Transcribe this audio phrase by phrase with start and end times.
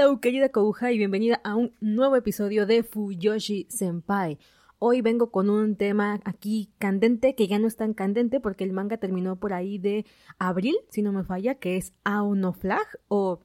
[0.00, 4.38] Hello, querida Kouja, y bienvenida a un nuevo episodio de Fuyoshi Senpai.
[4.78, 8.72] Hoy vengo con un tema aquí candente, que ya no es tan candente porque el
[8.72, 10.06] manga terminó por ahí de
[10.38, 13.40] abril, si no me falla, que es Auno Flag o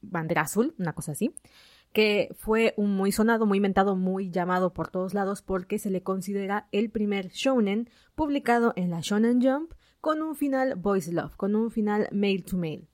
[0.00, 1.34] Bandera Azul, una cosa así,
[1.92, 6.68] que fue muy sonado, muy inventado, muy llamado por todos lados porque se le considera
[6.72, 11.70] el primer shounen publicado en la Shonen Jump con un final voice love, con un
[11.70, 12.88] final male to male.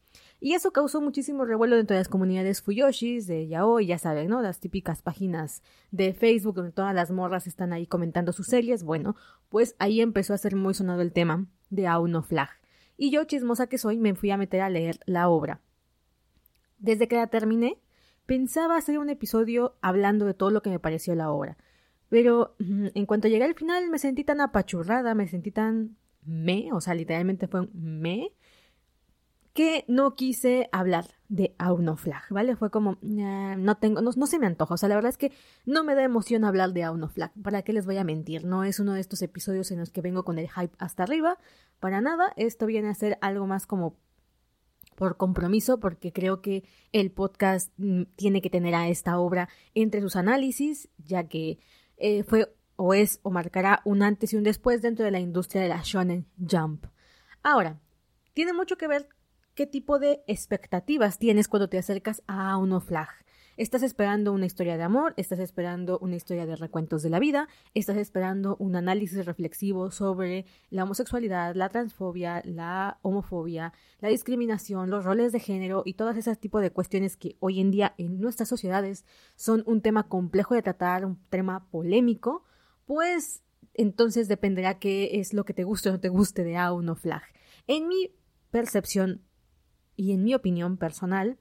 [0.44, 4.42] Y eso causó muchísimo revuelo dentro de las comunidades Fuyoshis, de Yaoi, ya saben, ¿no?
[4.42, 8.84] Las típicas páginas de Facebook donde todas las morras están ahí comentando sus series.
[8.84, 9.16] Bueno,
[9.48, 12.50] pues ahí empezó a ser muy sonado el tema de Auno Flag.
[12.98, 15.62] Y yo, chismosa que soy, me fui a meter a leer la obra.
[16.76, 17.80] Desde que la terminé,
[18.26, 21.56] pensaba hacer un episodio hablando de todo lo que me pareció la obra.
[22.10, 26.70] Pero mm, en cuanto llegué al final me sentí tan apachurrada, me sentí tan me,
[26.74, 28.32] o sea, literalmente fue un me,
[29.54, 32.56] que no quise hablar de Auno Flag, ¿vale?
[32.56, 35.32] Fue como, no tengo, no, se me antoja, o sea, la verdad es que
[35.64, 38.44] no me da emoción hablar de Auno Flag, ¿para qué les voy a mentir?
[38.44, 41.38] No es uno de estos episodios en los que vengo con el hype hasta arriba,
[41.78, 43.96] para nada, esto viene a ser algo más como
[44.96, 50.00] por compromiso, porque creo que el podcast mm, tiene que tener a esta obra entre
[50.00, 51.58] sus análisis, ya que
[51.96, 55.62] eh, fue o es o marcará un antes y un después dentro de la industria
[55.62, 56.86] de la shonen jump.
[57.42, 57.78] Ahora,
[58.32, 59.08] tiene mucho que ver
[59.54, 63.08] qué tipo de expectativas tienes cuando te acercas a un flag.
[63.56, 65.14] ¿Estás esperando una historia de amor?
[65.16, 67.46] ¿Estás esperando una historia de recuentos de la vida?
[67.72, 75.04] ¿Estás esperando un análisis reflexivo sobre la homosexualidad, la transfobia, la homofobia, la discriminación, los
[75.04, 78.48] roles de género y todas esas tipos de cuestiones que hoy en día en nuestras
[78.48, 79.04] sociedades
[79.36, 82.42] son un tema complejo de tratar, un tema polémico?
[82.86, 86.72] Pues entonces dependerá qué es lo que te guste o no te guste de A
[86.72, 87.22] o Flag.
[87.68, 88.10] En mi
[88.50, 89.22] percepción
[89.96, 91.38] y en mi opinión personal,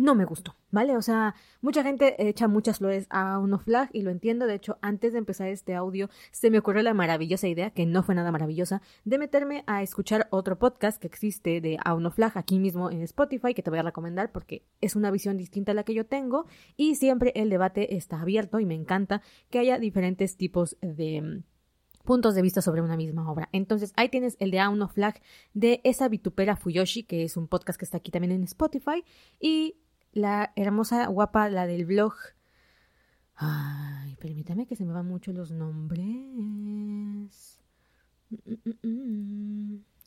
[0.00, 0.96] no me gustó, ¿vale?
[0.96, 4.46] O sea, mucha gente echa muchas flores a uno flag y lo entiendo.
[4.46, 8.02] De hecho, antes de empezar este audio, se me ocurrió la maravillosa idea, que no
[8.02, 12.58] fue nada maravillosa, de meterme a escuchar otro podcast que existe de Auno Flag aquí
[12.58, 15.84] mismo en Spotify, que te voy a recomendar porque es una visión distinta a la
[15.84, 16.46] que yo tengo
[16.76, 21.42] y siempre el debate está abierto y me encanta que haya diferentes tipos de
[22.10, 23.48] puntos de vista sobre una misma obra.
[23.52, 25.22] Entonces, ahí tienes el de Auno Flag
[25.54, 29.04] de esa vitupera Fuyoshi, que es un podcast que está aquí también en Spotify,
[29.38, 29.76] y
[30.12, 32.14] la hermosa, guapa, la del blog.
[33.36, 37.60] Ay, permítame que se me van mucho los nombres.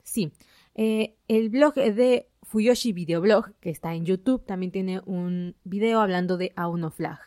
[0.03, 0.33] Sí,
[0.75, 6.35] eh, el blog de Fuyoshi Videoblog, que está en YouTube, también tiene un video hablando
[6.35, 7.19] de Auno Flag.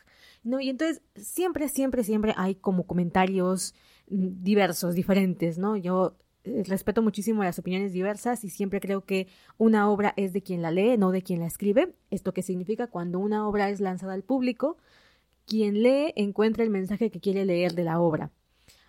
[0.45, 0.61] ¿no?
[0.61, 3.75] Y entonces siempre, siempre, siempre hay como comentarios
[4.07, 5.77] diversos, diferentes, ¿no?
[5.77, 9.27] Yo eh, respeto muchísimo las opiniones diversas y siempre creo que
[9.59, 11.95] una obra es de quien la lee, no de quien la escribe.
[12.11, 12.87] ¿Esto qué significa?
[12.87, 14.77] Cuando una obra es lanzada al público,
[15.47, 18.31] quien lee encuentra el mensaje que quiere leer de la obra.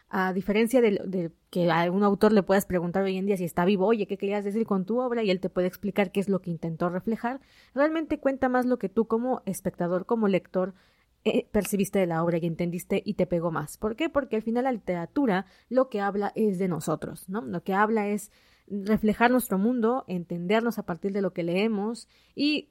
[0.09, 3.65] A diferencia de, que a algún autor le puedas preguntar hoy en día si está
[3.65, 5.21] vivo, oye, ¿qué querías decir con tu obra?
[5.23, 7.41] Y él te puede explicar qué es lo que intentó reflejar.
[7.75, 10.75] Realmente cuenta más lo que tú como espectador, como lector,
[11.23, 13.77] eh, percibiste de la obra y entendiste y te pegó más.
[13.77, 14.09] ¿Por qué?
[14.09, 17.41] Porque al final la literatura lo que habla es de nosotros, ¿no?
[17.41, 18.31] Lo que habla es
[18.67, 22.69] reflejar nuestro mundo, entendernos a partir de lo que leemos y,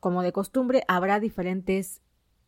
[0.00, 2.02] como de costumbre, habrá diferentes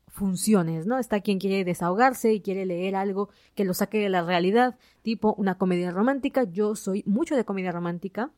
[0.08, 0.98] funciones, ¿no?
[0.98, 5.34] Está quien quiere desahogarse y quiere leer algo que lo saque de la realidad, tipo
[5.34, 6.44] una comedia romántica.
[6.44, 8.32] Yo soy mucho de comedia romántica,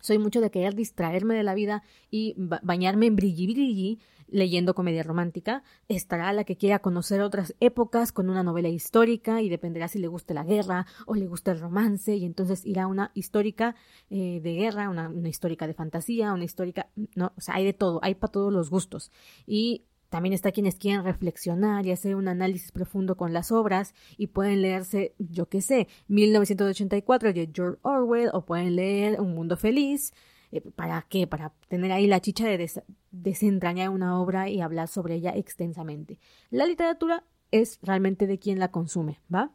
[0.00, 5.02] soy mucho de querer distraerme de la vida y bañarme en brilli brilli leyendo comedia
[5.02, 5.62] romántica.
[5.88, 10.08] Estará la que quiera conocer otras épocas con una novela histórica y dependerá si le
[10.08, 13.74] guste la guerra o le gusta el romance y entonces irá una histórica
[14.10, 17.72] eh, de guerra, una, una histórica de fantasía, una histórica, no, o sea, hay de
[17.72, 19.10] todo, hay para todos los gustos.
[19.46, 24.28] Y también está quienes quieren reflexionar y hacer un análisis profundo con las obras y
[24.28, 30.12] pueden leerse, yo qué sé, 1984 de George Orwell o pueden leer Un Mundo Feliz.
[30.56, 31.26] Eh, ¿Para qué?
[31.26, 32.70] Para tener ahí la chicha de
[33.10, 36.18] desentrañar una obra y hablar sobre ella extensamente.
[36.50, 39.52] La literatura es realmente de quien la consume, ¿va?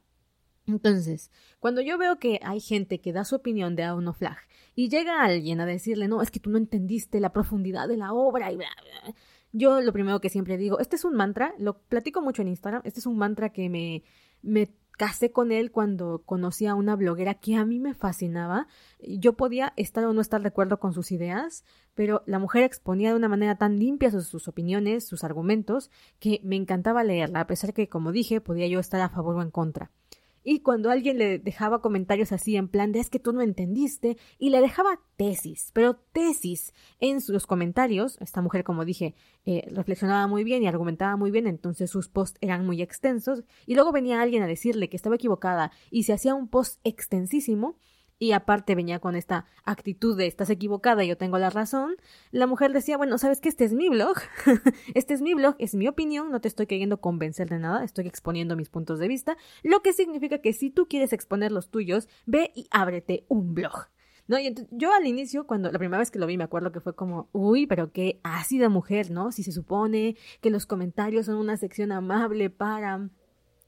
[0.67, 4.37] Entonces, cuando yo veo que hay gente que da su opinión de Auno Flag
[4.75, 8.13] y llega alguien a decirle, no, es que tú no entendiste la profundidad de la
[8.13, 9.15] obra y bla, bla,
[9.51, 12.81] yo lo primero que siempre digo, este es un mantra, lo platico mucho en Instagram,
[12.85, 14.03] este es un mantra que me,
[14.41, 14.69] me
[15.01, 18.67] casé con él cuando conocí a una bloguera que a mí me fascinaba.
[18.99, 21.65] Yo podía estar o no estar de acuerdo con sus ideas,
[21.95, 25.89] pero la mujer exponía de una manera tan limpia sus, sus, opiniones, sus argumentos,
[26.19, 29.41] que me encantaba leerla, a pesar que, como dije, podía yo estar a favor o
[29.41, 29.89] en contra.
[30.43, 34.17] Y cuando alguien le dejaba comentarios así en plan de es que tú no entendiste
[34.37, 39.15] y le dejaba tesis, pero tesis en sus comentarios, esta mujer como dije
[39.45, 43.75] eh, reflexionaba muy bien y argumentaba muy bien, entonces sus posts eran muy extensos y
[43.75, 47.77] luego venía alguien a decirle que estaba equivocada y se hacía un post extensísimo
[48.21, 51.95] y aparte venía con esta actitud de estás equivocada, yo tengo la razón,
[52.29, 54.15] la mujer decía, bueno, sabes que este es mi blog,
[54.93, 58.05] este es mi blog, es mi opinión, no te estoy queriendo convencer de nada, estoy
[58.05, 62.07] exponiendo mis puntos de vista, lo que significa que si tú quieres exponer los tuyos,
[62.27, 63.87] ve y ábrete un blog.
[64.27, 64.39] ¿No?
[64.39, 66.95] Y yo al inicio, cuando la primera vez que lo vi, me acuerdo que fue
[66.95, 69.31] como, uy, pero qué ácida mujer, ¿no?
[69.31, 73.09] Si se supone que los comentarios son una sección amable para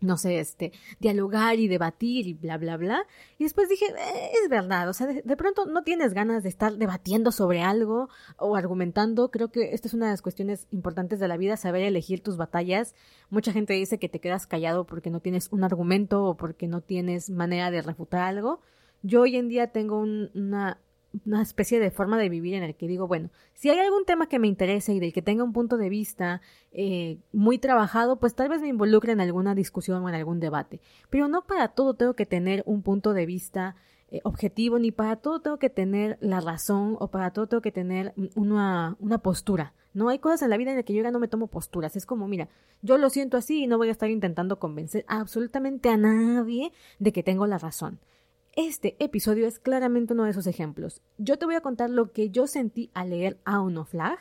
[0.04, 3.06] no sé, este, dialogar y debatir y bla, bla, bla.
[3.38, 6.74] Y después dije, eh, es verdad, o sea, de, pronto no tienes ganas de estar
[6.74, 9.32] debatiendo sobre algo o argumentando.
[9.32, 12.38] Creo que esta es una de las cuestiones importantes de la vida, saber elegir tus
[12.38, 12.96] batallas.
[13.30, 16.82] Mucha gente dice que te quedas callado porque no tienes un argumento o porque no
[16.82, 18.62] tienes manera de refutar algo.
[19.02, 20.80] Yo hoy en día tengo una
[21.26, 24.28] una especie de forma de vivir en el que digo, bueno, si hay algún tema
[24.28, 28.36] que me interese y del que tenga un punto de vista eh, muy trabajado, pues
[28.36, 30.82] tal vez me involucre en alguna discusión o en algún debate.
[31.10, 33.76] Pero no para todo tengo que tener un punto de vista
[34.10, 37.72] eh, objetivo, ni para todo tengo que tener la razón o para todo tengo que
[37.72, 39.74] tener una, una postura.
[39.94, 41.96] No hay cosas en la vida en las que yo ya no me tomo posturas.
[41.96, 42.50] Es como, mira,
[42.82, 47.12] yo lo siento así y no voy a estar intentando convencer absolutamente a nadie de
[47.14, 48.00] que tengo la razón.
[48.56, 51.02] Este episodio es claramente uno de esos ejemplos.
[51.18, 53.40] Yo te voy a contar lo que yo sentí al leer
[53.88, 54.20] Flag.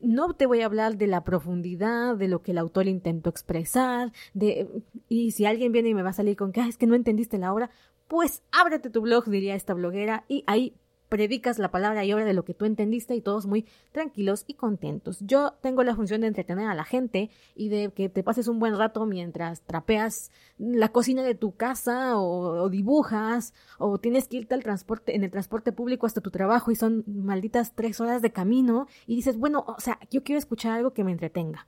[0.00, 4.12] No te voy a hablar de la profundidad, de lo que el autor intentó expresar,
[4.34, 4.68] de
[5.08, 7.38] y si alguien viene y me va a salir con que es que no entendiste
[7.38, 7.70] la obra,
[8.06, 10.76] pues ábrete tu blog, diría esta bloguera, y ahí
[11.08, 14.54] predicas la palabra y obra de lo que tú entendiste y todos muy tranquilos y
[14.54, 15.18] contentos.
[15.20, 18.58] Yo tengo la función de entretener a la gente y de que te pases un
[18.58, 24.54] buen rato mientras trapeas la cocina de tu casa o, dibujas o tienes que irte
[24.54, 28.32] al transporte, en el transporte público hasta tu trabajo y son malditas tres horas de
[28.32, 31.66] camino y dices, bueno, o sea, yo quiero escuchar algo que me entretenga.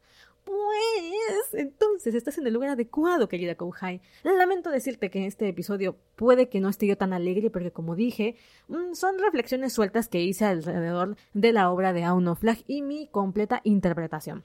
[1.53, 4.01] Entonces estás en el lugar adecuado, querida Kouhai.
[4.23, 7.97] Lamento decirte que en este episodio puede que no esté yo tan alegre porque como
[7.97, 8.37] dije,
[8.69, 13.09] mm, son reflexiones sueltas que hice alrededor de la obra de Auno Flag y mi
[13.09, 14.45] completa interpretación.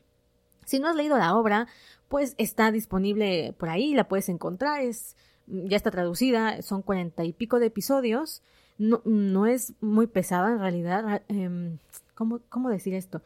[0.66, 1.68] Si no has leído la obra,
[2.08, 5.16] pues está disponible por ahí, la puedes encontrar, es
[5.48, 8.42] ya está traducida, son cuarenta y pico de episodios,
[8.78, 11.22] no, no es muy pesada en realidad.
[11.28, 11.78] Em,
[12.16, 13.22] ¿cómo, ¿Cómo decir esto?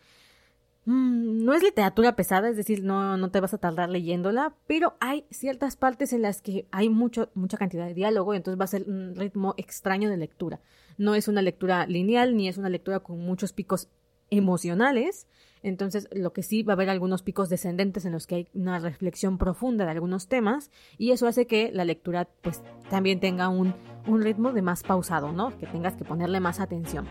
[0.87, 4.95] Mm, no es literatura pesada, es decir, no, no te vas a tardar leyéndola, pero
[5.01, 8.67] hay ciertas partes en las que hay mucho, mucha cantidad de diálogo, entonces va a
[8.67, 10.61] ser un ritmo extraño de lectura.
[10.97, 13.89] No es una lectura lineal, ni es una lectura con muchos picos
[14.29, 15.27] emocionales,
[15.61, 18.79] entonces lo que sí va a haber algunos picos descendentes en los que hay una
[18.79, 23.75] reflexión profunda de algunos temas, y eso hace que la lectura pues también tenga un,
[24.07, 25.49] un ritmo de más pausado, ¿no?
[25.57, 27.05] Que tengas que ponerle más atención.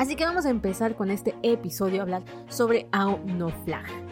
[0.00, 4.09] Así que vamos a empezar con este episodio a hablar sobre Ao No Flag.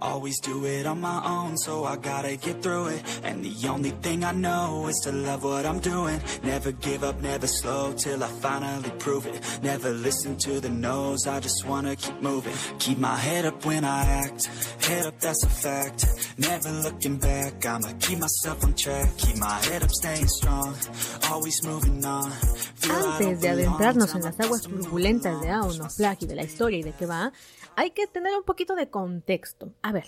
[0.00, 3.20] Always do it on my own, so I gotta get through it.
[3.24, 6.20] And the only thing I know is to love what I'm doing.
[6.42, 9.40] Never give up, never slow till I finally prove it.
[9.62, 12.54] Never listen to the no's, I just wanna keep moving.
[12.78, 14.46] Keep my head up when I act,
[14.86, 16.06] head up, that's a fact.
[16.38, 19.16] Never looking back, I'ma keep myself on track.
[19.16, 20.74] Keep my head up, staying strong,
[21.30, 22.32] always moving on.
[22.88, 26.82] Antes de adentrarnos en las aguas turbulentas de Auno, Flag y de la historia y
[26.82, 27.32] de qué va,
[27.76, 29.72] hay que tener un poquito de contexto.
[29.82, 30.06] A ver,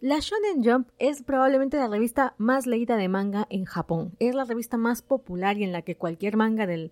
[0.00, 4.16] la Shonen Jump es probablemente la revista más leída de manga en Japón.
[4.18, 6.90] Es la revista más popular y en la que cualquier manga de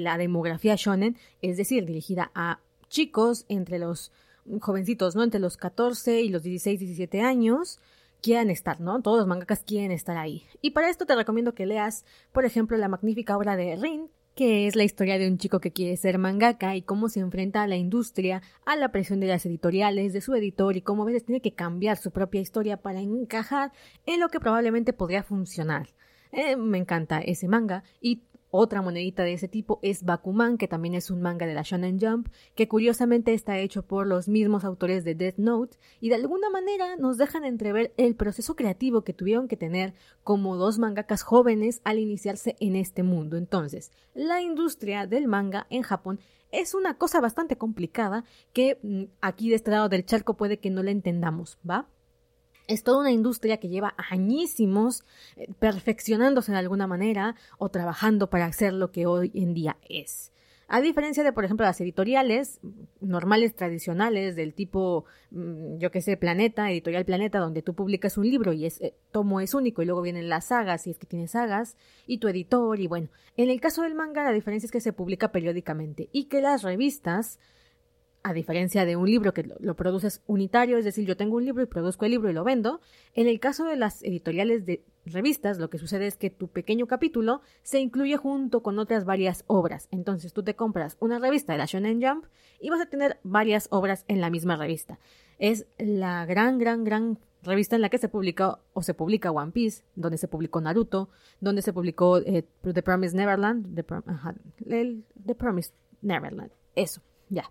[0.00, 4.12] la demografía shonen, es decir, dirigida a chicos entre los
[4.60, 5.22] jovencitos, ¿no?
[5.22, 7.78] Entre los 14 y los 16, 17 años,
[8.20, 9.00] quieran estar, ¿no?
[9.00, 10.44] Todos los mangakas quieren estar ahí.
[10.60, 14.66] Y para esto te recomiendo que leas, por ejemplo, la magnífica obra de Rin, que
[14.66, 17.66] es la historia de un chico que quiere ser mangaka y cómo se enfrenta a
[17.66, 21.26] la industria, a la presión de las editoriales, de su editor y cómo a veces
[21.26, 23.70] tiene que cambiar su propia historia para encajar
[24.06, 25.90] en lo que probablemente podría funcionar.
[26.32, 30.94] Eh, me encanta ese manga y otra monedita de ese tipo es Bakuman, que también
[30.94, 35.04] es un manga de la Shonen Jump, que curiosamente está hecho por los mismos autores
[35.04, 39.48] de Death Note y de alguna manera nos dejan entrever el proceso creativo que tuvieron
[39.48, 43.36] que tener como dos mangakas jóvenes al iniciarse en este mundo.
[43.36, 49.50] Entonces, la industria del manga en Japón es una cosa bastante complicada que mm, aquí
[49.50, 51.88] de este lado del charco puede que no la entendamos, ¿va?
[52.70, 55.04] Es toda una industria que lleva añísimos
[55.36, 60.32] eh, perfeccionándose de alguna manera o trabajando para hacer lo que hoy en día es.
[60.72, 62.60] A diferencia de, por ejemplo, las editoriales
[63.00, 68.30] normales, tradicionales, del tipo, mm, yo qué sé, Planeta, Editorial Planeta, donde tú publicas un
[68.30, 71.08] libro y es eh, tomo es único y luego vienen las sagas, si es que
[71.08, 73.08] tienes sagas, y tu editor, y bueno.
[73.36, 76.62] En el caso del manga, la diferencia es que se publica periódicamente y que las
[76.62, 77.40] revistas
[78.22, 81.62] a diferencia de un libro que lo, produces unitario, es decir, yo tengo un libro
[81.62, 82.80] y produzco el libro y lo vendo,
[83.14, 86.86] en el caso de las editoriales de revistas, lo que sucede es que tu pequeño
[86.86, 89.88] capítulo se incluye junto con otras varias obras.
[89.90, 92.26] Entonces tú te compras una revista de la Shonen Jump
[92.60, 94.98] y vas a tener varias obras en la misma revista.
[95.38, 99.52] Es la gran, gran, gran revista en la que se publica o se publica One
[99.52, 101.08] Piece, donde se publicó Naruto,
[101.40, 106.50] donde se publicó eh, The Promised Neverland, The Promised Neverland.
[106.74, 107.00] Eso,
[107.30, 107.50] ya.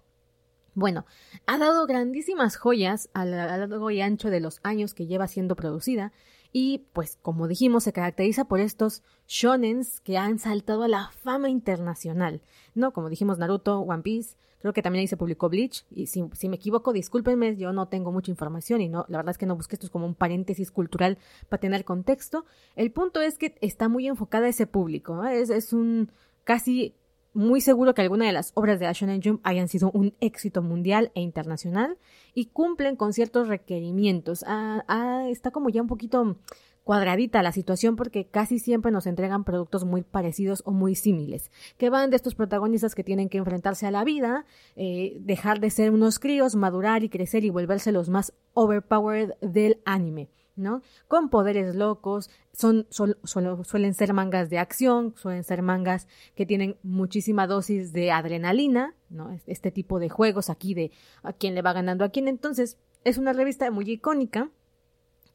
[0.74, 1.06] Bueno,
[1.46, 5.56] ha dado grandísimas joyas a lo largo y ancho de los años que lleva siendo
[5.56, 6.12] producida
[6.52, 11.50] y pues como dijimos se caracteriza por estos shonens que han saltado a la fama
[11.50, 12.42] internacional,
[12.74, 12.92] ¿no?
[12.92, 16.56] Como dijimos Naruto, One Piece, creo que también ahí se publicó Bleach y si, me
[16.56, 19.76] equivoco discúlpenme, yo no tengo mucha información y no, la verdad es que no busqué
[19.76, 22.46] esto es como un paréntesis cultural para tener contexto.
[22.76, 26.12] El punto es que está muy enfocada a ese público, es, es un
[26.44, 26.96] casi
[27.33, 31.12] muy seguro que alguna de las obras de Ashton Jump hayan sido un éxito mundial
[31.15, 31.98] e internacional
[32.33, 34.43] y cumplen con ciertos requerimientos.
[34.48, 36.38] Ah, ah, está como ya un poquito
[36.83, 41.91] cuadradita la situación porque casi siempre nos entregan productos muy parecidos o muy similares, que
[41.91, 44.45] van de estos protagonistas que tienen que enfrentarse a la vida,
[44.75, 49.79] eh, dejar de ser unos críos, madurar y crecer y volverse los más overpowered del
[49.86, 50.29] anime.
[50.60, 50.82] ¿No?
[51.08, 57.48] Con poderes locos, son, suelen ser mangas de acción, suelen ser mangas que tienen muchísima
[57.48, 59.39] dosis de adrenalina, ¿no?
[59.48, 60.92] Este tipo de juegos aquí de
[61.24, 62.28] a quién le va ganando a quién.
[62.28, 64.51] Entonces, es una revista muy icónica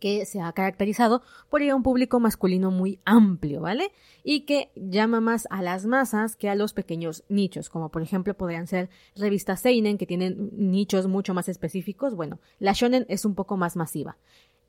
[0.04, 3.90] que se ha caracterizado por ir a un público masculino muy amplio, ¿vale?
[4.22, 8.36] Y que llama más a las masas que a los pequeños nichos, como por ejemplo
[8.36, 12.14] podrían ser revistas Seinen que tienen nichos mucho más específicos.
[12.14, 14.18] Bueno, la Shonen es un poco más masiva.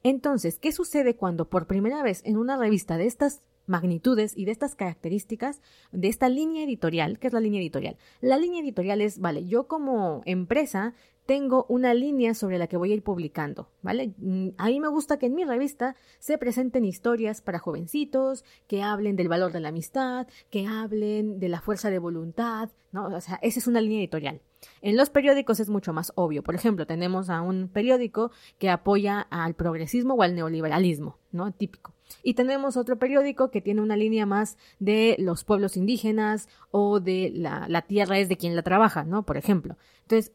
[0.06, 4.52] Entonces, ¿qué sucede cuando por primera vez en una revista de estas magnitudes y de
[4.52, 7.98] estas características de esta línea editorial, ¿qué es la línea editorial?
[8.22, 10.94] La línea editorial es, vale, yo como empresa
[11.26, 14.14] tengo una línea sobre la que voy a ir publicando, ¿vale?
[14.20, 18.84] Mm, a mí me gusta que en mi revista se presenten historias para jovencitos, que
[18.84, 23.08] hablen del valor de la amistad, que hablen de la fuerza de voluntad, ¿no?
[23.08, 24.40] O sea, esa es una línea editorial.
[24.82, 26.44] En los periódicos es mucho más obvio.
[26.44, 31.52] Por ejemplo, tenemos a un periódico que apoya al progresismo o al neoliberalismo, ¿no?
[31.52, 31.94] Típico.
[32.24, 37.32] Y tenemos otro periódico que tiene una línea más de los pueblos indígenas o de
[37.34, 39.24] la, tierra es de quien la trabaja, ¿no?
[39.24, 39.78] Por ejemplo.
[40.04, 40.32] Entonces,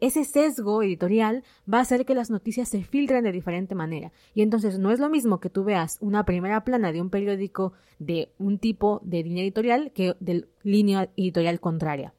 [0.00, 4.12] ese sesgo editorial va a hacer que las noticias se filtren de diferente manera.
[4.34, 7.72] Y entonces no es lo mismo que tú veas una primera plana de un periódico
[7.98, 12.14] de un tipo de línea editorial que de línea editorial contraria.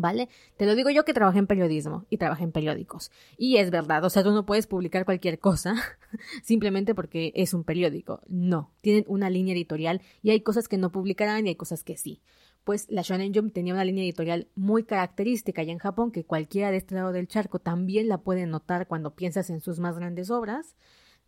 [0.00, 0.30] ¿Vale?
[0.56, 3.10] Te lo digo yo que trabajé en periodismo y trabajé en periódicos.
[3.36, 5.74] Y es verdad, o sea, tú no puedes publicar cualquier cosa
[6.42, 8.22] simplemente porque es un periódico.
[8.26, 11.98] No, tienen una línea editorial y hay cosas que no publicarán y hay cosas que
[11.98, 12.22] sí
[12.64, 16.70] pues la Shonen Jump tenía una línea editorial muy característica y en Japón que cualquiera
[16.70, 20.30] de este lado del charco también la puede notar cuando piensas en sus más grandes
[20.30, 20.76] obras.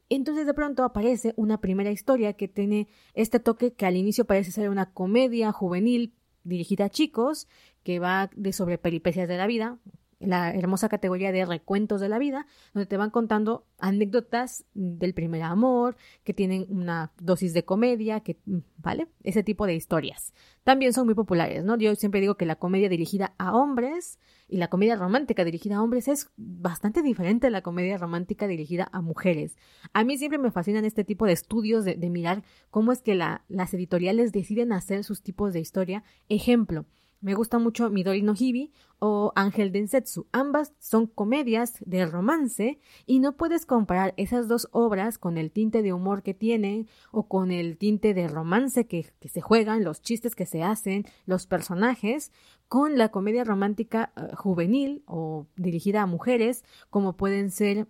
[0.09, 4.53] Entonces de pronto aparece una primera historia que tiene este toque que al inicio parece
[4.53, 6.15] ser una comedia juvenil
[6.45, 7.49] dirigida a chicos,
[7.83, 9.79] que va de sobre peripecias de la vida,
[10.25, 15.43] la hermosa categoría de recuentos de la vida, donde te van contando anécdotas del primer
[15.43, 18.39] amor, que tienen una dosis de comedia, que,
[18.79, 19.09] ¿vale?
[19.23, 20.33] Ese tipo de historias.
[20.65, 21.77] También son muy populares, ¿no?
[21.77, 25.83] Yo siempre digo que la comedia dirigida a hombres y la comedia romántica dirigida a
[25.83, 29.57] hombres es bastante diferente a la comedia romántica dirigida a mujeres.
[29.93, 33.75] A mí siempre me fascinan este tipo de estudios de, mirar cómo es que las
[33.75, 36.05] editoriales deciden hacer sus tipos de historia.
[36.29, 36.85] Ejemplo,
[37.23, 40.27] me gusta mucho Midori no Hibi o Ángel Densetsu.
[40.33, 45.83] Ambas son comedias de romance y no puedes comparar esas dos obras con el tinte
[45.83, 50.35] de humor que tienen o con el tinte de romance que, se juegan, los chistes
[50.35, 52.33] que se hacen, los personajes,
[52.69, 57.87] con la comedia romántica eh, juvenil o dirigida a mujeres como pueden ser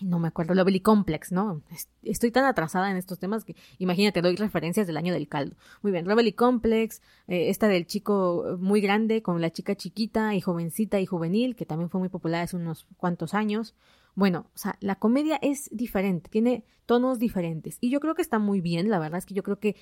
[0.00, 1.62] no me acuerdo, Lovely Complex, ¿no?
[2.02, 5.56] Estoy tan atrasada en estos temas que imagínate, doy referencias del año del caldo.
[5.82, 10.40] Muy bien, Lovely Complex, eh, esta del chico muy grande con la chica chiquita y
[10.40, 13.74] jovencita y juvenil, que también fue muy popular hace unos cuantos años.
[14.14, 18.38] Bueno, o sea, la comedia es diferente, tiene tonos diferentes y yo creo que está
[18.38, 19.76] muy bien, la verdad es que yo creo que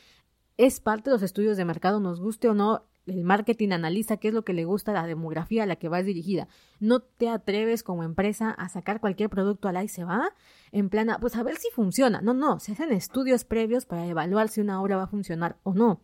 [0.57, 4.29] es parte de los estudios de mercado, nos guste o no, el marketing analiza qué
[4.29, 6.49] es lo que le gusta la demografía a la que vas dirigida.
[6.81, 10.31] No te atreves como empresa a sacar cualquier producto al y se va
[10.73, 12.21] en plana, pues a ver si funciona.
[12.21, 15.75] No, no, se hacen estudios previos para evaluar si una obra va a funcionar o
[15.75, 16.01] no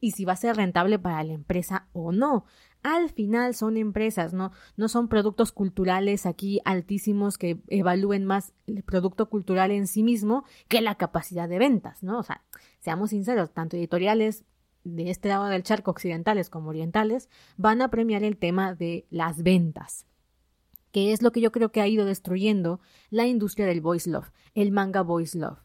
[0.00, 2.44] y si va a ser rentable para la empresa o no.
[2.82, 4.52] al final son empresas, ¿no?
[4.78, 10.44] No son productos culturales aquí altísimos que evalúen más el producto cultural en sí mismo
[10.66, 12.18] que la capacidad de ventas, ¿no?
[12.18, 12.42] O sea,
[12.78, 14.44] seamos sinceros, tanto editoriales
[14.84, 19.42] de este lado del charco, occidentales como orientales, van a premiar el tema de las
[19.42, 20.06] ventas
[20.92, 24.32] que es lo que yo creo que ha ido destruyendo la industria del voice love,
[24.54, 25.58] el manga voice love.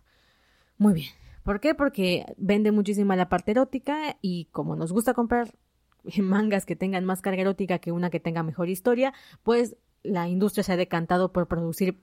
[0.77, 1.09] Muy bien.
[1.43, 1.75] ¿Por qué?
[1.75, 5.55] Porque vende muchísima la parte erótica y como nos gusta comprar
[6.17, 10.63] mangas que tengan más carga erótica que una que tenga mejor historia, pues la industria
[10.63, 12.01] se ha decantado por producir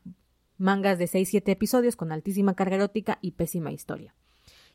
[0.58, 4.14] mangas de 6-7 episodios con altísima carga erótica y pésima historia.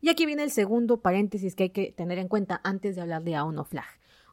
[0.01, 3.23] Y aquí viene el segundo paréntesis que hay que tener en cuenta antes de hablar
[3.23, 3.85] de Aono Flag.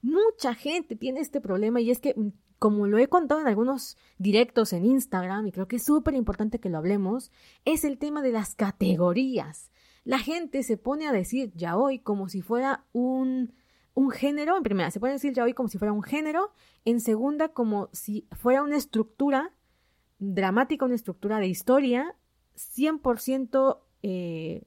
[0.03, 2.15] Mucha gente tiene este problema y es que
[2.59, 6.61] como lo he contado en algunos directos en Instagram, y creo que es súper importante
[6.61, 7.31] que lo hablemos,
[7.65, 9.71] es el tema de las categorías.
[10.05, 13.53] La gente se pone a decir ya hoy como si fuera un,
[13.95, 16.53] un género, en primera, se puede decir ya hoy como si fuera un género,
[16.85, 19.53] en segunda como si fuera una estructura
[20.19, 22.17] dramática, una estructura de historia
[22.57, 24.63] 100% eh,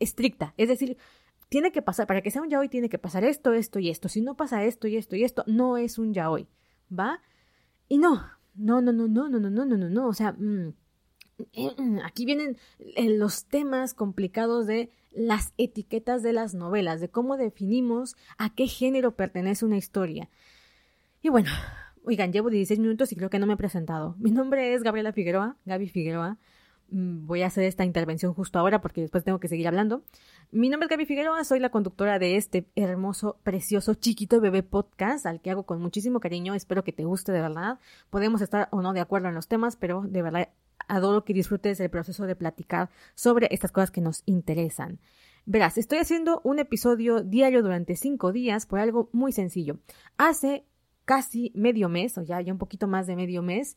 [0.00, 0.54] estricta.
[0.56, 0.96] Es decir,
[1.48, 4.08] tiene que pasar, para que sea un yaoi tiene que pasar esto, esto y esto.
[4.08, 6.48] Si no pasa esto y esto y esto, no es un yaoi.
[6.90, 7.20] ¿va?
[7.88, 10.74] Y no, no, no, no, no, no, no, no, no, no, no, o sea, mm,
[11.52, 17.08] eh, mm, aquí vienen eh, los temas complicados de las etiquetas de las novelas, de
[17.08, 20.28] cómo definimos a qué género pertenece una historia.
[21.22, 21.50] Y bueno,
[22.04, 24.14] oigan, llevo 16 minutos y creo que no me he presentado.
[24.18, 26.38] Mi nombre es Gabriela Figueroa, Gaby Figueroa.
[26.90, 30.02] Mm, voy a hacer esta intervención justo ahora porque después tengo que seguir hablando.
[30.50, 35.26] Mi nombre es Gaby Figueroa, soy la conductora de este hermoso, precioso, chiquito bebé podcast
[35.26, 36.54] al que hago con muchísimo cariño.
[36.54, 37.78] Espero que te guste de verdad.
[38.10, 40.48] Podemos estar o no de acuerdo en los temas, pero de verdad
[40.88, 44.98] adoro que disfrutes el proceso de platicar sobre estas cosas que nos interesan.
[45.46, 49.78] Verás, estoy haciendo un episodio diario durante cinco días por algo muy sencillo.
[50.18, 50.64] Hace
[51.10, 53.76] casi medio mes, o ya, ya un poquito más de medio mes,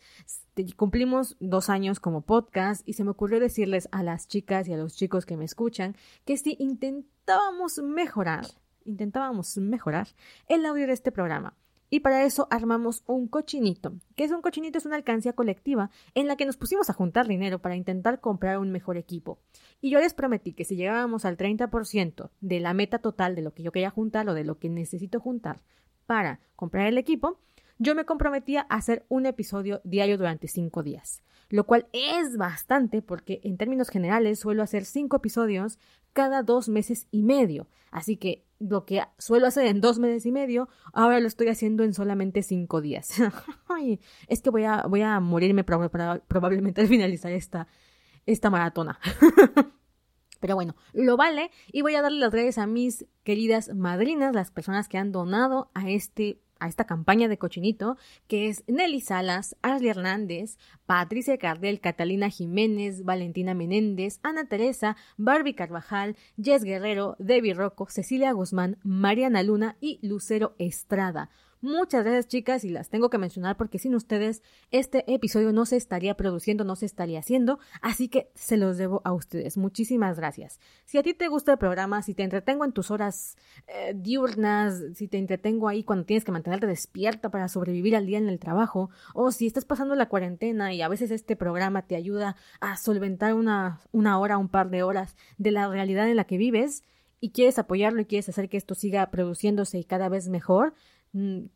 [0.78, 4.78] cumplimos dos años como podcast y se me ocurrió decirles a las chicas y a
[4.78, 8.46] los chicos que me escuchan que si intentábamos mejorar,
[8.86, 10.10] intentábamos mejorar
[10.48, 11.56] el audio de este programa.
[11.90, 13.94] Y para eso armamos un cochinito.
[14.16, 14.78] que es un cochinito?
[14.78, 18.60] Es una alcancía colectiva en la que nos pusimos a juntar dinero para intentar comprar
[18.60, 19.40] un mejor equipo.
[19.82, 23.56] Y yo les prometí que si llegábamos al 30% de la meta total de lo
[23.56, 25.62] que yo quería juntar o de lo que necesito juntar
[26.06, 27.39] para comprar el equipo,
[27.80, 33.02] yo me comprometía a hacer un episodio diario durante cinco días, lo cual es bastante
[33.02, 35.80] porque en términos generales suelo hacer cinco episodios
[36.13, 37.68] cada dos meses y medio.
[37.92, 41.84] Así que lo que suelo hacer en dos meses y medio, ahora lo estoy haciendo
[41.84, 43.10] en solamente cinco días.
[44.28, 47.68] es que voy a, voy a morirme probablemente al finalizar esta,
[48.26, 49.00] esta maratona.
[50.43, 54.51] Pero bueno, lo vale y voy a darle las gracias a mis queridas madrinas, las
[54.51, 57.95] personas que han donado a este a esta campaña de cochinito,
[58.27, 65.56] que es Nelly Salas, Ashley Hernández, Patricia Cardel, Catalina Jiménez, Valentina Menéndez, Ana Teresa, Barbie
[65.56, 71.29] Carvajal, Jess Guerrero, Debbie Rocco, Cecilia Guzmán, Mariana Luna y Lucero Estrada.
[71.63, 75.78] Muchas gracias chicas y las tengo que mencionar porque sin ustedes este episodio no se
[75.78, 79.56] estaría produciendo, no se estaría haciendo, así que se los debo a ustedes.
[79.56, 80.60] Muchísimas gracias.
[80.84, 84.78] Si a ti te gusta el programa, si te entretengo en tus horas eh, diurnas,
[84.95, 88.39] si te entretengo ahí cuando tienes que mantenerte despierta para sobrevivir al día en el
[88.39, 92.76] trabajo, o si estás pasando la cuarentena y a veces este programa te ayuda a
[92.76, 96.84] solventar una, una hora, un par de horas de la realidad en la que vives,
[97.21, 100.73] y quieres apoyarlo y quieres hacer que esto siga produciéndose y cada vez mejor,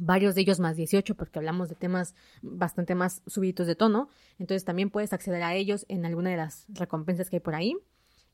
[0.00, 4.64] varios de ellos más 18 porque hablamos de temas bastante más subidos de tono, entonces
[4.64, 7.76] también puedes acceder a ellos en alguna de las recompensas que hay por ahí.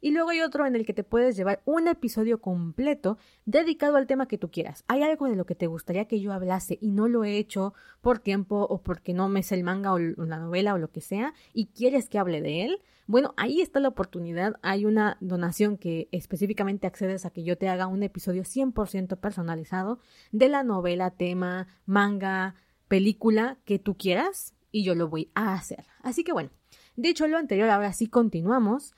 [0.04, 4.06] Y luego hay otro en el que te puedes llevar un episodio completo dedicado al
[4.06, 4.84] tema que tú quieras.
[4.86, 7.72] Hay algo de lo que te gustaría que yo hablase y no lo he hecho
[8.02, 11.00] por tiempo o porque no me sé el manga o la novela o lo que
[11.00, 12.82] sea y quieres que hable de él.
[13.06, 14.56] Bueno, ahí está la oportunidad.
[14.60, 20.00] Hay una donación que específicamente accedes a que yo te haga un episodio 100% personalizado
[20.32, 22.56] de la novela, tema, manga,
[22.88, 25.86] película que tú quieras y yo lo voy a hacer.
[26.02, 26.50] Así que bueno,
[26.94, 28.94] dicho lo anterior, ahora sí continuamos.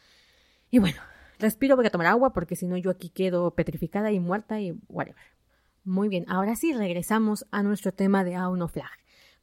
[0.71, 1.01] Y bueno,
[1.39, 4.73] respiro, voy a tomar agua porque si no yo aquí quedo petrificada y muerta y
[4.89, 5.23] whatever.
[5.85, 8.91] Muy bien, ahora sí regresamos a nuestro tema de Auno Flag.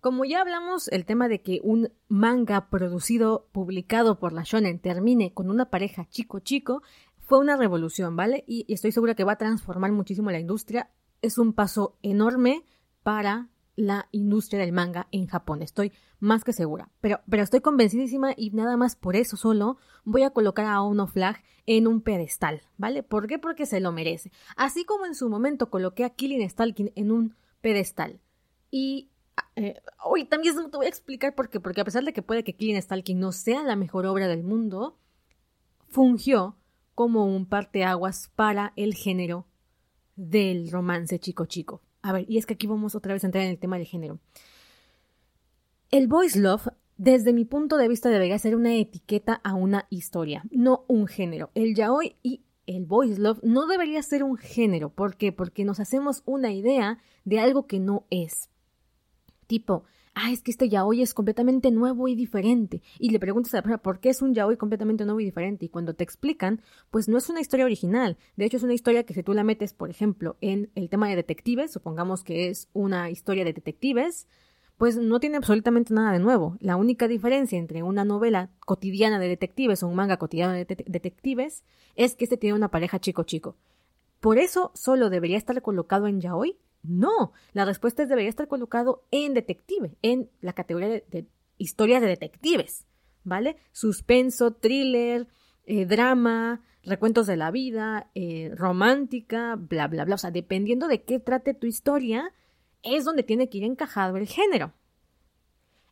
[0.01, 5.33] Como ya hablamos, el tema de que un manga producido, publicado por la Shonen termine
[5.33, 6.83] con una pareja chico-chico
[7.19, 8.43] fue una revolución, ¿vale?
[8.45, 10.89] Y estoy segura que va a transformar muchísimo la industria.
[11.21, 12.65] Es un paso enorme
[13.01, 16.89] para la industria del manga en Japón, estoy más que segura.
[17.01, 21.07] Pero, pero estoy convencidísima y nada más por eso solo voy a colocar a Ono
[21.07, 23.03] Flag en un pedestal, ¿vale?
[23.03, 23.39] ¿Por qué?
[23.39, 24.31] Porque se lo merece.
[24.55, 28.19] Así como en su momento coloqué a Killing Stalking en un pedestal.
[28.69, 29.09] Y
[29.55, 31.59] eh, hoy también te voy a explicar por qué.
[31.59, 34.43] Porque a pesar de que puede que Killing Stalking no sea la mejor obra del
[34.43, 34.97] mundo,
[35.89, 36.57] fungió
[36.95, 39.47] como un parteaguas para el género
[40.15, 41.81] del romance chico chico.
[42.03, 43.87] A ver, y es que aquí vamos otra vez a entrar en el tema del
[43.87, 44.19] género.
[45.89, 50.43] El boys love, desde mi punto de vista, debería ser una etiqueta a una historia,
[50.51, 51.49] no un género.
[51.55, 54.89] El yaoi y el boys love no debería ser un género.
[54.89, 55.31] ¿Por qué?
[55.31, 58.49] Porque nos hacemos una idea de algo que no es.
[59.47, 62.81] Tipo, ah, es que este yaoi es completamente nuevo y diferente.
[62.99, 65.65] Y le preguntas a la persona, ¿por qué es un yaoi completamente nuevo y diferente?
[65.65, 68.17] Y cuando te explican, pues no es una historia original.
[68.35, 71.07] De hecho, es una historia que si tú la metes, por ejemplo, en el tema
[71.07, 74.27] de detectives, supongamos que es una historia de detectives,
[74.77, 76.57] pues no tiene absolutamente nada de nuevo.
[76.59, 81.63] La única diferencia entre una novela cotidiana de detectives o un manga cotidiano de detectives
[81.95, 83.55] es que este tiene una pareja chico-chico.
[84.19, 89.05] Por eso solo debería estar colocado en yaoi no, la respuesta es debería estar colocado
[89.11, 92.85] en detective, en la categoría de, historias de detectives,
[93.23, 93.55] ¿vale?
[93.71, 95.27] Suspenso, thriller,
[95.65, 100.15] eh, drama, recuentos de la vida, eh, romántica, bla, bla, bla.
[100.15, 102.33] O sea, dependiendo de qué trate tu historia,
[102.81, 104.73] es donde tiene que ir encajado el género.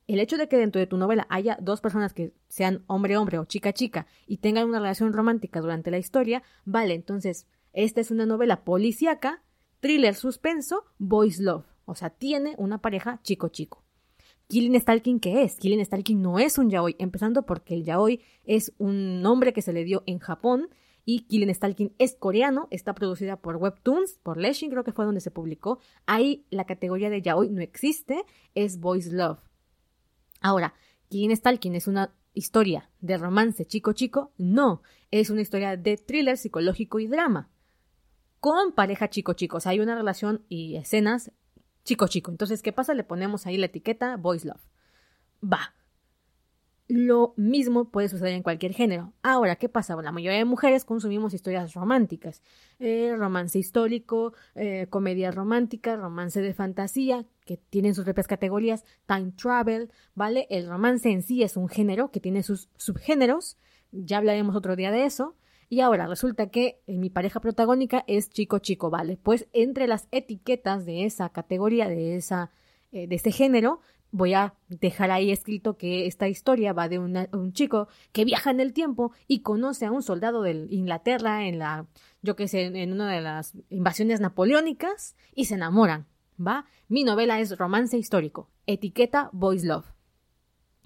[0.07, 3.45] El hecho de que dentro de tu novela haya dos personas que sean hombre-hombre o
[3.45, 8.65] chica-chica y tengan una relación romántica durante la historia, vale, entonces, esta es una novela
[8.65, 9.41] policíaca
[9.81, 11.65] thriller suspenso, boys love.
[11.85, 13.83] O sea, tiene una pareja chico-chico.
[14.47, 15.55] Killing Stalking, ¿qué es?
[15.55, 19.73] Killing Stalking no es un yaoi, empezando porque el yaoi es un nombre que se
[19.73, 20.69] le dio en Japón
[21.05, 25.21] y Killing Stalking es coreano, está producida por Webtoons, por Leshing creo que fue donde
[25.21, 25.79] se publicó.
[26.05, 29.39] Ahí la categoría de yaoi no existe, es Boys Love.
[30.41, 30.73] Ahora,
[31.09, 36.99] Killing Stalking es una historia de romance chico-chico, no, es una historia de thriller psicológico
[36.99, 37.49] y drama
[38.41, 39.57] con pareja chico-chico.
[39.57, 41.31] O sea, hay una relación y escenas
[41.85, 42.31] chico-chico.
[42.31, 42.93] Entonces, ¿qué pasa?
[42.93, 44.61] Le ponemos ahí la etiqueta Boys Love.
[45.41, 45.75] Va.
[46.87, 49.13] Lo mismo puede suceder en cualquier género.
[49.23, 49.95] Ahora, ¿qué pasa?
[50.01, 52.41] la mayoría de mujeres consumimos historias románticas.
[52.79, 59.31] Eh, romance histórico, eh, comedia romántica, romance de fantasía, que tienen sus propias categorías, time
[59.31, 60.47] travel, ¿vale?
[60.49, 63.57] El romance en sí es un género que tiene sus subgéneros.
[63.91, 65.37] Ya hablaremos otro día de eso.
[65.71, 69.15] Y ahora resulta que eh, mi pareja protagónica es chico chico, ¿vale?
[69.15, 72.51] Pues entre las etiquetas de esa categoría, de, esa,
[72.91, 73.79] eh, de ese género,
[74.11, 78.59] voy a dejar ahí escrito que esta historia va de un chico que viaja en
[78.59, 81.87] el tiempo y conoce a un soldado de Inglaterra en la,
[82.21, 86.05] yo qué sé, en una de las invasiones napoleónicas y se enamoran,
[86.37, 86.65] ¿va?
[86.89, 89.93] Mi novela es romance histórico, etiqueta Boys Love,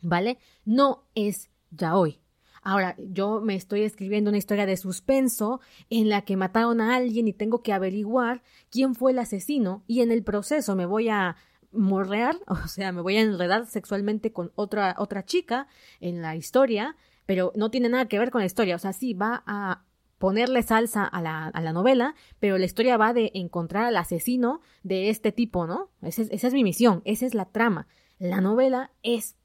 [0.03, 0.37] ¿vale?
[0.63, 2.19] No es ya hoy.
[2.67, 7.27] Ahora, yo me estoy escribiendo una historia de suspenso en la que mataron a alguien
[7.27, 11.35] y tengo que averiguar quién fue el asesino y en el proceso me voy a
[11.71, 15.67] morrear, o sea, me voy a enredar sexualmente con otra, otra chica
[15.99, 16.95] en la historia,
[17.27, 19.83] pero no tiene nada que ver con la historia, o sea, sí va a
[20.17, 24.61] ponerle salsa a la, a la novela, pero la historia va de encontrar al asesino
[24.81, 25.91] de este tipo, ¿no?
[26.01, 27.87] esa es mi misión, esa es la trama.
[28.17, 29.35] La novela es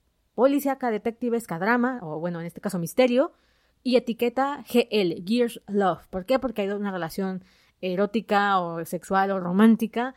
[0.40, 3.32] policíaca, detectives, drama, o bueno, en este caso misterio,
[3.82, 6.06] y etiqueta GL, Gears Love.
[6.08, 6.38] ¿Por qué?
[6.38, 7.44] Porque hay una relación
[7.82, 10.14] erótica o sexual o romántica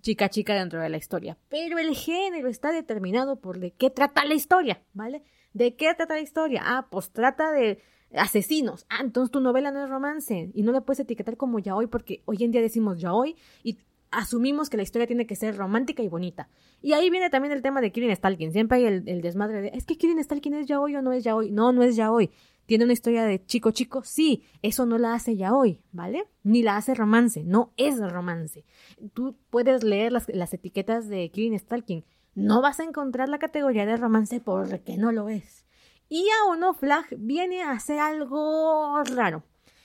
[0.00, 1.36] chica chica dentro de la historia.
[1.50, 5.24] Pero el género está determinado por de qué trata la historia, ¿vale?
[5.52, 6.62] ¿De qué trata la historia?
[6.64, 7.82] Ah, pues trata de
[8.14, 8.86] asesinos.
[8.88, 11.86] Ah, entonces tu novela no es romance y no la puedes etiquetar como ya hoy
[11.86, 13.76] porque hoy en día decimos ya hoy y
[14.10, 16.48] asumimos que la historia tiene que ser romántica y bonita.
[16.82, 18.52] Y ahí viene también el tema de Kirin Stalking.
[18.52, 21.12] Siempre hay el, el desmadre de, es que Kirin Stalking es ya hoy o no
[21.12, 21.50] es ya hoy.
[21.50, 22.30] No, no es ya hoy.
[22.70, 24.04] ¿Tiene una historia de chico chico?
[24.04, 26.28] Sí, eso no la hace ya hoy, ¿vale?
[26.44, 28.64] Ni la hace romance, no es romance.
[29.12, 32.04] Tú puedes leer las, las etiquetas de Killing Stalking.
[32.36, 35.66] No vas a encontrar la categoría de romance porque no lo es.
[36.08, 39.42] Y a uno Flag viene a hacer algo raro.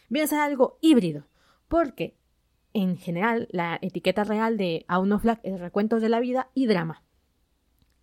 [0.10, 1.26] Viene a ser algo híbrido.
[1.68, 2.16] Porque,
[2.76, 7.04] en general, la etiqueta real de Auno Flag es recuentos de la vida y drama.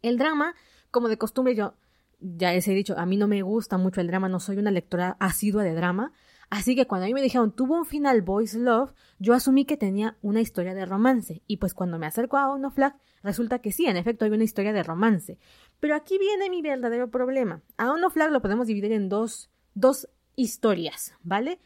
[0.01, 0.55] El drama,
[0.91, 1.75] como de costumbre, yo
[2.21, 4.71] ya les he dicho, a mí no me gusta mucho el drama, no soy una
[4.71, 6.13] lectora asidua de drama.
[6.49, 9.77] Así que cuando a mí me dijeron tuvo un final Boys Love, yo asumí que
[9.77, 11.43] tenía una historia de romance.
[11.47, 14.45] Y pues cuando me acerco a Uno Flag, resulta que sí, en efecto hay una
[14.45, 15.39] historia de romance.
[15.81, 17.61] Pero aquí viene mi verdadero problema.
[17.77, 21.61] A Uno Flag lo podemos dividir en dos, dos historias, ¿vale?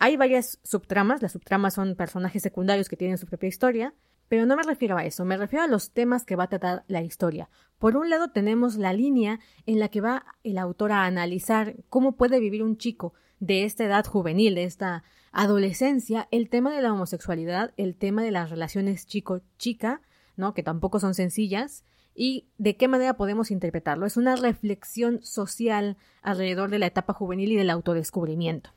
[0.00, 3.94] Hay varias subtramas, las subtramas son personajes secundarios que tienen su propia historia,
[4.28, 6.84] pero no me refiero a eso, me refiero a los temas que va a tratar
[6.86, 7.48] la historia.
[7.78, 12.12] Por un lado tenemos la línea en la que va el autor a analizar cómo
[12.12, 16.92] puede vivir un chico de esta edad juvenil, de esta adolescencia, el tema de la
[16.92, 20.00] homosexualidad, el tema de las relaciones chico-chica,
[20.36, 20.54] ¿no?
[20.54, 21.84] que tampoco son sencillas,
[22.14, 24.06] y de qué manera podemos interpretarlo.
[24.06, 28.70] Es una reflexión social alrededor de la etapa juvenil y del autodescubrimiento.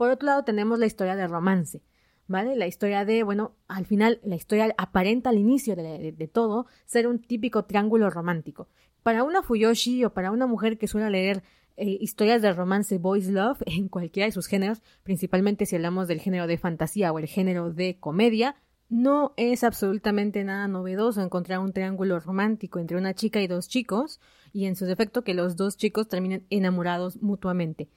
[0.00, 1.82] Por otro lado tenemos la historia de romance,
[2.26, 2.56] ¿vale?
[2.56, 7.18] La historia de, bueno, al final la historia aparenta al inicio de, todo ser un
[7.18, 8.66] típico triángulo romántico.
[9.02, 11.42] Para una Fuyoshi o para una mujer que suele leer
[11.76, 16.20] eh, historias de romance boys love en cualquiera de sus géneros, principalmente si hablamos del
[16.20, 18.56] género de fantasía o el género de comedia,
[18.88, 24.18] no es absolutamente nada novedoso encontrar un triángulo romántico entre una chica y dos chicos,
[24.54, 27.90] y en su defecto que los dos chicos terminen enamorados mutuamente.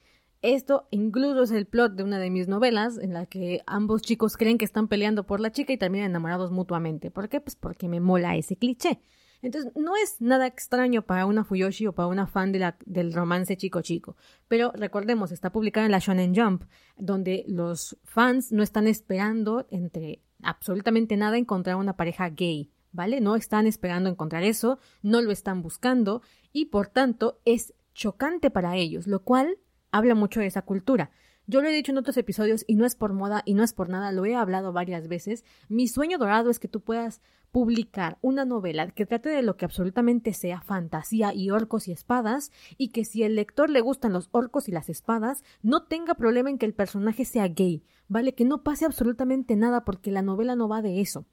[0.44, 4.36] Esto incluso es el plot de una de mis novelas, en la que ambos chicos
[4.36, 7.10] creen que están peleando por la chica y terminan enamorados mutuamente.
[7.10, 7.40] ¿Por qué?
[7.40, 9.00] Pues porque me mola ese cliché.
[9.40, 13.56] Entonces, no es nada extraño para una Fuyoshi o para una fan de del romance
[13.56, 14.18] chico-chico.
[14.46, 16.64] Pero recordemos, está publicado en la Shonen Jump,
[16.98, 22.70] donde los fans no están esperando entre absolutamente nada encontrar una pareja gay.
[22.92, 23.22] ¿Vale?
[23.22, 26.20] No están esperando encontrar eso, no lo están buscando
[26.52, 29.56] y por tanto es chocante para ellos, lo cual
[29.94, 31.10] habla mucho de esa cultura.
[31.46, 33.74] Yo lo he dicho en otros episodios y no es por moda y no es
[33.74, 35.44] por nada, lo he hablado varias veces.
[35.68, 37.20] Mi sueño dorado es que tú puedas
[37.52, 42.50] publicar una novela que trate de lo que absolutamente sea fantasía y orcos y espadas
[42.76, 46.50] y que si el lector le gustan los orcos y las espadas, no tenga problema
[46.50, 48.34] en que el personaje sea gay, ¿vale?
[48.34, 51.26] Que no pase absolutamente nada porque la novela no va de eso.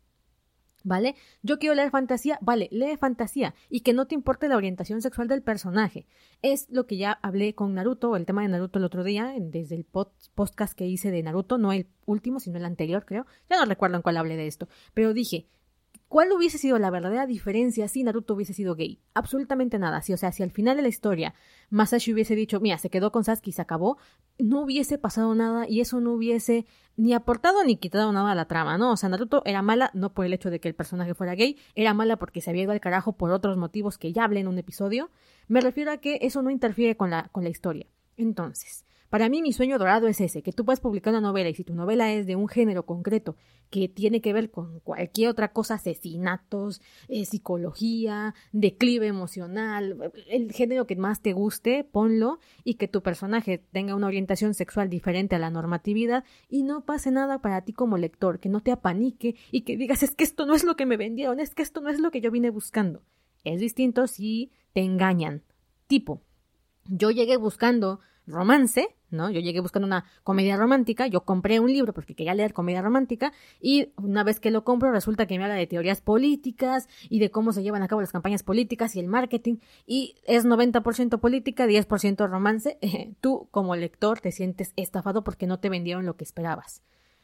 [0.84, 1.16] ¿Vale?
[1.44, 5.28] Yo quiero leer fantasía, vale, lee fantasía y que no te importe la orientación sexual
[5.28, 6.08] del personaje.
[6.42, 9.76] Es lo que ya hablé con Naruto, el tema de Naruto el otro día, desde
[9.76, 13.26] el podcast que hice de Naruto, no el último, sino el anterior, creo.
[13.50, 15.48] Ya no recuerdo en cuál hablé de esto, pero dije,
[16.12, 19.00] ¿Cuál hubiese sido la verdadera diferencia si Naruto hubiese sido gay?
[19.14, 20.02] Absolutamente nada.
[20.02, 21.34] Si, o sea, si al final de la historia
[21.70, 23.98] Masashi hubiese dicho, mira, se quedó con Sasuke y se acabó,
[24.38, 26.66] no hubiese pasado nada y eso no hubiese
[26.98, 28.92] ni aportado ni quitado nada a la trama, ¿no?
[28.92, 31.58] O sea, Naruto era mala no por el hecho de que el personaje fuera gay,
[31.76, 34.50] era mala porque se había ido al carajo por otros motivos que ya hablé en
[34.50, 35.12] un episodio.
[35.48, 37.88] Me refiero a que eso no interfiere con la, con la historia.
[38.18, 41.54] Entonces, para mí mi sueño dorado es ese, que tú puedas publicar una novela y
[41.54, 43.36] si tu novela es de un género concreto
[43.70, 50.88] que tiene que ver con cualquier otra cosa, asesinatos, eh, psicología, declive emocional, el género
[50.88, 55.40] que más te guste, ponlo y que tu personaje tenga una orientación sexual diferente a
[55.40, 59.64] la normatividad y no pase nada para ti como lector, que no te apanique y
[59.64, 61.90] que digas es que esto no es lo que me vendieron, es que esto no
[61.90, 63.04] es lo que yo vine buscando.
[63.44, 65.44] Es distinto si te engañan.
[65.88, 66.22] Tipo,
[66.86, 69.30] yo llegué buscando romance, ¿no?
[69.30, 73.34] Yo llegué buscando una comedia romántica, yo compré un libro porque quería leer comedia romántica
[73.60, 77.32] y una vez que lo compro resulta que me habla de teorías políticas y de
[77.32, 81.68] cómo se llevan a cabo las campañas políticas y el marketing y es 90% política,
[81.68, 82.78] 10% romance.
[83.22, 86.82] Tú como lector te sientes estafado porque no te vendieron lo que esperabas.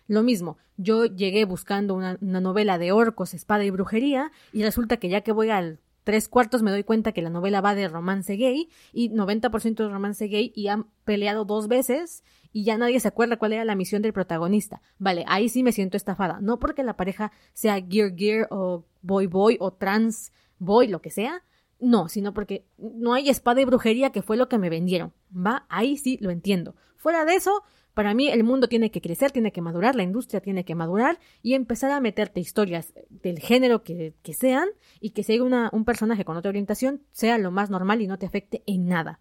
[0.08, 4.98] Lo mismo, yo llegué buscando una, una novela de orcos, espada y brujería y resulta
[4.98, 7.90] que ya que voy al tres cuartos me doy cuenta que la novela va de
[7.90, 13.02] romance gay y 90% de romance gay y han peleado dos veces y ya nadie
[13.02, 14.82] se acuerda cuál era la misión del protagonista.
[15.00, 16.40] Vale, ahí sí me siento estafada.
[16.40, 21.12] No porque la pareja sea gear gear o boy boy o trans boy, lo que
[21.12, 21.44] sea.
[21.78, 25.12] No, sino porque no hay espada y brujería que fue lo que me vendieron.
[25.36, 26.74] Va, ahí sí lo entiendo.
[26.96, 27.64] Fuera de eso,
[27.98, 31.18] para mí el mundo tiene que crecer, tiene que madurar, la industria tiene que madurar
[31.42, 34.68] y empezar a meterte historias del género que, sean
[35.00, 38.06] y que si hay una, un personaje con otra orientación sea lo más normal y
[38.06, 39.20] no te afecte en nada.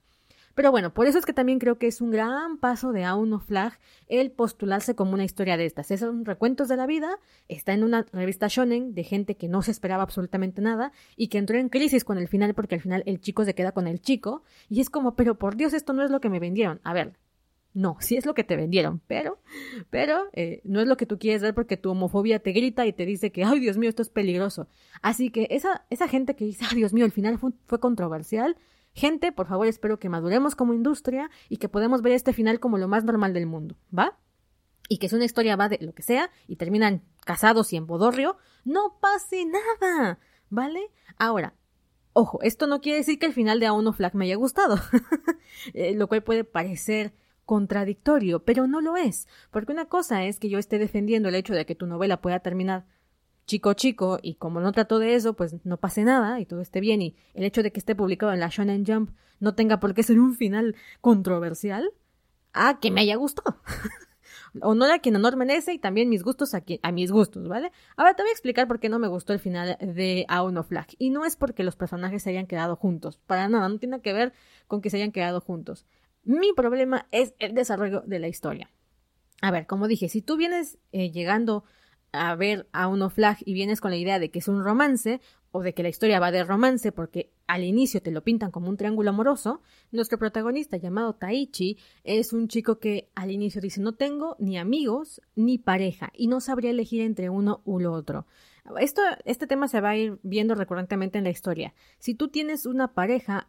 [0.55, 3.41] Pero bueno, por eso es que también creo que es un gran paso de Auno
[3.41, 5.91] Flag el postularse como una historia de estas.
[5.91, 9.63] Esos son recuentos de la vida, está en una revista shonen de gente que no
[9.63, 13.03] se esperaba absolutamente nada y que entró en crisis con el final porque al final
[13.07, 16.05] el chico se queda con el chico y es como, pero por Dios, esto no
[16.05, 16.79] es lo que me vendieron.
[16.85, 17.15] A ver,
[17.77, 19.39] no, sí es lo que te vendieron, pero,
[19.91, 22.95] pero eh, no es lo que tú quieres ver porque tu homofobia te grita y
[22.95, 24.67] te dice que, ay, Dios mío, esto es peligroso.
[25.03, 28.57] Así que esa, esa gente que dice, ay, Dios mío, el final fue, controversial,
[28.95, 32.79] gente, por favor, espero que maduremos como industria y que podamos ver este final como
[32.79, 34.19] lo más normal del mundo, ¿va?
[34.89, 37.87] Y que si una historia va de lo que sea y terminan casados y en
[37.87, 40.81] bodorrio, no pase nada, ¿vale?
[41.19, 41.53] Ahora,
[42.15, 44.79] ojo, esto no quiere decir que el final de A1 Flag me haya gustado,
[45.75, 47.13] eh, lo cual puede parecer
[47.47, 51.55] contradictorio, pero no lo es, porque una cosa es que yo esté defendiendo el hecho
[51.55, 52.85] de que tu novela pueda terminar
[53.47, 56.81] chico chico y como no trato de eso, pues no pase nada y todo esté
[56.81, 59.95] bien y el hecho de que esté publicado en la Shonen Jump no tenga por
[59.95, 61.93] qué ser un final controversial,
[62.53, 63.61] a que me haya gustado.
[64.63, 67.73] Honor a quien honor merece y también mis gustos a, a mis gustos, ¿vale?
[67.97, 70.69] Ahora te voy a explicar por qué no me gustó el final de Aon of
[70.69, 70.87] Flag.
[70.99, 74.15] Y no es porque los personajes se hayan quedado juntos, para nada, no tiene que
[74.15, 74.33] ver
[74.67, 75.85] con que se hayan quedado juntos.
[76.27, 78.69] Mi problema es el desarrollo de la historia.
[79.41, 81.63] A ver, como dije, si tú vienes eh, llegando
[82.11, 85.21] a ver a uno flag y vienes con la idea de que es un romance
[85.53, 88.69] o de que la historia va de romance porque al inicio te lo pintan como
[88.69, 89.63] un triángulo amoroso,
[89.93, 95.21] nuestro protagonista llamado Taichi es un chico que al inicio dice no tengo ni amigos
[95.37, 98.27] ni pareja y no sabría elegir entre uno u otro.
[98.81, 101.73] Esto, este tema se va a ir viendo recurrentemente en la historia.
[102.01, 103.49] Si tú tienes una pareja,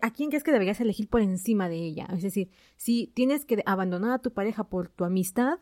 [0.00, 2.06] ¿a quién crees que deberías elegir por encima de ella?
[2.12, 5.58] Es decir, si tienes que abandonar a tu pareja por tu amistad,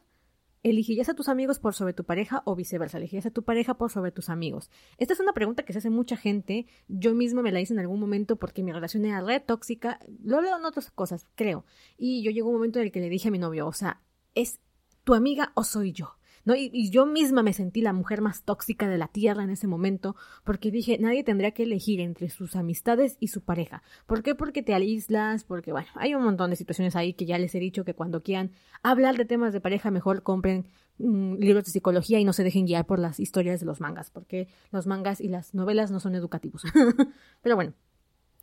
[0.62, 2.98] ¿elegirías a tus amigos por sobre tu pareja o viceversa?
[2.98, 4.70] ¿Elegirías a tu pareja por sobre tus amigos?
[4.98, 6.66] Esta es una pregunta que se hace mucha gente.
[6.88, 10.00] Yo misma me la hice en algún momento porque mi relación era re tóxica.
[10.22, 11.64] Lo leo en otras cosas, creo.
[11.96, 14.02] Y yo llegó un momento en el que le dije a mi novio, o sea,
[14.34, 14.60] ¿es
[15.04, 16.16] tu amiga o soy yo?
[16.44, 16.55] ¿No?
[16.55, 20.16] Y, yo misma me sentí la mujer más tóxica de la tierra en ese momento,
[20.44, 23.83] porque dije, nadie tendría que elegir entre sus amistades y su pareja.
[24.07, 24.35] ¿Por qué?
[24.35, 27.61] Porque te aíslas, porque, bueno, hay un montón de situaciones ahí que ya les he
[27.61, 30.66] dicho que cuando quieran hablar de temas de pareja, mejor compren
[30.98, 34.11] mm, libros de psicología y no se dejen guiar por las historias de los mangas,
[34.11, 36.62] porque los mangas y las novelas no son educativos.
[37.42, 37.74] Pero bueno,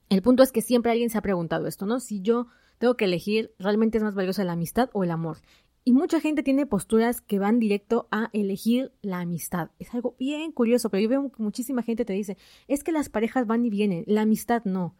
[0.09, 1.99] el punto es que siempre alguien se ha preguntado esto, ¿no?
[1.99, 5.37] Si yo tengo que elegir, ¿realmente es más valiosa la amistad o el amor?
[5.87, 9.69] Y mucha gente tiene posturas que van directo a elegir la amistad.
[9.79, 12.35] Es algo bien curioso, pero yo veo que muchísima gente te dice,
[12.67, 14.97] es que las parejas van y vienen, la amistad no.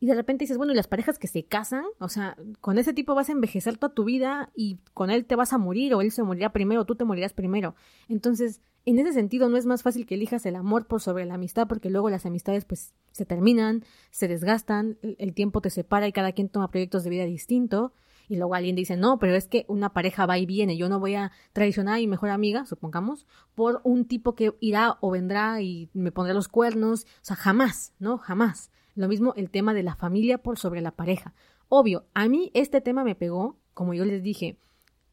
[0.00, 2.94] Y de repente dices, bueno, y las parejas que se casan, o sea, con ese
[2.94, 6.00] tipo vas a envejecer toda tu vida y con él te vas a morir o
[6.00, 7.74] él se morirá primero o tú te morirás primero.
[8.08, 11.34] Entonces, en ese sentido no es más fácil que elijas el amor por sobre la
[11.34, 16.12] amistad porque luego las amistades pues se terminan, se desgastan, el tiempo te separa y
[16.12, 17.92] cada quien toma proyectos de vida distinto
[18.30, 21.00] y luego alguien dice, no, pero es que una pareja va y viene, yo no
[21.00, 25.60] voy a traicionar a mi mejor amiga, supongamos, por un tipo que irá o vendrá
[25.60, 28.18] y me pondrá los cuernos, o sea, jamás, ¿no?
[28.18, 28.70] Jamás.
[28.94, 31.34] Lo mismo el tema de la familia por sobre la pareja.
[31.68, 34.58] Obvio, a mí este tema me pegó, como yo les dije,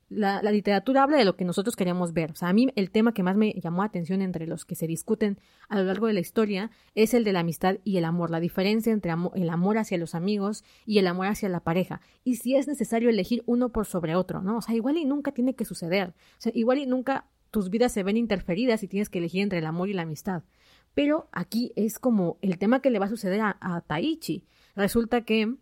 [0.09, 2.31] la, literatura habla de lo que nosotros queríamos ver.
[2.31, 4.75] O sea, a mí el tema que más me llamó la atención entre los que
[4.75, 8.05] se discuten a lo largo de la historia es el de la amistad y el
[8.05, 12.01] amor, la diferencia entre el amor hacia los amigos y el amor hacia la pareja.
[12.23, 14.57] Y si es necesario elegir uno por sobre otro, ¿no?
[14.57, 16.09] O sea, igual y nunca tiene que suceder.
[16.09, 19.59] O sea, igual y nunca tus vidas se ven interferidas y tienes que elegir entre
[19.59, 20.43] el amor y la amistad.
[20.93, 24.45] Pero aquí es como el tema que le va a suceder a, a Taichi.
[24.75, 25.55] Resulta que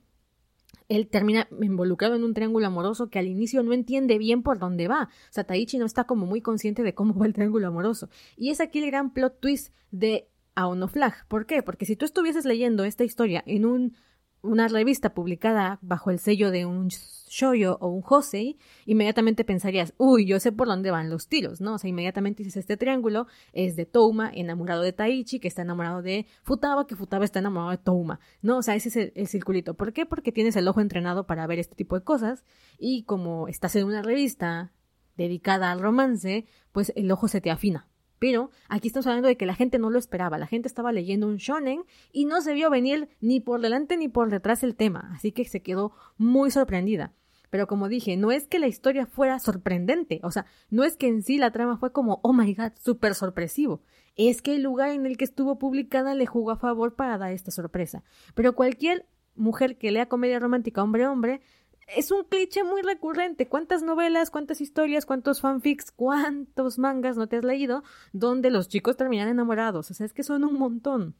[0.88, 4.88] él termina involucrado en un triángulo amoroso que al inicio no entiende bien por dónde
[4.88, 5.10] va.
[5.30, 8.10] O sea, Taichi no está como muy consciente de cómo va el triángulo amoroso.
[8.38, 11.28] Y es aquí el gran plot twist de Aono Flag.
[11.28, 11.63] ¿Por qué?
[11.63, 13.95] Porque si tú estuvieses leyendo esta historia en un
[14.41, 20.26] una revista publicada bajo el sello de un shoyo o un josei, inmediatamente pensarías, uy,
[20.26, 21.74] yo sé por dónde van los tiros, ¿no?
[21.74, 26.02] O sea, inmediatamente dices, este triángulo es de Touma, enamorado de Taichi, que está enamorado
[26.02, 28.58] de Futaba, que Futaba está enamorado de Touma, ¿no?
[28.58, 29.74] O sea, ese es el, el circulito.
[29.74, 30.06] ¿Por qué?
[30.06, 32.45] Porque tienes el ojo entrenado para ver este tipo de cosas
[32.78, 34.71] y como estás en una revista
[35.17, 37.88] dedicada al romance, pues el ojo se te afina,
[38.26, 41.28] pero aquí estamos hablando de que la gente no lo esperaba, la gente estaba leyendo
[41.28, 45.12] un shonen y no se vio venir ni por delante ni por detrás el tema,
[45.14, 47.14] así que se quedó muy sorprendida.
[47.52, 51.08] Pero como dije, no es que la historia fuera sorprendente, o sea, no es que
[51.08, 53.84] en sí la trama fue como, oh my god, súper sorpresivo.
[54.16, 57.32] Es que el lugar en el que estuvo publicada le jugó a favor para dar
[57.32, 58.04] esta sorpresa.
[58.34, 61.42] Pero cualquier mujer que lea comedia romántica hombre-hombre
[61.88, 63.48] es un cliché muy recurrente.
[63.48, 68.98] ¿Cuántas novelas, cuántas historias, cuántos fanfics, cuántos mangas no te has leído donde los chicos
[68.98, 69.91] terminan enamorados?
[69.91, 71.15] O sea, es que son un montón.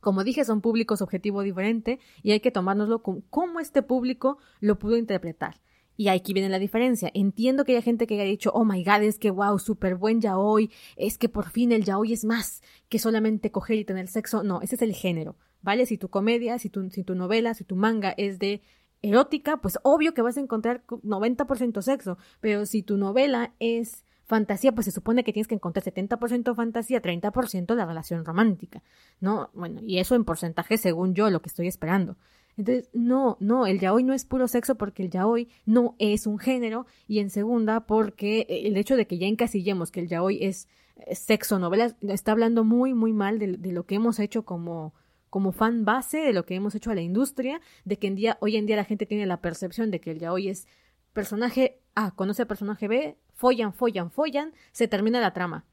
[0.00, 4.78] Como dije, son públicos objetivo diferente y hay que tomárnoslo con cómo este público lo
[4.78, 5.60] pudo interpretar.
[5.96, 7.10] Y aquí viene la diferencia.
[7.12, 10.22] Entiendo que hay gente que haya dicho, oh my god, es que wow, súper buen
[10.22, 14.42] yaoi, es que por fin el yaoi es más que solamente coger y tener sexo.
[14.42, 15.84] No, ese es el género, ¿vale?
[15.84, 18.62] Si tu comedia, si tu, si tu novela, si tu manga es de
[19.02, 24.72] erótica, pues obvio que vas a encontrar 90% sexo, pero si tu novela es fantasía,
[24.72, 28.82] pues se supone que tienes que encontrar 70% fantasía, 30% la relación romántica,
[29.20, 29.50] ¿no?
[29.54, 32.16] Bueno, y eso en porcentaje según yo lo que estoy esperando.
[32.56, 36.38] Entonces, no, no, el yaoi no es puro sexo porque el yaoi no es un
[36.38, 40.68] género y en segunda porque el hecho de que ya encasillemos que el yaoi es,
[41.12, 44.92] sexo novela está hablando muy, muy mal de, lo que hemos hecho como,
[45.30, 48.36] como fan base, de lo que hemos hecho a la industria, de que en día,
[48.40, 50.66] hoy en día la gente tiene la percepción de que el yaoi es
[51.12, 55.64] personaje A conoce a personaje B, follan, follan, follan, se termina la trama.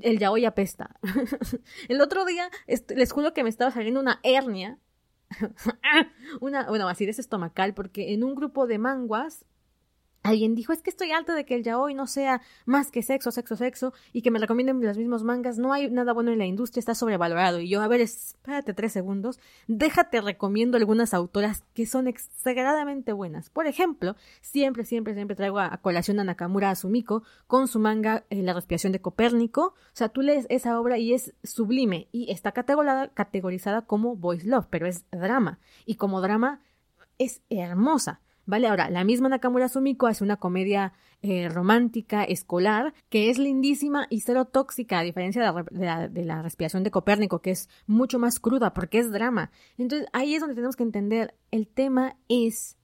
[0.00, 0.96] El yaoi apesta.
[1.88, 4.78] el otro día les juro que me estaba saliendo una hernia
[6.40, 9.44] una, bueno, acidez estomacal, porque en un grupo de manguas
[10.22, 13.32] Alguien dijo, es que estoy alta de que el yaoi no sea más que sexo,
[13.32, 15.58] sexo, sexo, y que me recomienden los mismos mangas.
[15.58, 17.58] No hay nada bueno en la industria, está sobrevalorado.
[17.60, 23.50] Y yo, a ver, espérate tres segundos, déjate recomiendo algunas autoras que son exageradamente buenas.
[23.50, 28.42] Por ejemplo, siempre, siempre, siempre traigo a, colación a Nakamura Asumiko con su manga eh,
[28.42, 29.74] La respiración de Copérnico.
[29.74, 34.46] O sea, tú lees esa obra y es sublime, y está categorizada, categorizada como voice
[34.46, 35.58] love, pero es drama.
[35.84, 36.60] Y como drama
[37.18, 38.20] es hermosa.
[38.44, 38.66] ¿Vale?
[38.66, 44.20] Ahora, la misma Nakamura Sumiko hace una comedia eh, romántica, escolar, que es lindísima y
[44.20, 48.74] cero tóxica, a diferencia de la, la, respiración de Copérnico, que es mucho más cruda
[48.74, 49.52] porque es drama.
[49.78, 52.76] Entonces, ahí es donde tenemos que entender, el tema es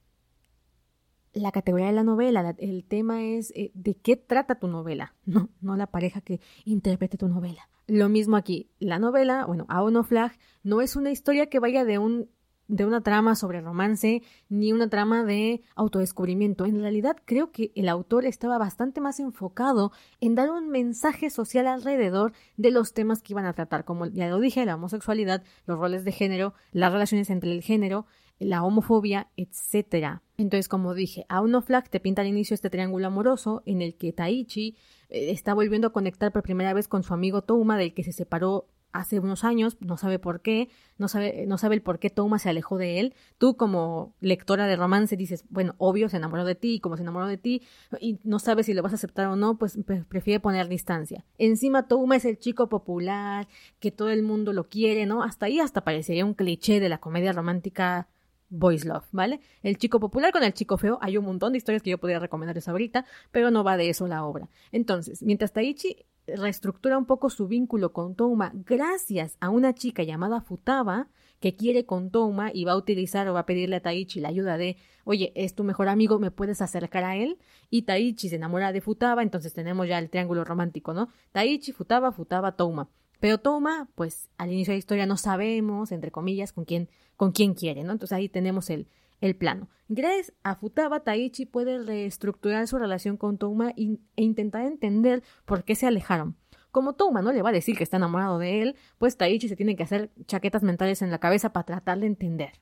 [1.33, 5.49] la categoría de la novela, el tema es eh, de qué trata tu novela, no,
[5.61, 7.69] no la pareja que interprete tu novela.
[7.87, 11.97] Lo mismo aquí, la novela, bueno, A Flag, no es una historia que vaya de
[11.97, 12.29] un
[12.69, 16.65] de una trama sobre romance ni una trama de autodescubrimiento.
[16.65, 19.91] En realidad creo que el autor estaba bastante más enfocado
[20.21, 24.29] en dar un mensaje social alrededor de los temas que iban a tratar, como ya
[24.29, 28.05] lo dije, la homosexualidad, los roles de género, las relaciones entre el género,
[28.37, 30.21] la homofobia, etc.
[30.37, 33.95] Entonces, como dije, a uno Flag te pinta al inicio este triángulo amoroso en el
[33.95, 34.77] que Taichi
[35.09, 38.13] eh, está volviendo a conectar por primera vez con su amigo Touma, del que se
[38.13, 42.09] separó hace unos años, no sabe por qué, no sabe, no sabe el por qué
[42.09, 43.13] Toma se alejó de él.
[43.37, 47.03] Tú como lectora de romance dices, bueno, obvio, se enamoró de ti, y como se
[47.03, 47.61] enamoró de ti,
[47.99, 49.77] y no sabes si lo vas a aceptar o no, pues
[50.07, 51.25] prefiere poner distancia.
[51.37, 53.47] Encima Toma es el chico popular,
[53.79, 55.23] que todo el mundo lo quiere, ¿no?
[55.23, 58.07] Hasta ahí hasta parecería un cliché de la comedia romántica
[58.49, 59.41] Boys Love, ¿vale?
[59.61, 62.19] El chico popular con el chico feo, hay un montón de historias que yo podría
[62.19, 64.49] recomendarles ahorita, pero no va de eso la obra.
[64.71, 66.05] Entonces, mientras Taichi
[66.35, 71.07] reestructura un poco su vínculo con Touma gracias a una chica llamada Futaba
[71.39, 74.29] que quiere con Touma y va a utilizar o va a pedirle a Taichi la
[74.29, 77.37] ayuda de, oye, es tu mejor amigo, me puedes acercar a él.
[77.69, 81.09] Y Taichi se enamora de Futaba, entonces tenemos ya el triángulo romántico, ¿no?
[81.31, 82.89] Taichi, Futaba, Futaba, Touma.
[83.19, 87.31] Pero Touma, pues al inicio de la historia no sabemos, entre comillas, con quién, con
[87.31, 87.93] quién quiere, ¿no?
[87.93, 88.87] Entonces ahí tenemos el,
[89.21, 89.69] el plano.
[89.87, 95.75] Gracias a Futaba, Taichi puede reestructurar su relación con Touma e intentar entender por qué
[95.75, 96.35] se alejaron.
[96.71, 99.55] Como Touma no le va a decir que está enamorado de él, pues Taichi se
[99.55, 102.61] tiene que hacer chaquetas mentales en la cabeza para tratar de entender.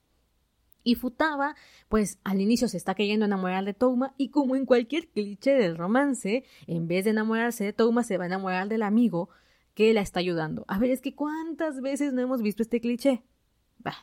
[0.84, 1.56] Y Futaba,
[1.90, 5.78] pues al inicio se está queriendo enamorar de Touma y como en cualquier cliché del
[5.78, 9.30] romance, en vez de enamorarse de Touma se va a enamorar del amigo
[9.74, 10.64] que la está ayudando.
[10.70, 13.22] A ver, es que cuántas veces no hemos visto este cliché.
[13.80, 13.98] Bah,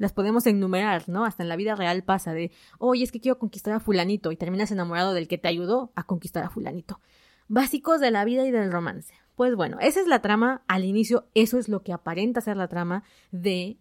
[0.00, 1.26] las podemos enumerar, ¿no?
[1.26, 4.36] Hasta en la vida real pasa de, oye, es que quiero conquistar a fulanito y
[4.36, 7.00] terminas enamorado del que te ayudó a conquistar a fulanito.
[7.48, 9.12] Básicos de la vida y del romance.
[9.36, 12.68] Pues bueno, esa es la trama al inicio, eso es lo que aparenta ser la
[12.68, 13.76] trama de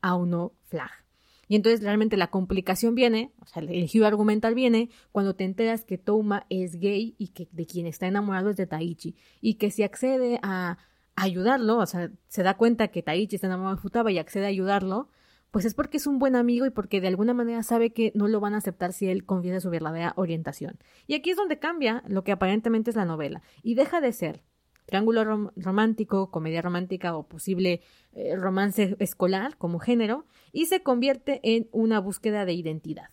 [0.00, 0.90] Auno Flag.
[1.46, 5.84] Y entonces realmente la complicación viene, o sea, el giro argumental viene cuando te enteras
[5.84, 9.14] que Touma es gay y que de quien está enamorado es de Taichi.
[9.42, 10.78] Y que si accede a
[11.16, 14.48] ayudarlo, o sea, se da cuenta que Taichi está enamorado de Futaba y accede a
[14.48, 15.10] ayudarlo,
[15.50, 18.28] pues es porque es un buen amigo y porque de alguna manera sabe que no
[18.28, 20.78] lo van a aceptar si él confiesa su verdadera orientación.
[21.06, 24.42] Y aquí es donde cambia lo que aparentemente es la novela y deja de ser
[24.86, 27.80] triángulo romántico, comedia romántica o posible
[28.12, 33.08] eh, romance escolar como género y se convierte en una búsqueda de identidad.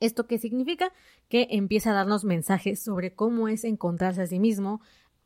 [0.00, 0.92] ¿Esto qué significa?
[1.28, 4.80] Que empieza a darnos mensajes sobre cómo es encontrarse a sí mismo,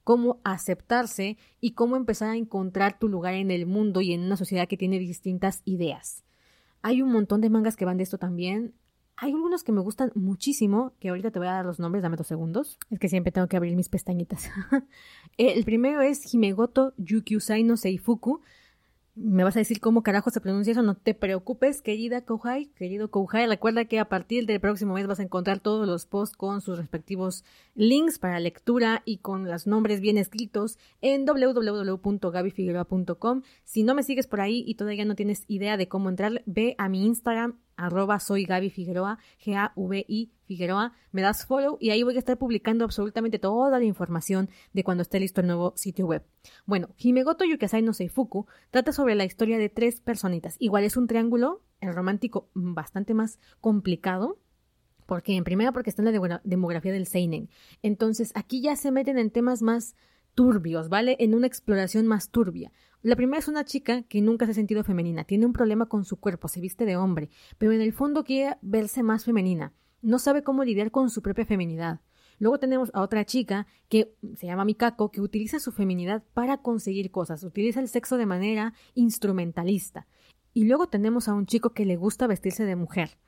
[0.05, 4.37] cómo aceptarse y cómo empezar a encontrar tu lugar en el mundo y en una
[4.37, 6.25] sociedad que tiene distintas ideas.
[6.83, 8.75] Hay un montón de mangas que van de esto también.
[9.17, 12.17] Hay algunos que me gustan muchísimo, que ahorita te voy a dar los nombres, dame
[12.17, 12.79] dos segundos.
[12.89, 14.49] Es que siempre tengo que abrir mis pestañitas.
[15.37, 18.41] el primero es Himegoto Yukyusai no Seifuku.
[19.17, 23.11] Me vas a decir cómo carajo se pronuncia eso, no te preocupes, querida Kouhai, querido
[23.11, 23.49] Kouhai.
[23.49, 26.79] Recuerda que a partir del próximo mes vas a encontrar todos los posts con sus
[26.79, 27.45] respectivos
[27.75, 33.43] links para lectura y con los nombres bien escritos en www.gabifigueroa.com.
[33.65, 36.77] Si no me sigues por ahí y todavía no tienes idea de cómo entrar, ve
[36.79, 42.17] a mi Instagram arroba soy Gaby Figueroa, G-A-V-I Figueroa, me das follow y ahí voy
[42.17, 46.25] a estar publicando absolutamente toda la información de cuando esté listo el nuevo sitio web.
[46.67, 50.57] Bueno, Himegoto Yukasai no Seifuku trata sobre la historia de tres personitas.
[50.59, 54.41] Igual es un triángulo, el romántico bastante más complicado,
[55.07, 57.49] porque en primera porque está en la demografía del Seinen.
[57.85, 59.95] Entonces aquí ya se meten en temas más
[60.35, 61.17] turbios, ¿vale?
[61.21, 62.73] En una exploración más turbia.
[63.03, 66.05] La primera es una chica que nunca se ha sentido femenina, tiene un problema con
[66.05, 69.73] su cuerpo, se viste de hombre, pero en el fondo quiere verse más femenina,
[70.03, 72.01] no sabe cómo lidiar con su propia feminidad.
[72.39, 77.11] Luego tenemos a otra chica que se llama Mikako, que utiliza su feminidad para conseguir
[77.11, 80.07] cosas, utiliza el sexo de manera instrumentalista.
[80.55, 83.19] Y luego tenemos a un chico que le gusta vestirse de mujer.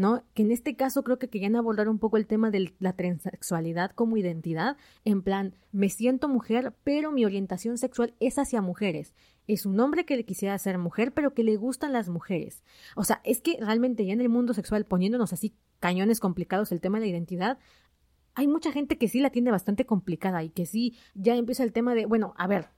[0.00, 0.24] ¿No?
[0.32, 3.90] Que en este caso creo que querían abordar un poco el tema de la transexualidad
[3.90, 9.14] como identidad, en plan, me siento mujer, pero mi orientación sexual es hacia mujeres.
[9.46, 12.64] Es un hombre que le quisiera ser mujer, pero que le gustan las mujeres.
[12.96, 16.80] O sea, es que realmente ya en el mundo sexual, poniéndonos así cañones complicados el
[16.80, 17.58] tema de la identidad,
[18.34, 21.74] hay mucha gente que sí la tiene bastante complicada y que sí ya empieza el
[21.74, 22.68] tema de, bueno, a ver,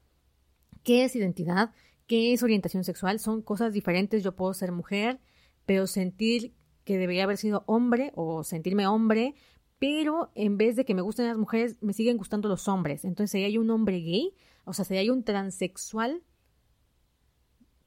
[0.82, 1.70] ¿qué es identidad?
[2.08, 3.20] ¿Qué es orientación sexual?
[3.20, 4.24] Son cosas diferentes.
[4.24, 5.20] Yo puedo ser mujer,
[5.66, 6.52] pero sentir
[6.84, 9.34] que debería haber sido hombre o sentirme hombre,
[9.78, 13.04] pero en vez de que me gusten las mujeres, me siguen gustando los hombres.
[13.04, 16.22] Entonces, si hay un hombre gay, o sea, si hay un transexual,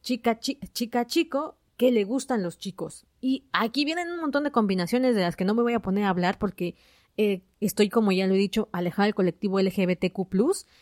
[0.02, 3.06] chica, chica, chico, que le gustan los chicos.
[3.22, 6.06] Y aquí vienen un montón de combinaciones de las que no me voy a poner
[6.06, 6.76] a hablar porque
[7.18, 10.20] eh, estoy, como ya lo he dicho, alejada del colectivo LGBTQ.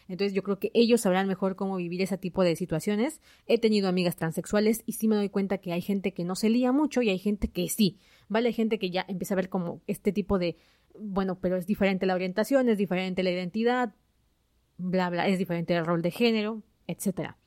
[0.08, 3.22] Entonces yo creo que ellos sabrán mejor cómo vivir ese tipo de situaciones.
[3.46, 6.50] He tenido amigas transexuales y sí me doy cuenta que hay gente que no se
[6.50, 8.00] lía mucho y hay gente que sí.
[8.30, 8.48] ¿Vale?
[8.48, 10.58] Hay gente que ya empieza a ver como este tipo de.
[10.98, 13.94] Bueno, pero es diferente la orientación, es diferente la identidad,
[14.78, 17.38] bla, bla, es diferente el rol de género, etcétera.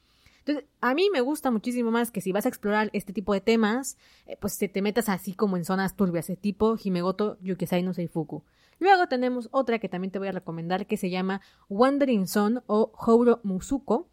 [0.40, 3.40] Entonces, a mí me gusta muchísimo más que si vas a explorar este tipo de
[3.40, 7.82] temas, eh, pues te, te metas así como en zonas turbias, de tipo Himegoto Yukisai
[7.82, 8.44] no Seifuku.
[8.78, 12.92] Luego tenemos otra que también te voy a recomendar que se llama Wandering Son o
[12.94, 14.08] Houro Musuko,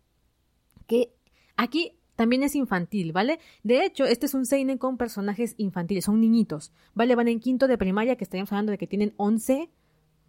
[0.88, 1.14] que
[1.58, 3.40] aquí también es infantil, ¿vale?
[3.64, 7.16] De hecho, este es un seinen con personajes infantiles, son niñitos, ¿vale?
[7.16, 9.70] Van en quinto de primaria, que estaríamos hablando de que tienen 11,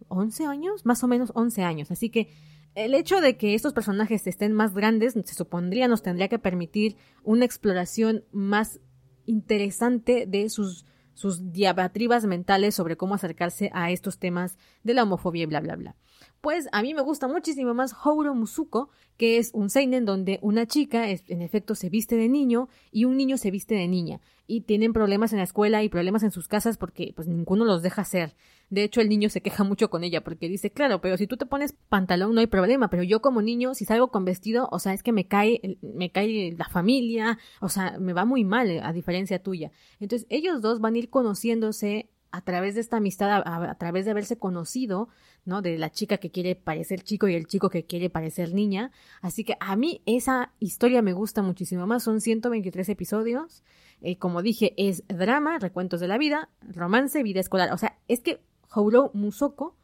[0.07, 1.91] 11 años, más o menos 11 años.
[1.91, 2.29] Así que
[2.73, 6.97] el hecho de que estos personajes estén más grandes, se supondría, nos tendría que permitir
[7.23, 8.79] una exploración más
[9.25, 15.43] interesante de sus sus diabatribas mentales sobre cómo acercarse a estos temas de la homofobia
[15.43, 15.95] y bla bla bla.
[16.41, 20.67] Pues a mí me gusta muchísimo más Houro Musuko, que es un seinen donde una
[20.67, 24.61] chica en efecto se viste de niño y un niño se viste de niña y
[24.61, 28.03] tienen problemas en la escuela y problemas en sus casas porque pues ninguno los deja
[28.03, 28.35] hacer.
[28.69, 31.37] De hecho, el niño se queja mucho con ella porque dice, claro, pero si tú
[31.37, 34.79] te pones pantalón no hay problema, pero yo como niño, si salgo con vestido, o
[34.79, 38.79] sea, es que me cae, me cae la familia, o sea, me va muy mal
[38.83, 39.71] a diferencia tuya.
[39.99, 44.11] Entonces, ellos dos van a ir conociéndose a través de esta amistad, a, través de
[44.11, 45.07] haberse conocido,
[45.45, 45.61] ¿no?
[45.61, 48.91] De la chica que quiere parecer chico y el chico que quiere parecer niña.
[49.21, 52.03] Así que a mí esa historia me gusta muchísimo más.
[52.03, 53.63] Son 123 episodios.
[54.01, 57.71] Eh, como dije, es drama, recuentos de la vida, romance, vida escolar.
[57.71, 58.41] O sea, es que
[58.75, 59.77] Houro Musoko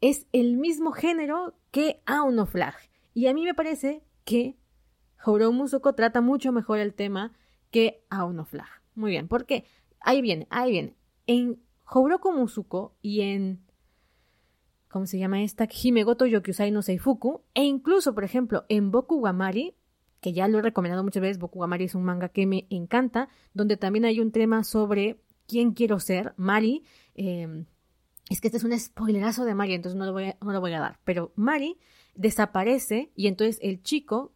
[0.00, 2.74] es el mismo género que Aono Flag.
[3.12, 4.56] Y a mí me parece que
[5.24, 7.32] Houro Musoko trata mucho mejor el tema
[7.72, 8.68] que Aono Flag.
[8.94, 9.64] Muy bien, ¿por qué?
[10.00, 10.94] Ahí viene, ahí viene.
[11.26, 13.60] En Houroku Musuko y en
[14.88, 15.68] ¿cómo se llama esta?
[15.70, 19.74] Himegoto Yokyusai no Seifuku e incluso, por ejemplo, en Boku Gamari,
[20.20, 23.28] que ya lo he recomendado muchas veces, Boku Gamari es un manga que me encanta,
[23.52, 26.84] donde también hay un tema sobre quién quiero ser, Mari,
[27.14, 27.64] eh,
[28.28, 30.98] es que este es un spoilerazo de Mari, entonces no lo, voy a, dar.
[31.04, 31.78] Pero Mari
[32.14, 34.32] desaparece y entonces el chico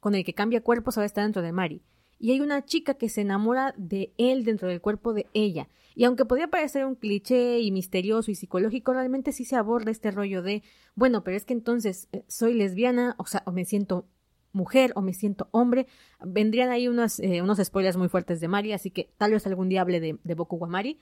[0.00, 1.82] con el que cambia cuerpo sabe estar dentro de Mari.
[2.18, 5.68] Y hay una chica que se enamora de él dentro del cuerpo de ella.
[5.94, 10.10] Y aunque podría parecer un cliché y misterioso y psicológico, realmente sí se aborda este
[10.10, 10.62] rollo de,
[10.94, 14.06] bueno, pero es que entonces eh, soy lesbiana, o sea, o me siento
[14.52, 15.86] mujer o me siento hombre.
[16.24, 19.68] Vendrían ahí unos, eh, unos spoilers muy fuertes de Mari, así que tal vez algún
[19.68, 21.00] día hable de, de Boku Mari.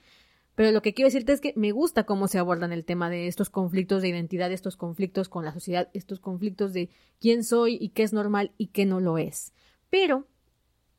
[0.60, 3.28] Pero lo que quiero decirte es que me gusta cómo se abordan el tema de
[3.28, 7.88] estos conflictos de identidad, estos conflictos con la sociedad, estos conflictos de quién soy y
[7.88, 9.54] qué es normal y qué no lo es.
[9.88, 10.28] Pero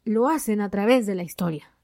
[0.03, 1.77] lo hacen a través de la historia.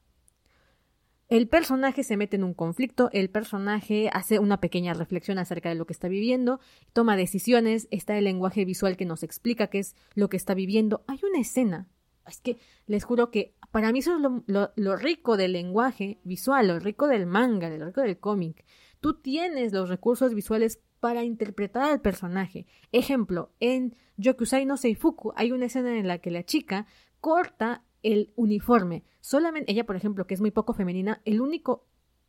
[1.29, 5.75] El personaje se mete en un conflicto, el personaje hace una pequeña reflexión acerca de
[5.75, 6.59] lo que está viviendo,
[6.93, 11.03] toma decisiones, está el lenguaje visual que nos explica qué es lo que está viviendo.
[11.05, 11.87] Hay una escena
[12.27, 16.67] es que les juro que para mí eso es lo, lo, rico del lenguaje visual,
[16.67, 18.65] lo rico del manga, lo rico del cómic.
[19.01, 22.65] Tú tienes los recursos visuales para interpretar al personaje.
[22.91, 26.87] Ejemplo, en Yokusai no Seifuku hay una escena en la que la chica
[27.19, 29.03] corta el uniforme.
[29.21, 31.85] Solamente ella, por ejemplo, que es muy poco femenina, el único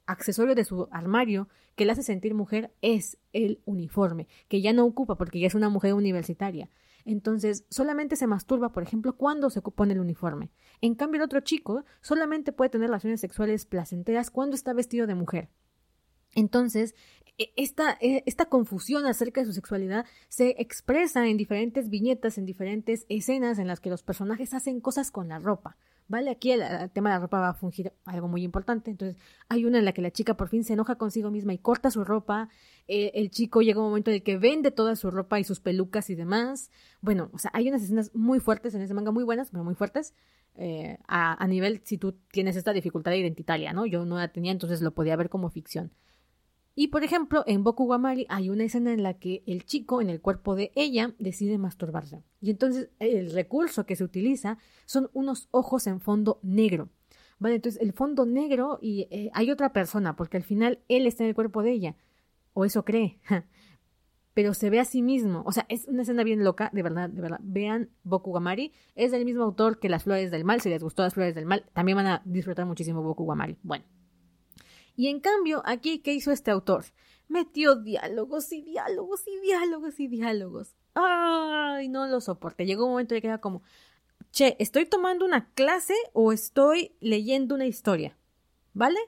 [0.06, 4.84] accesorio de su armario que la hace sentir mujer es el uniforme, que ya no
[4.84, 6.68] ocupa porque ya es una mujer universitaria.
[7.04, 10.50] Entonces, solamente se masturba, por ejemplo, cuando se pone el uniforme.
[10.80, 15.14] En cambio, el otro chico solamente puede tener relaciones sexuales placenteras cuando está vestido de
[15.14, 15.50] mujer.
[16.34, 16.94] Entonces,
[17.38, 22.46] e, esta, e, esta, confusión acerca de su sexualidad se expresa en diferentes viñetas, en
[22.46, 25.76] diferentes escenas en las que los personajes hacen cosas con la ropa.
[26.08, 26.30] ¿Vale?
[26.30, 28.90] Aquí el, tema de la ropa va a fungir algo muy importante.
[28.90, 31.58] Entonces, hay una en la que la chica por fin se enoja consigo misma y
[31.58, 32.48] corta su ropa.
[32.88, 35.60] Eh, el chico llega un momento en el que vende toda su ropa y sus
[35.60, 36.70] pelucas y demás.
[37.02, 39.74] Bueno, o sea, hay unas escenas muy fuertes en ese manga, muy buenas, pero muy
[39.74, 40.14] fuertes.
[40.56, 43.86] Eh, a, a, nivel si tú tienes esta dificultad identitaria, ¿no?
[43.86, 45.92] Yo no la tenía, entonces lo podía ver como ficción.
[46.80, 50.10] Y por ejemplo, en Boku Wamari hay una escena en la que el chico en
[50.10, 52.22] el cuerpo de ella decide masturbarse.
[52.40, 56.88] Y entonces el recurso que se utiliza son unos ojos en fondo negro.
[57.40, 61.24] Vale, entonces el fondo negro y eh, hay otra persona, porque al final él está
[61.24, 61.96] en el cuerpo de ella.
[62.52, 63.18] O eso cree.
[64.32, 65.42] Pero se ve a sí mismo.
[65.46, 67.40] O sea, es una escena bien loca, de verdad, de verdad.
[67.42, 67.90] Vean.
[68.94, 70.60] Es del mismo autor que Las Flores del Mal.
[70.60, 73.56] Si les gustó Las Flores del Mal, también van a disfrutar muchísimo Boku Wamari.
[73.64, 73.84] Bueno.
[74.98, 76.84] Y en cambio, aquí, ¿qué hizo este autor?
[77.28, 80.74] Metió diálogos y diálogos y diálogos y diálogos.
[80.94, 82.66] Ay, no lo soporté.
[82.66, 83.62] Llegó un momento en que era como,
[84.32, 88.18] che, ¿estoy tomando una clase o estoy leyendo una historia?
[88.74, 88.98] ¿Vale?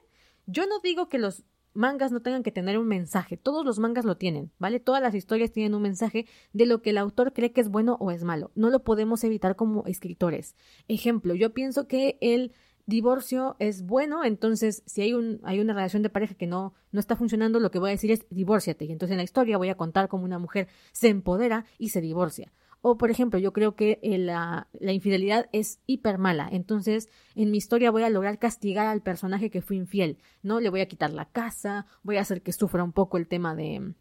[0.45, 3.35] Yo no digo que los mangas no tengan que tener un mensaje.
[3.35, 4.79] Todos los mangas lo tienen, ¿vale?
[4.79, 7.97] Todas las historias tienen un mensaje de lo que el autor cree que es bueno
[7.99, 8.51] o es malo.
[8.55, 10.55] No lo podemos evitar como escritores.
[10.87, 12.53] Ejemplo, yo pienso que el
[12.91, 16.99] divorcio es bueno, entonces si hay, un, hay una relación de pareja que no, no
[16.99, 18.85] está funcionando, lo que voy a decir es divórciate.
[18.85, 22.01] Y entonces en la historia voy a contar cómo una mujer se empodera y se
[22.01, 22.51] divorcia.
[22.83, 26.49] O, por ejemplo, yo creo que eh, la, la, infidelidad es hiper mala.
[26.51, 30.17] Entonces, en mi historia voy a lograr castigar al personaje que fue infiel.
[30.41, 30.59] ¿No?
[30.59, 33.55] Le voy a quitar la casa, voy a hacer que sufra un poco el tema
[33.55, 33.93] de,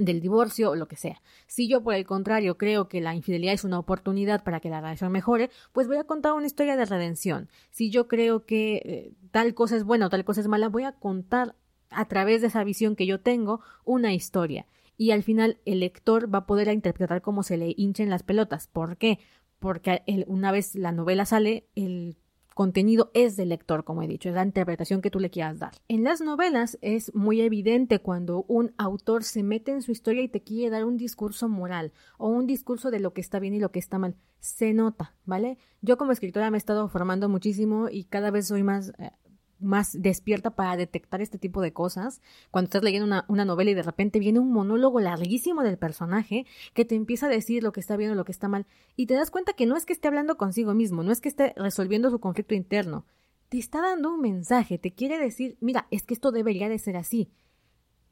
[0.00, 1.20] del divorcio o lo que sea.
[1.46, 4.80] Si yo, por el contrario, creo que la infidelidad es una oportunidad para que la
[4.80, 7.48] relación mejore, pues voy a contar una historia de redención.
[7.70, 10.84] Si yo creo que eh, tal cosa es buena o tal cosa es mala, voy
[10.84, 11.54] a contar
[11.90, 14.66] a través de esa visión que yo tengo una historia.
[14.96, 18.66] Y al final el lector va a poder interpretar cómo se le hinchen las pelotas.
[18.66, 19.18] ¿Por qué?
[19.58, 22.16] Porque una vez la novela sale, el
[22.54, 25.72] contenido es del lector, como he dicho, es la interpretación que tú le quieras dar.
[25.88, 30.28] En las novelas es muy evidente cuando un autor se mete en su historia y
[30.28, 33.60] te quiere dar un discurso moral o un discurso de lo que está bien y
[33.60, 34.16] lo que está mal.
[34.38, 35.58] Se nota, ¿vale?
[35.82, 39.10] Yo como escritora me he estado formando muchísimo y cada vez soy más eh,
[39.60, 42.20] más despierta para detectar este tipo de cosas.
[42.50, 46.84] Cuando estás leyendo una, novela y de repente viene un monólogo larguísimo del personaje que
[46.84, 49.14] te empieza a decir lo que está bien o lo que está mal y te
[49.14, 52.10] das cuenta que no es que esté hablando consigo mismo, no es que esté resolviendo
[52.10, 53.06] su conflicto interno,
[53.48, 56.96] te está dando un mensaje, te quiere decir, mira, es que esto debería de ser
[56.96, 57.30] así.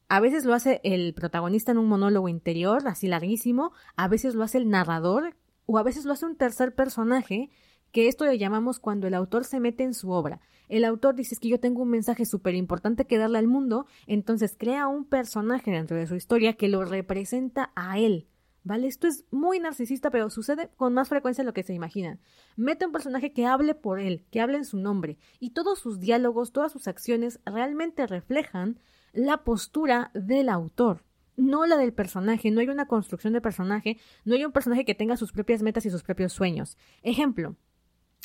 [0.08, 4.42] A veces lo hace el protagonista en un monólogo interior, así larguísimo, a veces lo
[4.42, 5.36] hace el narrador
[5.66, 7.50] o a veces lo hace un tercer personaje
[7.92, 10.40] que esto le llamamos cuando el autor se mete en su obra.
[10.68, 14.54] El autor dice que yo tengo un mensaje súper importante que darle al mundo, entonces
[14.58, 18.28] crea un personaje dentro de su historia que lo representa a él.
[18.64, 18.86] ¿Vale?
[18.86, 22.20] Esto es muy narcisista, pero sucede con más frecuencia de lo que se imaginan.
[22.56, 26.00] Mete un personaje que hable por él, que hable en su nombre, y todos sus
[26.00, 28.78] diálogos, todas sus acciones realmente reflejan
[29.14, 31.02] la postura del autor
[31.38, 34.94] no la del personaje, no hay una construcción de personaje, no hay un personaje que
[34.94, 36.76] tenga sus propias metas y sus propios sueños.
[37.02, 37.56] Ejemplo,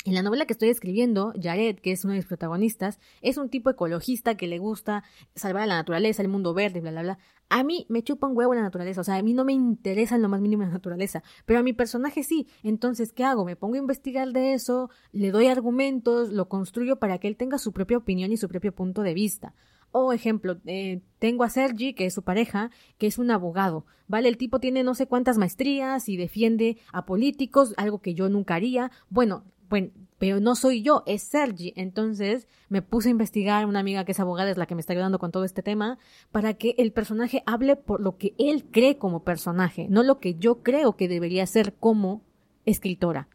[0.04, 3.48] en la novela que estoy escribiendo, Jared, que es uno de mis protagonistas, es un
[3.48, 5.02] tipo ecologista que le gusta
[5.34, 7.18] salvar a la naturaleza, el mundo verde, bla, bla, bla.
[7.48, 10.16] A mí me chupa un huevo la naturaleza, o sea, a mí no me interesa
[10.16, 12.46] en lo más mínimo la naturaleza, pero a mi personaje sí.
[12.62, 13.44] Entonces, ¿qué hago?
[13.44, 17.58] Me pongo a investigar de eso, le doy argumentos, lo construyo para que él tenga
[17.58, 19.54] su propia opinión y su propio punto de vista.
[19.96, 24.28] O ejemplo, eh, tengo a Sergi, que es su pareja, que es un abogado, ¿vale?
[24.28, 28.56] El tipo tiene no sé cuántas maestrías y defiende a políticos, algo que yo nunca
[28.56, 28.90] haría.
[29.08, 29.44] Bueno,
[29.74, 31.72] bueno, pero no soy yo, es Sergi.
[31.74, 34.92] Entonces me puse a investigar, una amiga que es abogada es la que me está
[34.92, 35.98] ayudando con todo este tema,
[36.30, 40.36] para que el personaje hable por lo que él cree como personaje, no lo que
[40.36, 42.22] yo creo que debería ser como
[42.64, 43.28] escritora.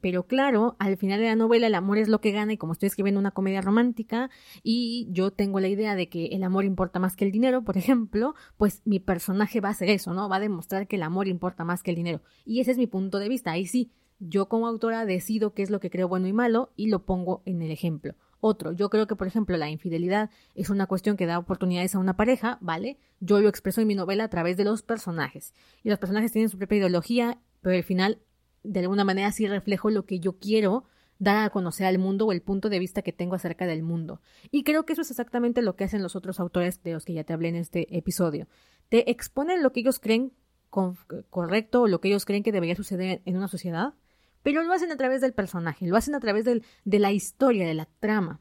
[0.00, 2.72] Pero claro, al final de la novela el amor es lo que gana y como
[2.72, 4.30] estoy escribiendo una comedia romántica
[4.64, 7.76] y yo tengo la idea de que el amor importa más que el dinero, por
[7.78, 10.28] ejemplo, pues mi personaje va a hacer eso, ¿no?
[10.28, 12.20] Va a demostrar que el amor importa más que el dinero.
[12.44, 13.52] Y ese es mi punto de vista.
[13.52, 13.92] Ahí sí,
[14.28, 17.42] yo como autora decido qué es lo que creo bueno y malo y lo pongo
[17.44, 18.14] en el ejemplo.
[18.40, 21.98] Otro, yo creo que, por ejemplo, la infidelidad es una cuestión que da oportunidades a
[21.98, 22.98] una pareja, ¿vale?
[23.20, 25.54] Yo lo expreso en mi novela a través de los personajes.
[25.82, 28.18] Y los personajes tienen su propia ideología, pero al final,
[28.62, 30.84] de alguna manera, sí reflejo lo que yo quiero
[31.18, 34.20] dar a conocer al mundo o el punto de vista que tengo acerca del mundo.
[34.50, 37.14] Y creo que eso es exactamente lo que hacen los otros autores de los que
[37.14, 38.48] ya te hablé en este episodio.
[38.88, 40.32] Te exponen lo que ellos creen
[40.68, 43.94] correcto o lo que ellos creen que debería suceder en una sociedad,
[44.42, 47.74] pero lo hacen a través del personaje, lo hacen a través de la historia, de
[47.74, 48.40] la trama.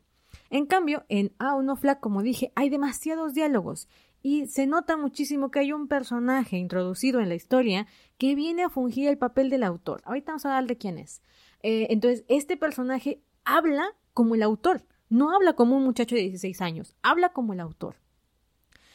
[0.49, 3.87] En cambio, en A Flag, como dije, hay demasiados diálogos
[4.21, 7.87] y se nota muchísimo que hay un personaje introducido en la historia
[8.17, 10.01] que viene a fungir el papel del autor.
[10.05, 11.21] Ahorita vamos a hablar de quién es.
[11.63, 16.61] Eh, entonces, este personaje habla como el autor, no habla como un muchacho de 16
[16.61, 17.95] años, habla como el autor.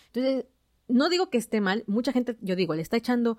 [0.07, 0.47] Entonces,
[0.89, 3.39] no digo que esté mal, mucha gente, yo digo, le está echando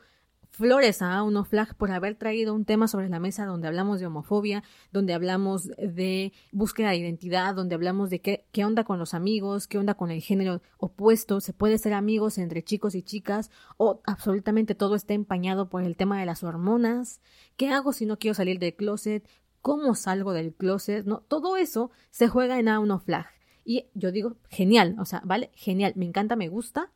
[0.57, 4.07] flores a Uno Flag por haber traído un tema sobre la mesa donde hablamos de
[4.07, 9.13] homofobia, donde hablamos de búsqueda de identidad, donde hablamos de qué, qué onda con los
[9.13, 13.51] amigos, qué onda con el género opuesto, se puede ser amigos entre chicos y chicas
[13.77, 17.21] o absolutamente todo está empañado por el tema de las hormonas,
[17.55, 19.29] qué hago si no quiero salir del closet,
[19.61, 23.27] cómo salgo del closet, no, todo eso se juega en A Uno Flag.
[23.63, 26.91] Y yo digo, genial, o sea, vale, genial, me encanta, me gusta,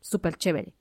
[0.00, 0.74] súper chévere.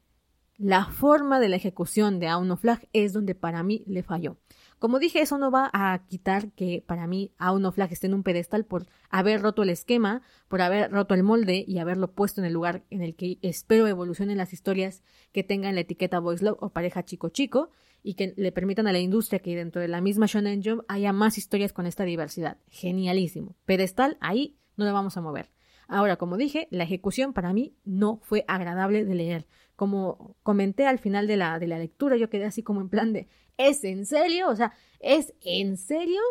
[0.63, 4.37] La forma de la ejecución de Auno Flag es donde para mí le falló.
[4.77, 8.21] Como dije, eso no va a quitar que para mí Auno Flag esté en un
[8.21, 12.45] pedestal por haber roto el esquema, por haber roto el molde y haberlo puesto en
[12.45, 15.01] el lugar en el que espero evolucionen las historias
[15.31, 17.71] que tengan la etiqueta Boys Love o pareja chico-chico
[18.03, 21.11] y que le permitan a la industria que dentro de la misma Shonen Jump haya
[21.11, 22.57] más historias con esta diversidad.
[22.67, 23.55] Genialísimo.
[23.65, 25.49] Pedestal, ahí no lo vamos a mover.
[25.87, 29.47] Ahora, como dije, la ejecución para mí no fue agradable de leer
[29.81, 33.13] como comenté al final de la, de la lectura, yo quedé así como en plan
[33.13, 33.27] de,
[33.57, 34.47] ¿es en serio?
[34.47, 36.21] O sea, ¿es en serio?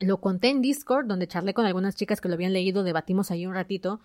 [0.00, 3.44] Lo conté en Discord, donde charlé con algunas chicas que lo habían leído, debatimos ahí
[3.44, 4.00] un ratito,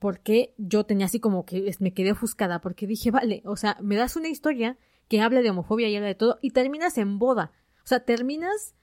[0.00, 3.94] porque yo tenía así como que me quedé ofuscada, porque dije, vale, o sea, me
[3.94, 7.52] das una historia que habla de homofobia y habla de todo, y terminas en boda.
[7.84, 8.74] O sea, terminas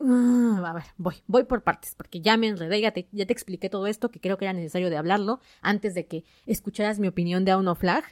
[0.00, 3.32] ah, a ver, voy, voy por partes, porque ya me enredé, ya te, ya te
[3.32, 7.06] expliqué todo esto, que creo que era necesario de hablarlo antes de que escucharas mi
[7.06, 8.02] opinión de Auno Flag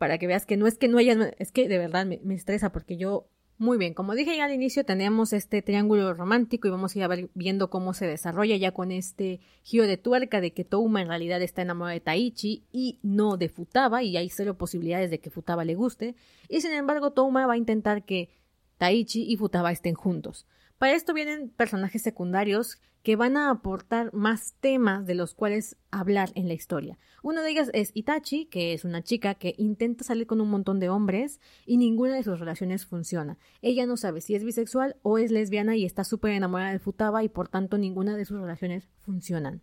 [0.00, 2.72] para que veas que no es que no haya, es que de verdad me, estresa
[2.72, 3.28] porque yo,
[3.58, 7.04] muy bien, como dije ya al inicio, tenemos este triángulo romántico y vamos a ir
[7.04, 11.02] a ver, viendo cómo se desarrolla ya con este giro de tuerca de que Touma
[11.02, 15.20] en realidad está enamorado de Taichi y no de Futaba y hay cero posibilidades de
[15.20, 16.14] que Futaba le guste
[16.48, 18.30] y sin embargo Touma va a intentar que
[18.78, 20.46] Taichi y Futaba estén juntos.
[20.80, 26.30] Para esto vienen personajes secundarios que van a aportar más temas de los cuales hablar
[26.36, 26.98] en la historia.
[27.22, 30.80] Una de ellas es Itachi, que es una chica que intenta salir con un montón
[30.80, 33.36] de hombres y ninguna de sus relaciones funciona.
[33.60, 37.22] Ella no sabe si es bisexual o es lesbiana y está súper enamorada de Futaba
[37.22, 39.60] y por tanto ninguna de sus relaciones funcionan.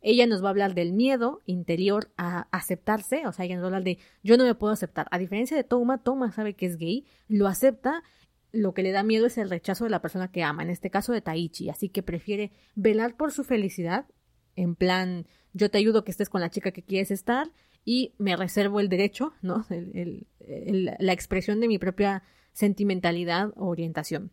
[0.00, 3.66] Ella nos va a hablar del miedo interior a aceptarse, o sea, ella nos va
[3.66, 5.06] a hablar de yo no me puedo aceptar.
[5.12, 8.02] A diferencia de Toma, Toma sabe que es gay, lo acepta
[8.52, 10.90] lo que le da miedo es el rechazo de la persona que ama, en este
[10.90, 14.06] caso de Taichi, así que prefiere velar por su felicidad,
[14.56, 17.50] en plan, yo te ayudo que estés con la chica que quieres estar
[17.84, 19.66] y me reservo el derecho, ¿no?
[20.40, 22.22] la expresión de mi propia
[22.52, 24.32] sentimentalidad o orientación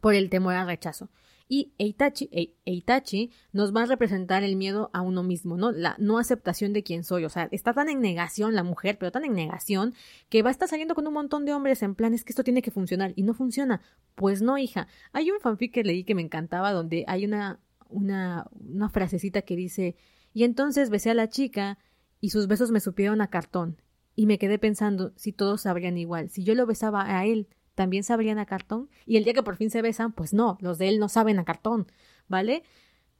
[0.00, 1.10] por el temor al rechazo.
[1.52, 5.72] Y Eitachi, e, Eitachi nos va a representar el miedo a uno mismo, ¿no?
[5.72, 7.24] La no aceptación de quién soy.
[7.24, 9.92] O sea, está tan en negación la mujer, pero tan en negación,
[10.28, 12.44] que va a estar saliendo con un montón de hombres en plan, es que esto
[12.44, 13.14] tiene que funcionar.
[13.16, 13.82] Y no funciona.
[14.14, 14.86] Pues no, hija.
[15.12, 19.56] Hay un fanfic que leí que me encantaba, donde hay una, una, una frasecita que
[19.56, 19.96] dice,
[20.32, 21.78] y entonces besé a la chica
[22.20, 23.82] y sus besos me supieron a cartón.
[24.14, 27.48] Y me quedé pensando si todos sabrían igual, si yo lo besaba a él,
[27.80, 28.90] también sabrían a cartón.
[29.06, 31.38] Y el día que por fin se besan, pues no, los de él no saben
[31.38, 31.86] a cartón,
[32.28, 32.62] ¿vale?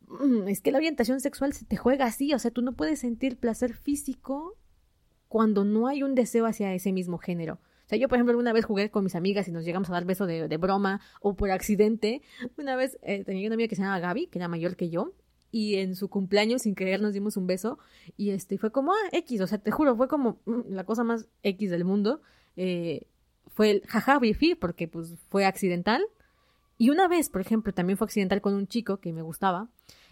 [0.07, 2.99] Mm, es que la orientación sexual se te juega así, o sea, tú no puedes
[2.99, 4.59] sentir placer físico
[5.29, 7.55] cuando no hay un deseo hacia ese mismo género.
[7.55, 9.95] O sea, yo, por ejemplo, alguna vez jugué con mis amigas y nos llegamos a
[9.95, 12.21] dar beso de, broma o por accidente.
[12.59, 15.15] Una vez eh, tenía una amiga que se llamaba Gaby, que era mayor que yo,
[15.51, 17.79] y en su cumpleaños sin querer nos dimos un beso
[18.19, 21.03] y este fue como ah, X, o sea, te juro, fue como mm, la cosa
[21.03, 22.21] más X del mundo.
[22.57, 23.07] Eh,
[23.51, 26.03] fue el jaja bifi porque pues fue accidental.
[26.79, 29.69] Y una vez, por ejemplo, también fue accidental con un chico que me gustaba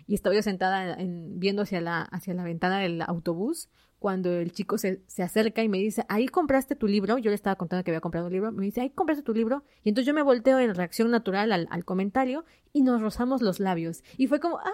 [0.07, 3.69] y estaba yo sentada en, viendo hacia la, hacia la ventana del autobús
[3.99, 7.57] cuando el chico se, acerca y me dice, ahí compraste tu libro, yo le estaba
[7.57, 10.15] contando que había comprado un libro, me dice, ahí compraste tu libro, y entonces yo
[10.15, 14.05] me volteo en reacción natural al, al comentario y nos rozamos los labios.
[14.17, 14.71] Y fue como, ¡ah!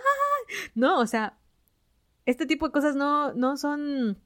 [0.74, 1.38] No, o sea,
[2.26, 4.18] este tipo de cosas no, no son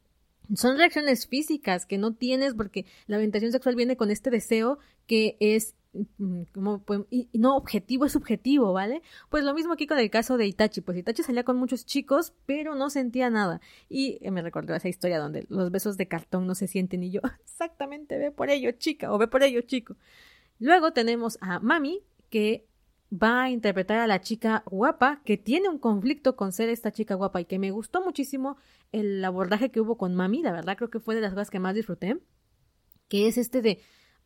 [0.55, 5.36] son reacciones físicas que no tienes porque la orientación sexual viene con este deseo que
[5.40, 5.74] es
[6.18, 9.03] mm, como, y no objetivo es subjetivo, ¿vale?
[9.30, 12.32] Pues lo mismo aquí con el caso de Itachi, pues Itachi salía con muchos chicos,
[12.46, 13.61] pero no sentía nada.
[13.88, 17.20] Y me recordó esa historia donde los besos de cartón no se sienten y yo,
[17.44, 19.96] exactamente, ve por ello, chica, o ve por ello, chico.
[20.59, 22.68] Luego tenemos a Mami, que
[23.11, 27.15] va a interpretar a la chica guapa, que tiene un conflicto con ser esta chica
[27.15, 28.57] guapa y que me gustó muchísimo
[28.93, 31.59] el abordaje que hubo con Mami, la verdad creo que fue de las cosas que
[31.59, 32.19] más disfruté,
[33.09, 33.81] que es este de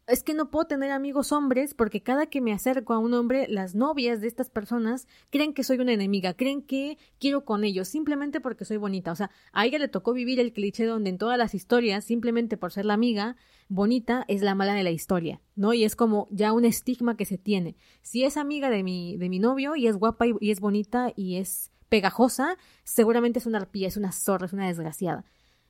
[0.07, 3.47] es que no puedo tener amigos hombres porque cada que me acerco a un hombre,
[3.49, 7.89] las novias de estas personas creen que soy una enemiga, creen que quiero con ellos
[7.89, 9.13] simplemente porque soy bonita.
[9.13, 12.57] O sea, a ella le tocó vivir el cliché donde en todas las historias, simplemente
[12.57, 13.37] por ser la amiga
[13.69, 15.73] bonita, es la mala de la historia, ¿no?
[15.73, 17.77] Y es como ya un estigma que se tiene.
[18.03, 21.13] Si es amiga de mi, de mi novio y es guapa y, y es bonita
[21.15, 25.25] y es pegajosa, seguramente es una arpía, es una zorra, es una desgraciada.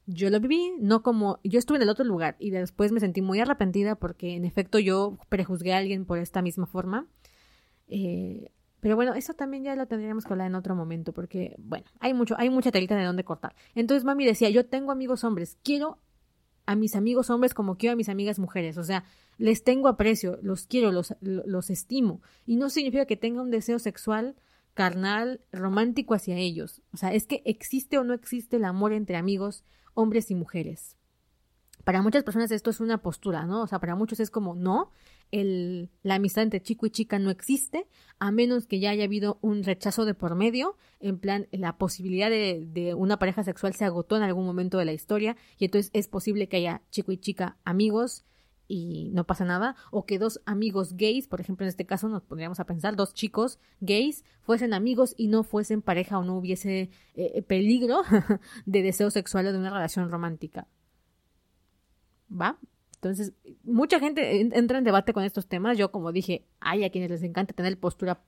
[0.07, 3.23] Yo lo viví, no como yo estuve en el otro lugar y después me sentí
[3.23, 7.07] muy arrepentida porque en efecto yo prejuzgué a alguien por esta misma forma.
[7.89, 8.51] Eh,
[8.81, 12.15] pero bueno, eso también ya lo tendríamos que hablar en otro momento porque, bueno, hay
[12.15, 13.55] mucho, hay mucha telita de dónde cortar.
[13.77, 16.01] Entonces mami decía, yo tengo amigos hombres, quiero
[16.67, 19.05] a mis amigos hombres como quiero a mis amigas mujeres, o sea,
[19.39, 22.23] les tengo aprecio, los quiero, los, los estimo.
[22.45, 24.37] Y no significa que tenga un deseo sexual
[24.75, 26.83] carnal, romántico hacia ellos.
[26.93, 29.65] O sea, es que existe o no existe el amor entre amigos,
[29.95, 30.97] hombres y mujeres.
[31.85, 33.63] Para muchas personas esto es una postura, ¿no?
[33.63, 34.93] O sea, para muchos es como, no,
[35.33, 37.89] el, la amistad entre chico y chica no existe,
[38.21, 42.31] a menos que ya haya habido un rechazo de por medio, en plan, la posibilidad
[42.31, 45.91] de, de una pareja sexual se agotó en algún momento de la historia, y entonces
[45.93, 48.25] es posible que haya chico y chica amigos,
[48.73, 52.23] y no pasa nada, o que dos amigos gays, por ejemplo en este caso nos
[52.23, 56.91] podríamos a pensar, dos chicos gays fuesen amigos y no fuesen pareja o no hubiese
[57.15, 58.03] eh, peligro
[58.67, 60.69] de deseo sexual o de una relación romántica.
[62.31, 62.59] ¿Va?
[62.95, 65.77] Entonces, mucha gente entra en debate con estos temas.
[65.77, 68.23] Yo, como dije, hay a quienes les encanta tener postura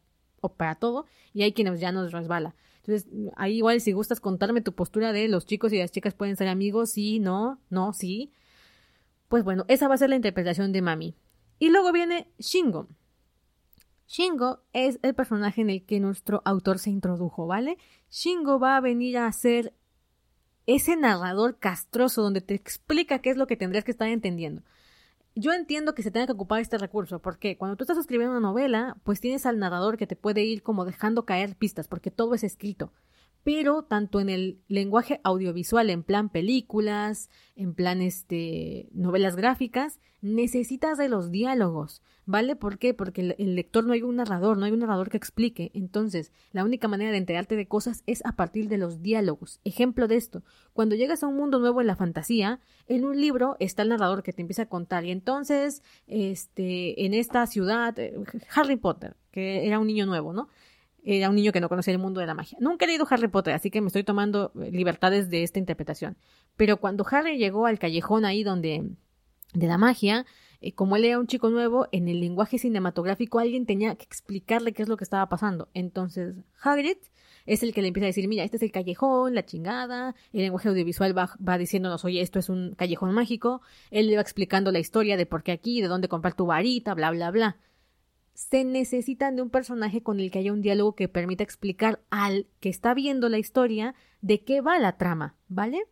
[0.58, 2.54] para todo y hay quienes ya nos resbala.
[2.82, 6.36] Entonces, ahí igual si gustas contarme tu postura de los chicos y las chicas pueden
[6.36, 8.30] ser amigos, sí, no, no, sí.
[9.34, 11.16] Pues bueno, esa va a ser la interpretación de Mami.
[11.58, 12.86] Y luego viene Shingo.
[14.06, 17.76] Shingo es el personaje en el que nuestro autor se introdujo, ¿vale?
[18.12, 19.74] Shingo va a venir a ser
[20.66, 24.62] ese narrador castroso donde te explica qué es lo que tendrías que estar entendiendo.
[25.34, 28.48] Yo entiendo que se tenga que ocupar este recurso, porque cuando tú estás escribiendo una
[28.48, 32.36] novela, pues tienes al narrador que te puede ir como dejando caer pistas, porque todo
[32.36, 32.92] es escrito
[33.44, 40.96] pero tanto en el lenguaje audiovisual, en plan películas, en plan este, novelas gráficas, necesitas
[40.96, 42.56] de los diálogos, ¿vale?
[42.56, 42.94] ¿Por qué?
[42.94, 45.70] Porque el, lector no hay un narrador, no hay un narrador que explique.
[45.74, 49.60] Entonces, la única manera de enterarte de cosas es a partir de los diálogos.
[49.64, 50.42] Ejemplo de esto,
[50.72, 54.22] cuando llegas a un mundo nuevo en la fantasía, en un libro está el narrador
[54.22, 58.14] que te empieza a contar y entonces, este, en esta ciudad, eh,
[58.54, 60.48] Harry Potter, que era un niño nuevo, ¿no?
[61.04, 62.56] Era un niño que no conocía el mundo de la magia.
[62.60, 66.16] Nunca he leído Harry Potter, así que me estoy tomando eh, libertades de esta interpretación.
[66.56, 68.90] Pero cuando Harry llegó al callejón ahí donde
[69.52, 70.24] de la magia,
[70.60, 74.72] eh, como él era un chico nuevo, en el lenguaje cinematográfico alguien tenía que explicarle
[74.72, 75.68] qué es lo que estaba pasando.
[75.74, 76.96] Entonces, Hagrid
[77.44, 80.40] es el que le empieza a decir, mira, este es el callejón, la chingada, el
[80.40, 84.72] lenguaje audiovisual va, va diciéndonos, oye, esto es un callejón mágico, él le va explicando
[84.72, 87.58] la historia de por qué aquí, de dónde comprar tu varita, bla, bla, bla
[88.34, 92.46] se necesitan de un personaje con el que haya un diálogo que permita explicar al
[92.60, 95.86] que está viendo la historia de qué va la trama, ¿vale?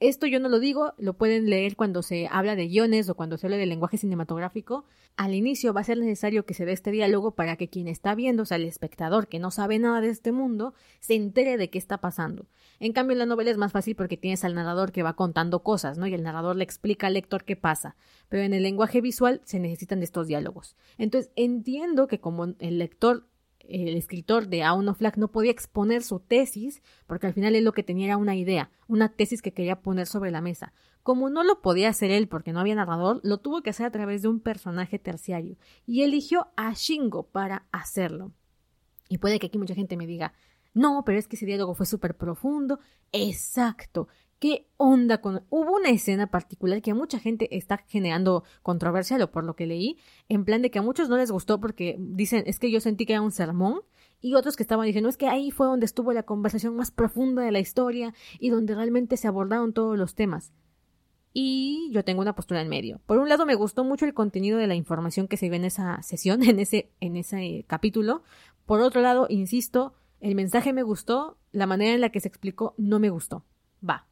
[0.00, 3.36] Esto yo no lo digo, lo pueden leer cuando se habla de guiones o cuando
[3.36, 4.84] se habla de lenguaje cinematográfico.
[5.16, 8.14] Al inicio va a ser necesario que se dé este diálogo para que quien está
[8.14, 11.68] viendo, o sea, el espectador que no sabe nada de este mundo, se entere de
[11.68, 12.46] qué está pasando.
[12.78, 15.64] En cambio, en la novela es más fácil porque tienes al narrador que va contando
[15.64, 16.06] cosas, ¿no?
[16.06, 17.96] Y el narrador le explica al lector qué pasa.
[18.28, 20.76] Pero en el lenguaje visual se necesitan de estos diálogos.
[20.96, 23.26] Entonces, entiendo que como el lector
[23.68, 27.72] el escritor de Aun of no podía exponer su tesis, porque al final él lo
[27.72, 30.72] que tenía era una idea, una tesis que quería poner sobre la mesa.
[31.02, 33.90] Como no lo podía hacer él porque no había narrador, lo tuvo que hacer a
[33.90, 35.56] través de un personaje terciario,
[35.86, 38.32] y eligió a Shingo para hacerlo.
[39.08, 40.34] Y puede que aquí mucha gente me diga,
[40.74, 42.78] no, pero es que ese diálogo fue súper profundo.
[43.12, 44.08] Exacto.
[44.38, 45.42] ¿Qué onda con.?
[45.50, 49.98] Hubo una escena particular que mucha gente está generando controversia, lo por lo que leí,
[50.28, 53.04] en plan de que a muchos no les gustó porque dicen, es que yo sentí
[53.04, 53.80] que era un sermón,
[54.20, 57.42] y otros que estaban diciendo, es que ahí fue donde estuvo la conversación más profunda
[57.42, 60.52] de la historia y donde realmente se abordaron todos los temas.
[61.32, 63.00] Y yo tengo una postura en medio.
[63.06, 65.64] Por un lado, me gustó mucho el contenido de la información que se ve en
[65.64, 68.22] esa sesión, en ese, en ese capítulo.
[68.66, 72.74] Por otro lado, insisto, el mensaje me gustó, la manera en la que se explicó
[72.76, 73.44] no me gustó.
[73.88, 74.07] Va,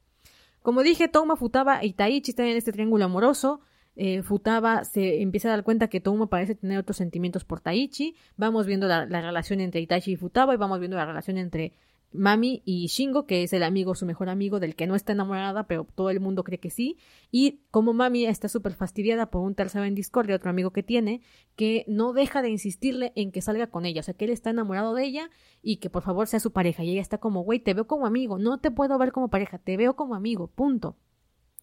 [0.66, 3.60] como dije, Touma Futaba y Taichi están en este triángulo amoroso.
[3.94, 8.16] eh, Futaba se empieza a dar cuenta que Touma parece tener otros sentimientos por Taichi.
[8.36, 11.72] Vamos viendo la, la, relación entre Itachi y Futaba y vamos viendo la relación entre
[12.12, 15.66] Mami y Shingo, que es el amigo, su mejor amigo, del que no está enamorada,
[15.66, 16.96] pero todo el mundo cree que sí.
[17.30, 20.82] Y como Mami está súper fastidiada por un tercero en Discord de otro amigo que
[20.82, 21.20] tiene,
[21.56, 24.00] que no deja de insistirle en que salga con ella.
[24.00, 25.30] O sea, que él está enamorado de ella
[25.62, 26.84] y que por favor sea su pareja.
[26.84, 29.58] Y ella está como, güey, te veo como amigo, no te puedo ver como pareja,
[29.58, 30.96] te veo como amigo, punto.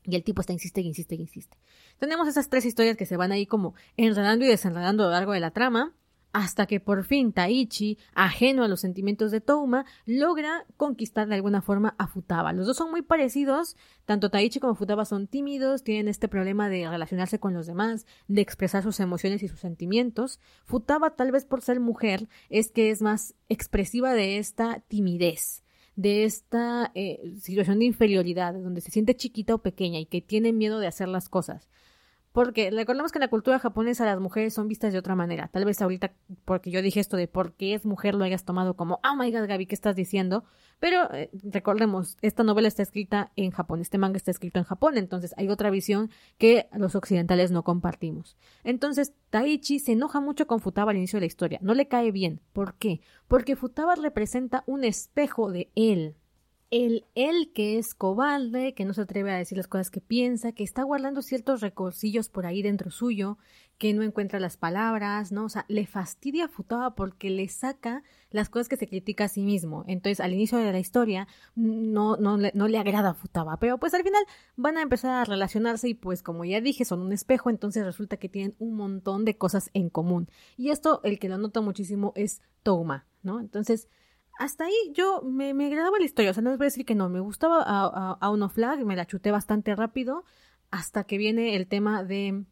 [0.06, 1.58] Y el tipo está insiste, insiste, insiste.
[1.98, 5.32] Tenemos esas tres historias que se van ahí como enredando y desenredando a lo largo
[5.32, 5.94] de la trama
[6.34, 11.62] hasta que por fin Taichi, ajeno a los sentimientos de Touma, logra conquistar de alguna
[11.62, 12.52] forma a Futaba.
[12.52, 16.90] Los dos son muy parecidos, tanto Taichi como Futaba son tímidos, tienen este problema de
[16.90, 20.40] relacionarse con los demás, de expresar sus emociones y sus sentimientos.
[20.66, 25.64] Futaba, tal vez por ser mujer, es que es más expresiva de esta timidez
[25.96, 30.52] de esta eh, situación de inferioridad, donde se siente chiquita o pequeña y que tiene
[30.52, 31.70] miedo de hacer las cosas.
[32.34, 35.50] Porque recordemos que en la cultura japonesa las mujeres son vistas de otra manera.
[35.50, 36.14] Tal vez ahorita,
[36.46, 39.32] porque yo dije esto de por qué es mujer, lo hayas tomado como, oh my
[39.32, 40.44] god, Gaby, ¿qué estás diciendo?
[40.80, 44.98] Pero eh, recordemos, esta novela está escrita en Japón, este manga está escrito en Japón,
[44.98, 46.10] entonces hay otra visión
[46.40, 48.36] que los occidentales no compartimos.
[48.64, 51.60] Entonces, Taichi se enoja mucho con Futaba al inicio de la historia.
[51.62, 52.42] No le cae bien.
[52.52, 53.02] ¿Por qué?
[53.28, 56.16] Porque Futaba representa un espejo de él,
[56.74, 60.64] el que es cobarde, que no se atreve a decir las cosas que piensa, que
[60.64, 63.38] está guardando ciertos recorcillos por ahí dentro suyo,
[63.78, 65.46] que no encuentra las palabras, ¿no?
[65.46, 68.02] O sea, le fastidia a Futaba porque le saca
[68.32, 69.84] las cosas que se critica a sí mismo.
[69.88, 73.94] Entonces, al inicio de la historia, no, no, no le agrada a Futaba, pero pues
[73.94, 74.24] al final
[74.56, 78.18] van a empezar a relacionarse y pues como ya dije, son un espejo, entonces resulta
[78.18, 80.28] que tienen un montón de cosas en común.
[80.58, 83.40] Y esto, el que lo nota muchísimo es Touma, ¿no?
[83.40, 83.90] Entonces,
[84.40, 86.86] hasta ahí yo me, me, agradaba la historia, o sea, no les voy a decir
[86.86, 90.24] que no, me gustaba a, Uno Flag, me la chuté bastante rápido,
[90.72, 92.44] hasta que viene el tema de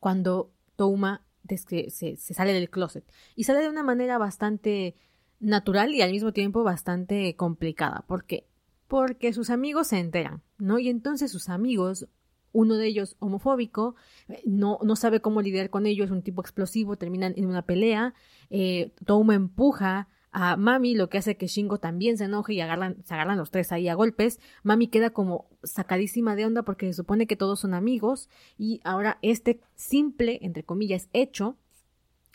[0.00, 3.04] cuando Touma se, se, sale del closet.
[3.36, 4.96] Y sale de una manera bastante
[5.38, 8.04] natural y al mismo tiempo bastante complicada.
[8.06, 8.46] ¿Por qué?
[8.88, 10.78] Porque sus amigos se enteran, ¿no?
[10.78, 12.08] Y entonces sus amigos,
[12.52, 13.94] uno de ellos homofóbico,
[14.28, 17.62] eh, no, no sabe cómo lidiar con ello, es un tipo explosivo, terminan en una
[17.62, 18.14] pelea,
[18.50, 22.62] eh, Touma empuja a Mami, lo que hace que Shingo también se enoje y se
[22.62, 24.38] agarran los tres ahí a golpes.
[24.62, 29.18] Mami queda como sacadísima de onda porque se supone que todos son amigos y ahora
[29.22, 31.56] este simple, entre comillas, hecho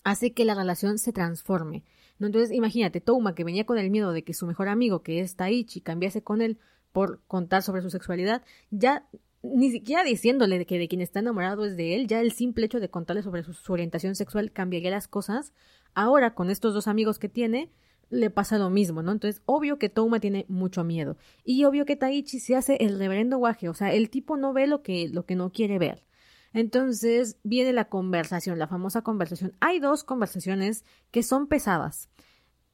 [0.04, 1.84] hace que la relación se transforme.
[2.20, 2.28] ¿no?
[2.28, 5.36] Entonces imagínate, Touma que venía con el miedo de que su mejor amigo, que es
[5.36, 6.60] Taichi, cambiase con él
[6.92, 8.42] por contar sobre su sexualidad,
[8.72, 9.08] ya
[9.42, 12.80] ni siquiera diciéndole que de quien está enamorado es de él, ya el simple hecho
[12.80, 15.54] de contarle sobre su, su orientación sexual cambiaría las cosas.
[15.94, 17.70] Ahora, con estos dos amigos que tiene,
[18.10, 19.12] le pasa lo mismo, ¿no?
[19.12, 21.18] Entonces, obvio que Touma tiene mucho miedo.
[21.44, 24.68] Y obvio que Taichi se hace el reverendo guaje, o sea, el tipo no ve
[24.68, 26.06] lo que, lo que no quiere ver.
[26.54, 29.54] Entonces viene la conversación, la famosa conversación.
[29.60, 32.10] Hay dos conversaciones que son pesadas.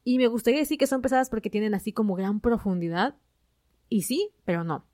[0.04, 3.16] Y me gustaría decir que son pesadas porque tienen así como gran profundidad.
[3.88, 4.86] Y sí, pero no.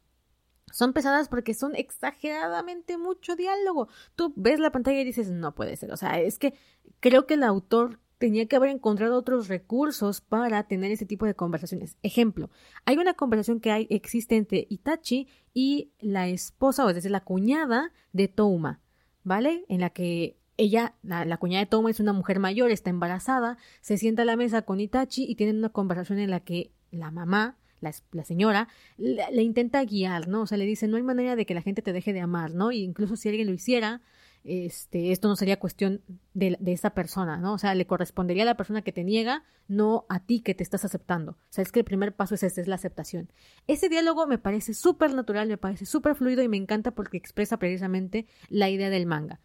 [0.72, 3.88] Son pesadas porque son exageradamente mucho diálogo.
[4.16, 5.92] Tú ves la pantalla y dices, no puede ser.
[5.92, 6.54] O sea, es que
[7.00, 11.34] creo que el autor tenía que haber encontrado otros recursos para tener ese tipo de
[11.34, 11.96] conversaciones.
[12.02, 12.50] Ejemplo,
[12.84, 17.24] hay una conversación que hay, existe entre Itachi y la esposa, o es decir, la
[17.24, 18.80] cuñada de Touma,
[19.22, 19.64] ¿vale?
[19.68, 23.96] En la que ella, la, cuñada de Touma es una mujer mayor, está embarazada, se
[23.96, 27.56] sienta a la mesa con Itachi y tienen una conversación en la que la mamá,
[27.80, 28.66] la, la señora,
[28.96, 30.42] le, intenta guiar, ¿no?
[30.42, 32.52] O sea, le dice, no hay manera de que la gente te deje de amar,
[32.52, 32.72] ¿no?
[32.72, 34.00] Y incluso si alguien lo hiciera,
[34.44, 36.02] este, esto no sería cuestión
[36.34, 37.54] de, esa persona, ¿no?
[37.54, 40.62] O sea, le correspondería a la persona que te niega, no a ti que te
[40.62, 41.32] estás aceptando.
[41.32, 43.30] O sea, es que el primer paso es ese, es la aceptación.
[43.66, 47.58] Ese diálogo me parece súper natural, me parece súper fluido y me encanta porque expresa
[47.58, 49.40] precisamente la idea del manga.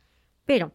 [0.45, 0.73] Pero,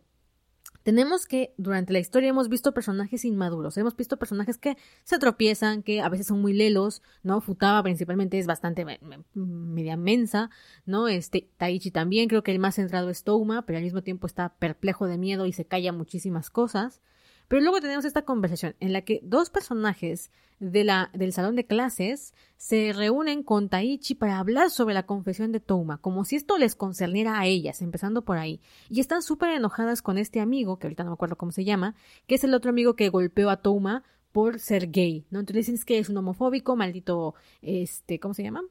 [0.89, 5.82] tenemos que durante la historia hemos visto personajes inmaduros, hemos visto personajes que se tropiezan,
[5.82, 7.43] que a veces son muy lelos, ¿no?
[7.43, 8.86] Futaba principalmente es bastante
[9.34, 10.49] media mensa,
[10.86, 11.07] ¿no?
[11.07, 14.55] Este Taichi también, creo que el más centrado es Touma, pero al mismo tiempo está
[14.55, 17.03] perplejo de miedo y se calla muchísimas cosas.
[17.49, 20.30] Pero luego tenemos esta conversación en la que dos personajes
[20.61, 25.51] de la, del salón de clases se reúnen con Taichi para hablar sobre la confesión
[25.51, 28.61] de Touma, como si esto les concerniera a ellas, empezando por ahí.
[28.90, 31.94] Y están súper enojadas con este amigo, que ahorita no me acuerdo cómo se llama,
[32.26, 35.40] que es el otro amigo que golpeó a Touma por ser gay, ¿no?
[35.40, 38.62] Entonces dicen que es un homofóbico, maldito, este, ¿cómo se llama?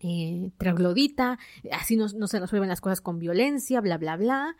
[0.00, 1.38] Eh, traglodita,
[1.70, 4.56] así no, no se resuelven las cosas con violencia, bla, bla, bla.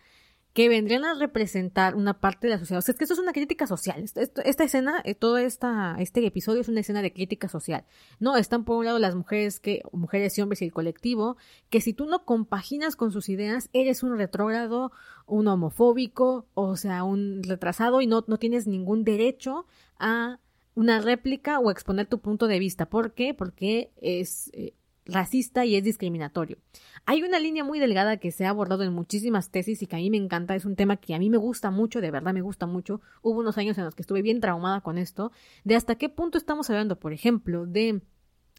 [0.54, 2.78] Que vendrían a representar una parte de la sociedad.
[2.78, 4.04] O sea, es que esto es una crítica social.
[4.04, 7.84] Esta, escena, eh, todo esta, este episodio es una escena de crítica social.
[8.20, 11.36] No, están por un lado las mujeres que, mujeres y hombres y el colectivo,
[11.70, 14.92] que si tú no compaginas con sus ideas, eres un retrógrado,
[15.26, 19.66] un homofóbico, o sea, un retrasado y no, no tienes ningún derecho
[19.98, 20.38] a
[20.76, 22.86] una réplica o exponer tu punto de vista.
[22.86, 23.34] ¿Por qué?
[23.34, 24.74] Porque es eh,
[25.06, 26.58] racista y es discriminatorio.
[27.06, 29.98] Hay una línea muy delgada que se ha abordado en muchísimas tesis y que a
[29.98, 32.40] mí me encanta, es un tema que a mí me gusta mucho, de verdad me
[32.40, 33.00] gusta mucho.
[33.22, 35.32] Hubo unos años en los que estuve bien traumada con esto,
[35.64, 38.02] de hasta qué punto estamos hablando, por ejemplo, de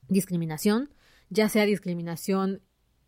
[0.08, 0.94] discriminación,
[1.30, 2.62] ya sea discriminación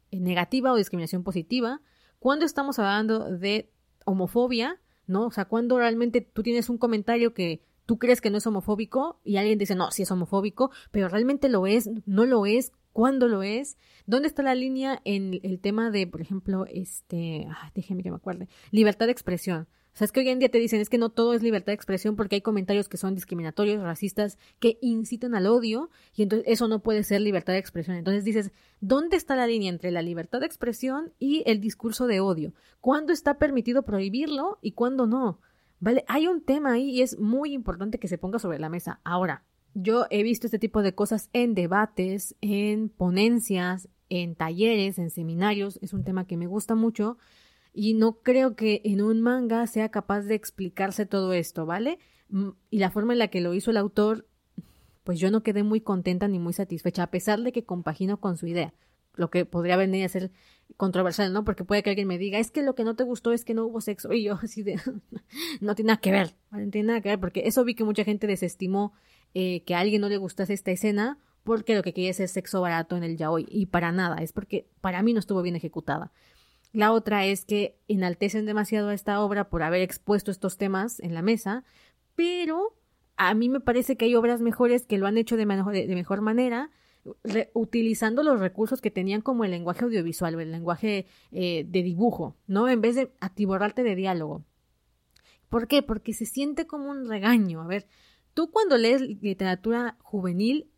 [0.09, 1.81] eh, negativa o discriminación positiva,
[2.19, 3.71] cuando estamos hablando de
[4.05, 5.27] homofobia, ¿no?
[5.27, 9.19] O sea, cuando realmente tú tienes un comentario que tú crees que no es homofóbico
[9.23, 13.27] y alguien dice, no, sí es homofóbico, pero realmente lo es, no lo es, cuándo
[13.27, 13.77] lo es,
[14.07, 18.49] dónde está la línea en el tema de, por ejemplo, este, déjeme que me acuerde,
[18.71, 19.67] libertad de expresión.
[19.93, 21.67] O sea, es que hoy en día te dicen es que no todo es libertad
[21.67, 26.47] de expresión porque hay comentarios que son discriminatorios, racistas, que incitan al odio y entonces
[26.51, 27.97] eso no puede ser libertad de expresión.
[27.97, 32.19] Entonces dices, ¿dónde está la línea entre la libertad de expresión y el discurso de
[32.19, 32.55] odio?
[32.81, 35.39] ¿Cuándo está permitido prohibirlo y cuándo no?
[35.79, 36.03] ¿Vale?
[36.07, 39.01] Hay un tema ahí y es muy importante que se ponga sobre la mesa.
[39.03, 39.43] Ahora,
[39.79, 45.77] yo he visto este tipo de cosas en debates, en ponencias, en talleres, en seminarios.
[45.81, 47.17] Es un tema que me gusta mucho
[47.73, 51.99] y no creo que en un manga sea capaz de explicarse todo esto, ¿vale?
[52.29, 54.27] Mm, y la forma en la que lo hizo el autor,
[55.03, 58.37] pues yo no quedé muy contenta ni muy satisfecha, a pesar de que compagino con
[58.37, 58.73] su idea
[59.17, 60.31] lo que podría venir a ser
[60.77, 61.43] controversial, ¿no?
[61.43, 63.53] Porque puede que alguien me diga, es que lo que no te gustó es que
[63.53, 64.13] no hubo sexo.
[64.13, 64.79] Y yo así de,
[65.61, 68.03] no tiene nada que ver, no tiene nada que ver, porque eso vi que mucha
[68.03, 68.93] gente desestimó
[69.39, 72.59] eh, que a alguien no le gustase esta escena porque lo que quería es sexo
[72.59, 73.45] barato en el yaoi.
[73.47, 76.11] Y para nada, es porque para mí no estuvo bien ejecutada.
[76.73, 81.13] La otra es que enaltecen demasiado a esta obra por haber expuesto estos temas en
[81.13, 81.65] la mesa,
[82.15, 82.75] pero
[83.15, 86.21] a mí me parece que hay obras mejores que lo han hecho de, de mejor
[86.21, 86.71] manera
[87.53, 92.35] utilizando los recursos que tenían como el lenguaje audiovisual o el lenguaje eh, de dibujo,
[92.47, 92.67] ¿no?
[92.69, 94.43] En vez de atiborrarte de diálogo.
[95.47, 95.83] ¿Por qué?
[95.83, 97.61] Porque se siente como un regaño.
[97.61, 97.87] A ver,
[98.37, 100.69] tú cuando lees literatura juvenil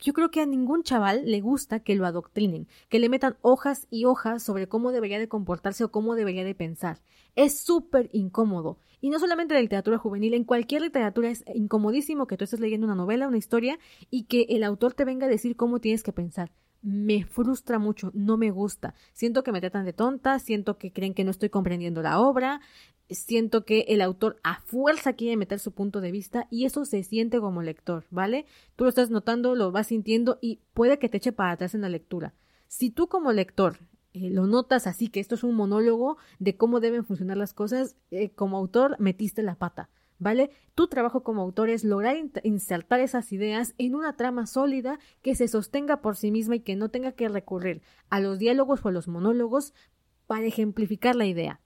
[0.00, 3.86] yo creo que a ningún chaval le gusta que lo adoctrinen, que le metan hojas
[3.90, 7.00] y hojas sobre cómo debería de comportarse o cómo debería de pensar.
[7.36, 8.80] Es súper incómodo.
[9.00, 12.58] Y no solamente en la literatura juvenil, en cualquier literatura es incomodísimo que tú estés
[12.58, 13.78] leyendo una novela, una historia,
[14.10, 16.50] y que el autor te venga a decir cómo tienes que pensar
[16.84, 18.94] me frustra mucho, no me gusta.
[19.14, 22.60] Siento que me tratan de tonta, siento que creen que no estoy comprendiendo la obra,
[23.10, 27.02] siento que el autor a fuerza quiere meter su punto de vista y eso se
[27.02, 28.46] siente como lector, ¿vale?
[28.76, 31.82] Tú lo estás notando, lo vas sintiendo y puede que te eche para atrás en
[31.82, 32.34] la lectura.
[32.66, 33.78] Si tú como lector
[34.12, 37.96] eh, lo notas así, que esto es un monólogo de cómo deben funcionar las cosas,
[38.10, 39.90] eh, como autor metiste la pata.
[40.18, 40.50] ¿vale?
[40.74, 45.48] Tu trabajo como autor es lograr insertar esas ideas en una trama sólida que se
[45.48, 48.92] sostenga por sí misma y que no tenga que recurrir a los diálogos o a
[48.92, 49.74] los monólogos
[50.26, 51.60] para ejemplificar la idea.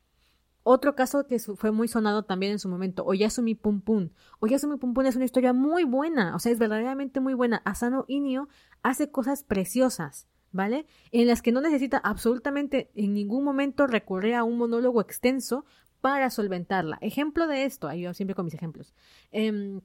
[0.71, 4.11] Otro caso que fue muy sonado también en su momento, Oyasumi Pum Pum.
[4.39, 7.62] Oyasumi Pum Pum es una historia muy buena, o sea, es verdaderamente muy buena.
[7.64, 8.51] Asano Inio
[8.83, 10.85] hace cosas preciosas, ¿vale?
[11.11, 15.64] En las que no necesita absolutamente en ningún momento recurrir a un monólogo extenso
[16.03, 16.99] para solventarla.
[17.01, 18.93] Ejemplo de esto, yo siempre con mis ejemplos.
[19.33, 19.81] Eh,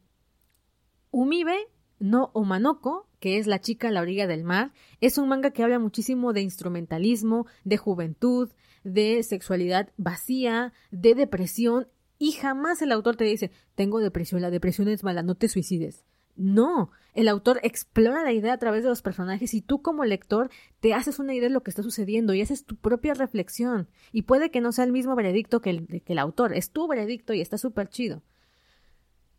[1.11, 1.69] Umibe
[2.03, 5.63] no Omanoko, que es la chica a la orilla del mar, es un manga que
[5.63, 8.49] habla muchísimo de instrumentalismo, de juventud,
[8.83, 14.87] de sexualidad vacía, de depresión, y jamás el autor te dice, tengo depresión, la depresión
[14.87, 16.05] es mala, no te suicides.
[16.35, 20.49] No, el autor explora la idea a través de los personajes y tú como lector
[20.79, 23.87] te haces una idea de lo que está sucediendo y haces tu propia reflexión.
[24.11, 26.87] Y puede que no sea el mismo veredicto que el, que el autor, es tu
[26.87, 28.23] veredicto y está súper chido.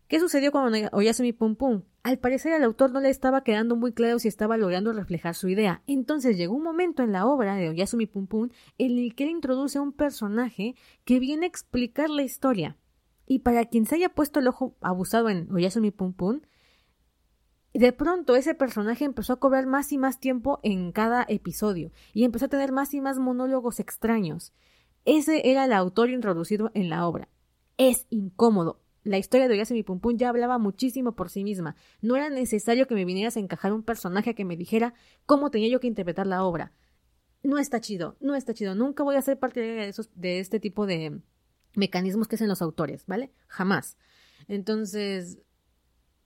[0.08, 1.82] ¿Qué sucedió con Oyasumi Pum Pum?
[2.02, 5.48] Al parecer al autor no le estaba quedando muy claro si estaba logrando reflejar su
[5.48, 5.82] idea.
[5.86, 9.30] Entonces llegó un momento en la obra de Oyasumi Pum Pum en el que él
[9.30, 10.74] introduce a un personaje
[11.06, 12.76] que viene a explicar la historia.
[13.26, 16.42] Y para quien se haya puesto el ojo abusado en Oyasumi Pum Pum,
[17.72, 22.24] de pronto ese personaje empezó a cobrar más y más tiempo en cada episodio y
[22.24, 24.52] empezó a tener más y más monólogos extraños.
[25.06, 27.30] Ese era el autor introducido en la obra.
[27.78, 28.83] Es incómodo.
[29.04, 31.76] La historia de Oyasumi Pum Pum ya hablaba muchísimo por sí misma.
[32.00, 34.94] No era necesario que me vinieras a encajar un personaje que me dijera
[35.26, 36.72] cómo tenía yo que interpretar la obra.
[37.42, 38.74] No está chido, no está chido.
[38.74, 41.20] Nunca voy a ser parte de, esos, de este tipo de
[41.74, 43.30] mecanismos que hacen los autores, ¿vale?
[43.46, 43.98] Jamás.
[44.48, 45.38] Entonces,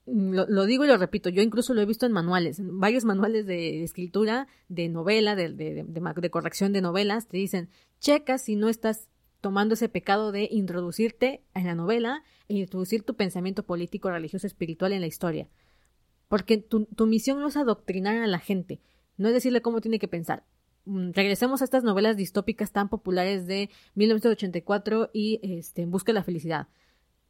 [0.06, 3.46] lo, digo y lo repito, yo incluso lo he visto en manuales, en varios manuales
[3.46, 7.68] de escritura, de novela, de, de, de, corrección de novelas, te dicen,
[8.00, 9.08] checa si no estás
[9.40, 14.92] tomando ese pecado de introducirte en la novela e introducir tu pensamiento político, religioso, espiritual
[14.92, 15.48] en la historia.
[16.28, 18.80] Porque tu, tu misión no es adoctrinar a la gente,
[19.16, 20.44] no es decirle cómo tiene que pensar.
[20.84, 26.14] Mm, regresemos a estas novelas distópicas tan populares de 1984 y este, En busca de
[26.14, 26.68] la felicidad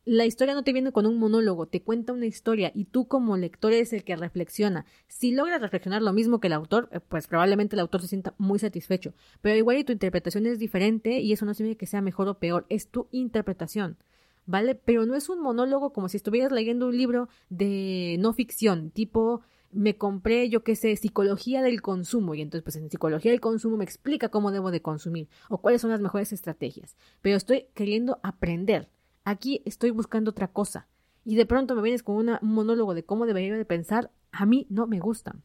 [0.08, 3.36] la historia no te viene con un monólogo, te cuenta una historia y tú como
[3.36, 4.86] lector eres el que reflexiona.
[5.06, 8.34] Si logras reflexionar lo mismo que el autor, eh, pues probablemente el autor se sienta
[8.38, 9.12] muy satisfecho.
[9.42, 12.38] Pero igual y tu interpretación es diferente y eso no significa que sea mejor o
[12.38, 13.98] peor, es tu interpretación.
[14.46, 14.74] ¿Vale?
[14.74, 19.42] Pero no es un monólogo como si estuvieras leyendo un libro de no ficción, tipo
[19.70, 23.76] me compré, yo qué sé, psicología del consumo y entonces pues en psicología del consumo
[23.76, 26.96] me explica cómo debo de consumir o cuáles son las mejores estrategias.
[27.20, 28.88] Pero estoy queriendo aprender,
[29.28, 30.88] Aquí estoy buscando otra cosa.
[31.22, 34.10] Y de pronto me vienes con un monólogo de cómo debería de pensar.
[34.32, 35.36] A mí no me gusta.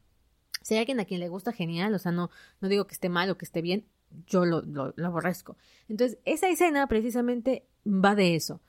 [0.62, 1.92] Si hay alguien a quien le gusta, genial.
[1.92, 2.30] O sea, no,
[2.62, 3.84] no digo que esté mal o que esté bien.
[4.26, 5.58] Yo lo, lo, aborrezco.
[5.86, 8.62] Entonces, esa escena precisamente va de eso.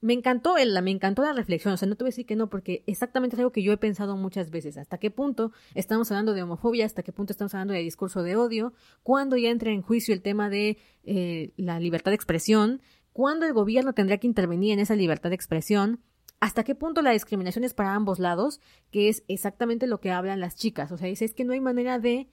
[0.00, 2.36] Me encantó el, me encantó la reflexión, o sea, no te voy a decir que
[2.36, 4.78] no, porque exactamente es algo que yo he pensado muchas veces.
[4.78, 6.86] ¿Hasta qué punto estamos hablando de homofobia?
[6.86, 8.72] ¿Hasta qué punto estamos hablando de discurso de odio?
[9.02, 12.80] ¿Cuándo ya entra en juicio el tema de eh, la libertad de expresión?
[13.14, 16.00] ¿Cuándo el gobierno tendrá que intervenir en esa libertad de expresión?
[16.40, 18.60] ¿Hasta qué punto la discriminación es para ambos lados?
[18.90, 20.90] Que es exactamente lo que hablan las chicas.
[20.90, 22.28] O sea, dice, es que no hay manera de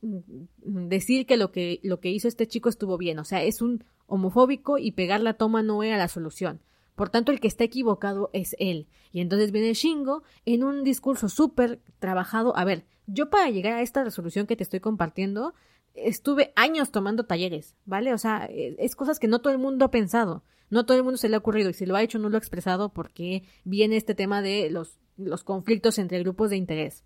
[0.00, 3.20] mm, decir que lo que, lo que hizo este chico estuvo bien.
[3.20, 6.62] O sea, es un homofóbico y pegar la toma no era la solución.
[6.96, 8.88] Por tanto, el que está equivocado es él.
[9.12, 12.56] Y entonces viene Shingo en un discurso súper trabajado.
[12.56, 15.54] A ver, yo para llegar a esta resolución que te estoy compartiendo,
[15.94, 18.12] estuve años tomando talleres, ¿vale?
[18.12, 21.04] O sea, e, es cosas que no todo el mundo ha pensado, no todo el
[21.04, 23.44] mundo se le ha ocurrido y si lo ha hecho no lo ha expresado porque
[23.64, 27.04] viene este tema de los, los conflictos entre grupos de interés.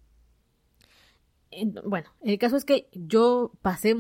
[1.85, 3.97] Bueno, el caso es que yo pasé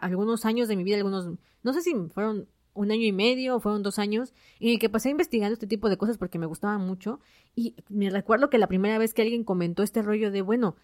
[0.00, 1.28] algunos años de mi vida, algunos,
[1.62, 4.88] no sé si fueron un año y medio o fueron dos años, en el que
[4.88, 7.20] pasé investigando este tipo de cosas porque me gustaba mucho
[7.54, 10.76] y me recuerdo que la primera vez que alguien comentó este rollo de, bueno,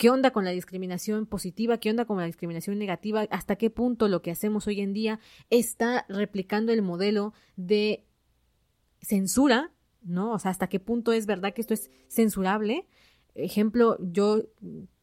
[0.00, 1.76] ¿Qué onda con la discriminación positiva?
[1.76, 3.26] ¿Qué onda con la discriminación negativa?
[3.30, 5.20] ¿Hasta qué punto lo que hacemos hoy en día
[5.50, 8.06] está replicando el modelo de
[9.02, 9.72] censura?
[10.00, 10.32] ¿No?
[10.32, 12.86] O sea, ¿hasta qué punto es verdad que esto es censurable?
[13.34, 14.44] Ejemplo, yo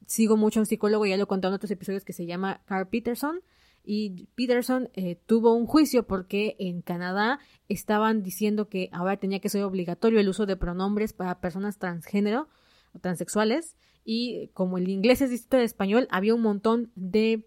[0.08, 2.64] sigo mucho a un psicólogo, ya lo he contado en otros episodios, que se llama
[2.66, 3.42] Carl Peterson.
[3.84, 7.38] Y Peterson eh, tuvo un juicio porque en Canadá
[7.70, 12.48] estaban diciendo que ahora tenía que ser obligatorio el uso de pronombres para personas transgénero
[12.94, 13.76] o transexuales
[14.10, 17.44] y como el inglés es distinto del español, había un montón de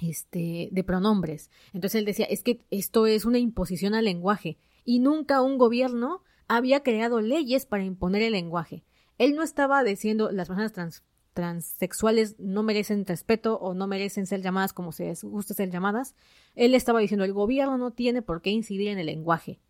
[0.00, 1.50] este de pronombres.
[1.74, 4.56] Entonces él decía, es que esto es una imposición al lenguaje
[4.86, 8.82] y nunca un gobierno había creado leyes para imponer el lenguaje.
[9.18, 11.02] Él no estaba diciendo las personas trans,
[11.34, 16.14] transexuales no merecen respeto o no merecen ser llamadas como se les gusta ser llamadas.
[16.54, 19.60] Él estaba diciendo el gobierno no tiene por qué incidir en el lenguaje.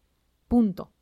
[0.46, 0.92] Punto.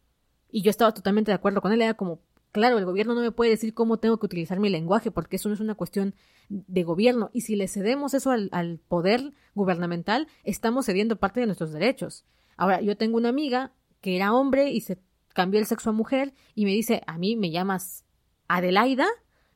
[0.51, 1.83] Y yo estaba totalmente de acuerdo con él.
[1.83, 2.21] Era como,
[2.53, 5.49] Claro, el gobierno no me puede decir cómo tengo que utilizar mi lenguaje, porque eso
[5.49, 6.15] no es una cuestión
[6.51, 7.31] de gobierno.
[7.33, 12.27] Y si le cedemos eso al, poder gubernamental, estamos cediendo parte de nuestros derechos.
[12.59, 13.73] Ahora, yo tengo una amiga
[14.03, 14.99] que era hombre y se
[15.33, 18.05] cambió el sexo a mujer y me dice, a mí me llamas
[18.49, 19.07] Adelaida,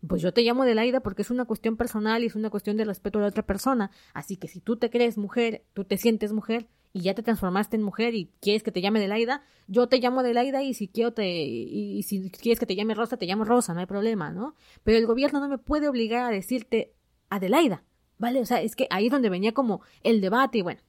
[0.09, 2.87] pues yo te llamo Adelaida porque es una cuestión personal y es una cuestión de
[2.87, 3.91] respeto a la otra persona.
[4.15, 7.77] Así que si tú te crees mujer, tú te sientes mujer, y ya te transformaste
[7.77, 11.13] en mujer y quieres que te llame Delaida, yo te llamo Delaida y si quiero
[11.13, 14.55] te y, si quieres que te llame Rosa, te llamo Rosa, no hay problema, ¿no?
[14.85, 16.95] Pero el gobierno no me puede obligar a decirte
[17.29, 17.85] Adelaida,
[18.19, 18.41] ¿vale?
[18.41, 20.81] O sea, es que ahí es donde venía como el debate y bueno,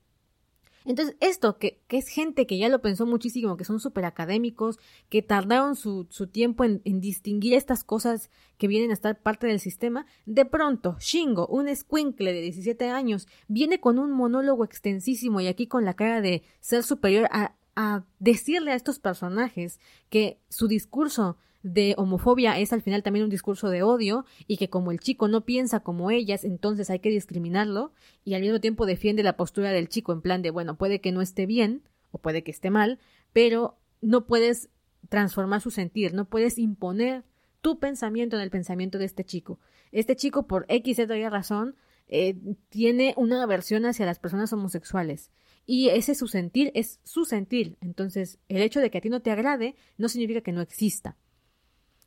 [0.88, 4.80] entonces, esto, que, que, es gente que ya lo pensó muchísimo, que son súper académicos,
[5.10, 9.48] que tardaron su, su tiempo en, en, distinguir estas cosas que vienen a estar parte
[9.48, 15.42] del sistema, de pronto, Shingo, un escuincle de 17 años, viene con un monólogo extensísimo
[15.42, 20.40] y aquí con la cara de ser superior a, a decirle a estos personajes que
[20.50, 21.38] su discurso
[21.74, 25.28] de homofobia es al final también un discurso de odio y que como el chico
[25.28, 27.92] no piensa como ellas, entonces hay que discriminarlo
[28.24, 31.12] y al mismo tiempo defiende la postura del chico en plan de, bueno, puede que
[31.12, 33.00] no esté bien o puede que esté mal,
[33.34, 34.70] pero no puedes
[35.10, 37.26] transformar su sentir, no puedes imponer
[37.62, 39.60] tu pensamiento en el pensamiento de este chico.
[39.92, 41.76] Este chico, por X y razón,
[42.08, 42.38] eh,
[42.70, 45.32] tiene una aversión hacia las personas homosexuales.
[45.66, 47.78] Y ese su sentir es su sentir.
[47.82, 51.18] Entonces, el hecho de que a ti no te agrade no significa que no exista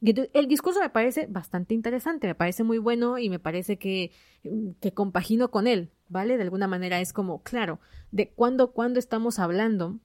[0.03, 4.13] el discurso me parece bastante interesante, me parece muy bueno y me parece que,
[4.45, 6.37] mm, que compagino con él, ¿vale?
[6.37, 10.01] De alguna manera es como, claro, de cuándo, cuando estamos hablando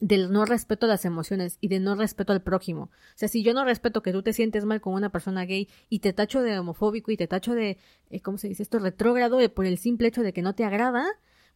[0.00, 2.84] del no respeto a las emociones y de no respeto al prójimo.
[2.84, 5.68] O sea, si yo no respeto que tú te sientes mal con una persona gay
[5.90, 7.76] y te tacho de homofóbico y te tacho de,
[8.08, 11.06] eh, ¿cómo se dice esto?, retrógrado por el simple hecho de que no te agrada,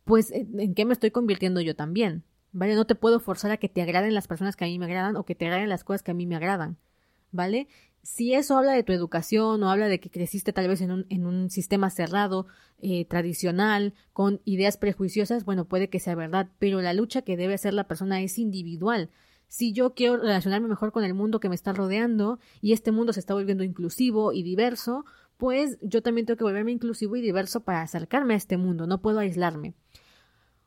[0.05, 2.25] pues ¿en qué me estoy convirtiendo yo también?
[2.53, 2.75] ¿Vale?
[2.75, 5.17] No te puedo forzar a que te agraden las personas que a mí me agradan
[5.17, 6.77] o que te agraden las cosas que a mí me agradan,
[7.35, 7.69] ¿vale?
[8.03, 11.07] Si eso habla de tu educación o habla de que creciste tal vez en un,
[11.09, 12.47] en un sistema cerrado,
[12.87, 17.55] eh, tradicional, con ideas prejuiciosas, bueno, puede que sea verdad, pero la lucha que debe
[17.55, 19.09] hacer la persona es individual.
[19.49, 23.15] Si yo quiero relacionarme mejor con el mundo que me está rodeando y este mundo
[23.15, 25.07] se está volviendo inclusivo y diverso,
[25.39, 29.01] pues yo también tengo que volverme inclusivo y diverso para acercarme a este mundo, no
[29.01, 29.73] puedo aislarme.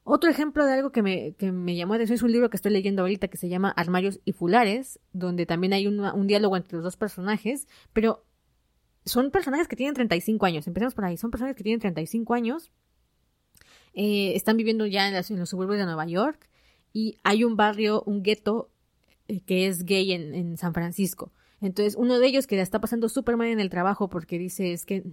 [0.10, 2.56] Otro ejemplo de algo que me, que me llamó la atención es un libro que
[2.56, 6.78] estoy leyendo ahorita que se llama Armarios y Fulares, donde también hay un diálogo entre
[6.78, 8.24] los dos personajes, pero
[9.04, 12.72] son personajes que tienen 35 años, empecemos por ahí, son personajes que tienen 35 años,
[13.94, 16.48] eh, están viviendo ya en, en, los suburbios de Nueva York
[16.94, 18.72] y hay un barrio, un gueto
[19.28, 21.34] eh, que es gay en, en, San Francisco.
[21.60, 24.72] Entonces, uno de ellos que la está pasando súper mal en el trabajo porque dice
[24.72, 25.04] es que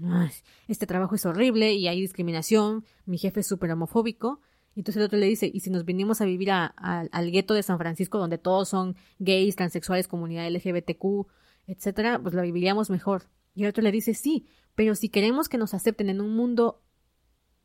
[0.68, 4.40] este trabajo es horrible y hay discriminación, mi jefe es súper homofóbico,
[4.74, 7.62] y entonces el otro le dice, ¿y si nos venimos a vivir al gueto de
[7.62, 11.26] San Francisco, donde todos son gays, transexuales, comunidad LGBTQ,
[11.66, 13.28] etcétera, pues lo viviríamos mejor?
[13.54, 16.82] Y el otro le dice, sí, pero si queremos que nos acepten en un mundo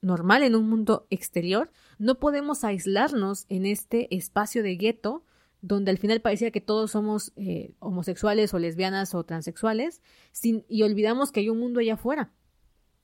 [0.01, 5.25] normal, en un mundo exterior, no podemos aislarnos en este espacio de gueto
[5.61, 10.01] donde al final parecía que todos somos eh, homosexuales o lesbianas o transexuales,
[10.41, 12.31] y olvidamos que hay un mundo allá afuera.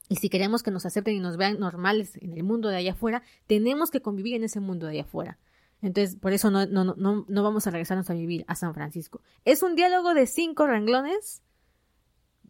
[0.07, 2.91] Y si queremos que nos acepten y nos vean normales en el mundo de allá
[2.91, 5.39] afuera, tenemos que convivir en ese mundo de allá afuera.
[5.81, 9.21] Entonces, por eso no, no, no, no vamos a regresarnos a vivir a San Francisco.
[9.43, 11.43] Es un diálogo de cinco renglones,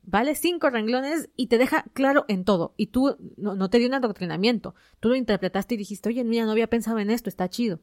[0.04, 0.36] ¿vale?
[0.36, 2.74] Cinco renglones y te deja claro en todo.
[2.78, 4.76] Y tú no, no te dio un adoctrinamiento.
[5.00, 7.80] Tú lo interpretaste y dijiste, oye, mira, no había pensado en esto, está chido.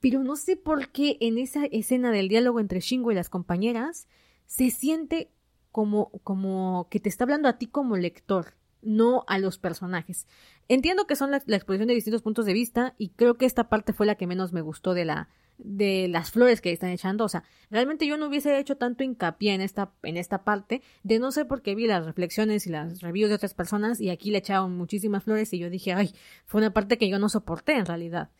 [0.00, 4.08] Pero no sé por qué en esa escena del diálogo entre Shingo y las compañeras
[4.46, 5.30] se siente
[5.72, 10.26] como, como que te está hablando a ti como lector no a los personajes.
[10.68, 13.92] Entiendo que son la, exposición de distintos puntos de vista y creo que esta parte
[13.92, 15.28] fue la que menos me gustó de la
[15.62, 19.52] de las flores que están echando, o sea, realmente yo no hubiese hecho tanto hincapié
[19.52, 23.02] en esta en esta parte de no sé por qué vi las reflexiones y las
[23.02, 26.14] reviews de otras personas y aquí le echaron muchísimas flores y yo dije, "Ay,
[26.46, 28.30] fue una parte que yo no soporté en realidad."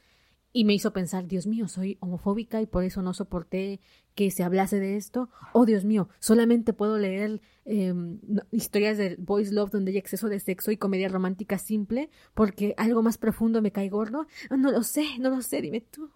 [0.52, 3.80] Y me hizo pensar, Dios mío, soy homofóbica y por eso no soporté
[4.14, 5.30] que se hablase de esto.
[5.52, 8.20] Oh, Dios mío, solamente puedo leer em,
[8.50, 13.02] historias de boys love donde hay exceso de sexo y comedia romántica simple porque algo
[13.02, 14.26] más profundo me cae gordo.
[14.50, 16.10] No lo sé, no lo sé, dime tú.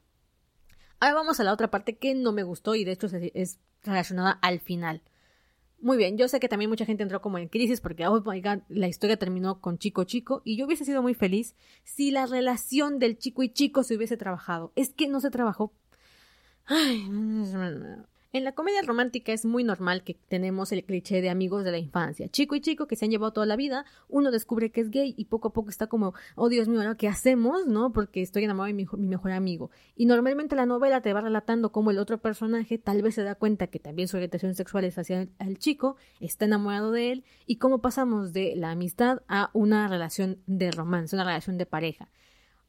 [0.98, 4.32] Ahora vamos a la otra parte que no me gustó y de hecho es relacionada
[4.42, 5.02] al final.
[5.84, 8.24] Muy bien, yo sé que también mucha gente entró como en crisis porque, oh
[8.68, 12.98] la historia terminó con chico chico y yo hubiese sido muy feliz si la relación
[12.98, 14.72] del chico y chico se hubiese trabajado.
[14.76, 15.74] Es que no se trabajó.
[16.64, 17.06] Ay,
[18.34, 21.78] en la comedia romántica es muy normal que tenemos el cliché de amigos de la
[21.78, 24.90] infancia, chico y chico que se han llevado toda la vida, uno descubre que es
[24.90, 27.64] gay y poco a poco está como, oh Dios mío, ¿qué hacemos?
[27.68, 27.92] ¿No?
[27.92, 29.70] Porque estoy enamorado de mi, mejor amigo.
[29.94, 33.36] Y normalmente la novela te va relatando cómo el otro personaje tal vez se da
[33.36, 37.58] cuenta que también su orientación sexual es hacia el chico, está enamorado de él y
[37.58, 42.10] cómo pasamos de la amistad a una relación de romance, una relación de pareja.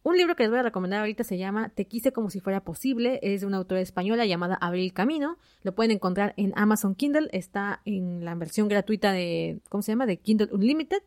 [0.07, 2.63] Un libro que les voy a recomendar ahorita se llama Te quise como si fuera
[2.63, 7.27] posible, es de una autora española llamada Abril Camino, lo pueden encontrar en Amazon Kindle,
[7.31, 10.05] está en la versión gratuita de, ¿cómo se llama?
[10.05, 11.01] De Kindle Unlimited.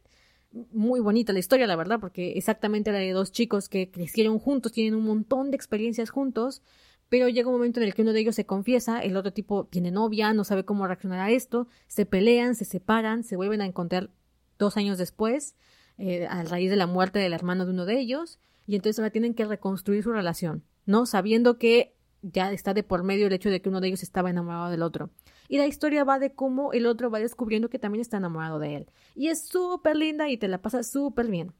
[0.72, 4.72] Muy bonita la historia, la verdad, porque exactamente la de dos chicos que crecieron juntos,
[4.72, 6.60] tienen un montón de experiencias juntos,
[7.08, 9.66] pero llega un momento en el que uno de ellos se confiesa, el otro tipo
[9.66, 13.66] tiene novia, no sabe cómo reaccionar a esto, se pelean, se separan, se vuelven a
[13.66, 14.10] encontrar
[14.58, 15.54] dos años después,
[15.98, 19.10] eh, a raíz de la muerte del hermano de uno de ellos, y entonces ahora
[19.10, 21.06] tienen que reconstruir su relación, ¿no?
[21.06, 24.28] Sabiendo que ya está de por medio el hecho de que uno de ellos estaba
[24.28, 25.10] enamorado del otro.
[25.48, 28.76] Y la historia va de cómo el otro va descubriendo que también está enamorado de
[28.76, 28.90] él.
[29.14, 31.54] Y es súper linda y te la pasa súper bien.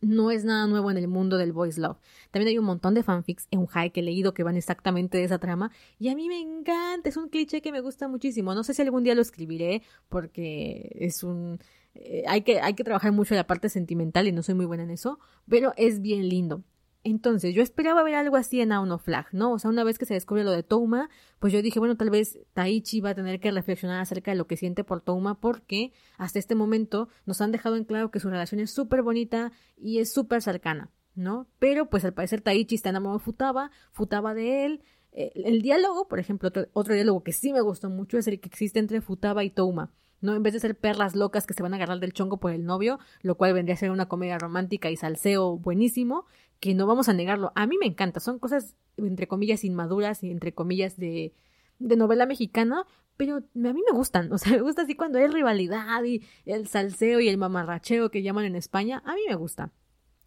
[0.00, 1.98] No es nada nuevo en el mundo del voice love.
[2.30, 5.18] También hay un montón de fanfics en un high que he leído que van exactamente
[5.18, 5.70] de esa trama.
[5.98, 8.54] Y a mí me encanta, es un cliché que me gusta muchísimo.
[8.54, 11.58] No sé si algún día lo escribiré porque es un
[11.98, 14.82] eh, hay, que, hay que trabajar mucho la parte sentimental y no soy muy buena
[14.82, 15.18] en eso,
[15.48, 16.62] pero es bien lindo.
[17.08, 19.52] Entonces, yo esperaba ver algo así en Auno Flag, ¿no?
[19.52, 21.08] O sea, una vez que se descubre lo de Touma,
[21.38, 24.48] pues yo dije, bueno, tal vez Taichi va a tener que reflexionar acerca de lo
[24.48, 28.28] que siente por Touma, porque hasta este momento nos han dejado en claro que su
[28.28, 31.46] relación es súper bonita y es súper cercana, ¿no?
[31.60, 34.82] Pero, pues al parecer Taichi está enamorado de Futaba, Futaba de él.
[35.12, 38.40] Eh, el, diálogo, por ejemplo, otro, otro diálogo que sí me gustó mucho es el
[38.40, 39.92] que existe entre Futaba y Touma.
[40.20, 40.34] ¿No?
[40.34, 42.64] En vez de ser perlas locas que se van a agarrar del chongo por el
[42.64, 46.26] novio, lo cual vendría a ser una comedia romántica y salseo buenísimo,
[46.60, 47.52] que no vamos a negarlo.
[47.54, 51.34] A mí me encanta, son cosas entre comillas inmaduras y entre comillas de,
[51.78, 52.86] de novela mexicana,
[53.16, 56.68] pero a mí me gustan, o sea, me gusta así cuando hay rivalidad y el
[56.68, 59.72] salseo y el mamarracheo que llaman en España, a mí me gusta.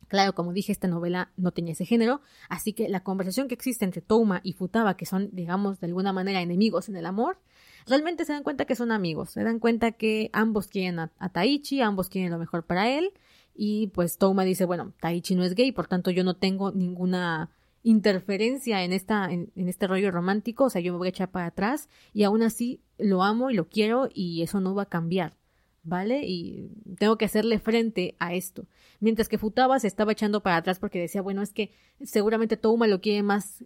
[0.09, 3.85] Claro, como dije, esta novela no tenía ese género, así que la conversación que existe
[3.85, 7.39] entre Touma y Futaba, que son, digamos, de alguna manera enemigos en el amor,
[7.85, 11.81] realmente se dan cuenta que son amigos, se dan cuenta que ambos quieren a, Taichi,
[11.81, 13.11] ambos quieren lo mejor para él,
[13.53, 17.51] y pues Touma dice, bueno, Taichi no es gay, por tanto yo no tengo ninguna
[17.83, 21.29] interferencia en esta en, en, este rollo romántico, o sea, yo me voy a echar
[21.29, 24.89] para atrás y aún así lo amo y lo quiero y eso no va a
[24.89, 25.38] cambiar.
[25.89, 26.21] ¿Vale?
[26.25, 28.67] Y tengo que hacerle frente a esto.
[28.99, 32.87] Mientras que Futaba se estaba echando para atrás porque decía, bueno, es que seguramente Touma
[32.87, 33.65] lo quiere más,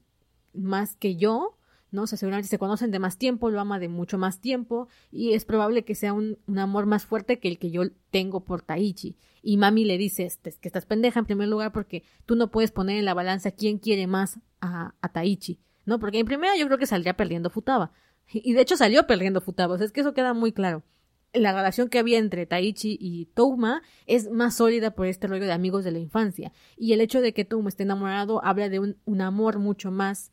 [0.53, 1.57] más que yo,
[1.91, 2.03] ¿no?
[2.03, 5.33] O sea, seguramente se conocen de más tiempo, lo ama de mucho más tiempo y
[5.33, 9.15] es probable que sea un, amor más fuerte que el que yo tengo por Taichi.
[9.41, 12.71] Y mami le dice este, que estás pendeja en primer lugar porque tú no puedes
[12.71, 15.99] poner en la balanza quién quiere más a, a Taichi, ¿no?
[15.99, 17.91] Porque en primera yo creo que saldría perdiendo Futaba.
[18.31, 20.83] Y de hecho salió perdiendo Futaba, o sea, es que eso queda muy claro
[21.33, 25.51] la relación que había entre Taichi y Touma es más sólida por este rollo de
[25.51, 26.51] amigos de la infancia.
[26.77, 30.31] Y el hecho de que Touma esté enamorado habla de un, amor mucho más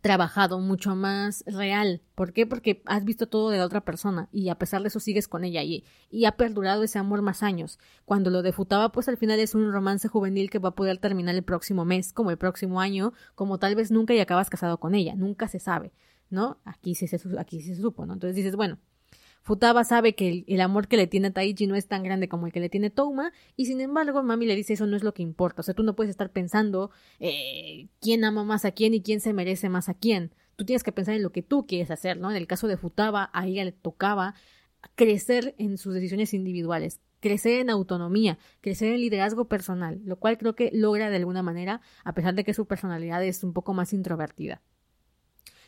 [0.00, 2.00] trabajado, mucho más real.
[2.14, 2.46] ¿Por qué?
[2.46, 5.42] Porque has visto todo de la otra persona y a pesar de eso sigues con
[5.42, 7.80] ella y, y ha perdurado ese amor más años.
[8.04, 11.34] Cuando lo defutaba, pues al final es un romance juvenil que va a poder terminar
[11.34, 14.94] el próximo mes, como el próximo año, como tal vez nunca y acabas casado con
[14.94, 15.16] ella.
[15.16, 15.92] Nunca se sabe,
[16.30, 16.58] ¿no?
[16.64, 18.12] Aquí sí se, aquí sí se supo, ¿no?
[18.12, 18.78] Entonces dices, bueno,
[19.42, 22.46] Futaba sabe que el, amor que le tiene a Taichi no es tan grande como
[22.46, 25.14] el que le tiene Touma, y sin embargo, Mami le dice eso no es lo
[25.14, 25.60] que importa.
[25.60, 29.20] O sea, tú no puedes estar pensando eh, quién ama más a quién y quién
[29.20, 30.34] se merece más a quién.
[30.56, 32.30] Tú tienes que pensar en lo que tú quieres hacer, ¿no?
[32.30, 34.34] En el caso de Futaba, a ella le tocaba
[34.94, 40.54] crecer en sus decisiones individuales, crecer en autonomía, crecer en liderazgo personal, lo cual creo
[40.54, 43.92] que logra de alguna manera, a pesar de que su personalidad es un poco más
[43.92, 44.62] introvertida.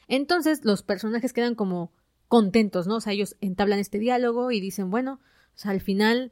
[0.09, 1.93] Entonces, los personajes quedan como
[2.31, 2.97] contentos, ¿no?
[2.97, 5.19] O sea, ellos entablan este diálogo y dicen, bueno,
[5.57, 6.31] o sea, al final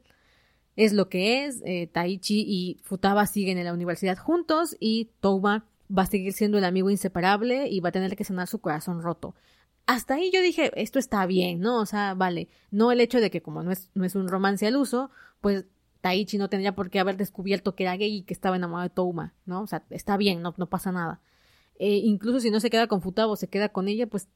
[0.77, 5.65] es lo que es, eh, Taichi y Futaba siguen en la universidad juntos y Touma
[5.95, 9.01] va a seguir siendo el amigo inseparable y va a tener que sanar su corazón
[9.01, 9.35] roto.
[9.87, 11.81] Hasta ahí yo dije, esto está bien, ¿no?
[11.81, 14.65] O sea, vale, no el hecho de que como no es, no es un romance
[14.67, 15.11] al uso,
[15.41, 15.65] pues
[15.99, 18.95] Taichi no tendría por qué haber descubierto que era gay y que estaba enamorado de
[18.95, 19.63] Touma, ¿no?
[19.63, 21.19] O sea, está bien, no, no pasa nada.
[21.77, 24.29] Eh, incluso si no se queda con Futaba o se queda con ella, pues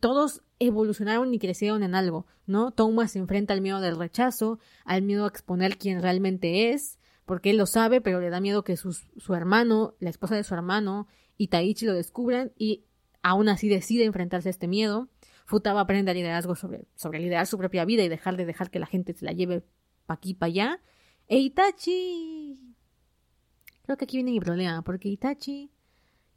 [0.00, 2.70] todos evolucionaron y crecieron en algo, ¿no?
[2.70, 7.50] Thomas se enfrenta al miedo del rechazo, al miedo a exponer quién realmente es, porque
[7.50, 11.06] él lo sabe, pero le da miedo que su hermano, la esposa de su hermano
[11.36, 12.84] y Taichi lo descubran y
[13.22, 15.08] aún así decide enfrentarse a este miedo.
[15.44, 18.78] Futaba aprende a liderazgo sobre, sobre liderar su propia vida y dejar de dejar que
[18.78, 19.64] la gente se la lleve
[20.06, 20.80] pa' aquí, pa' allá.
[21.28, 22.74] E Itachi...
[23.82, 25.70] Creo que aquí viene mi problema, porque Itachi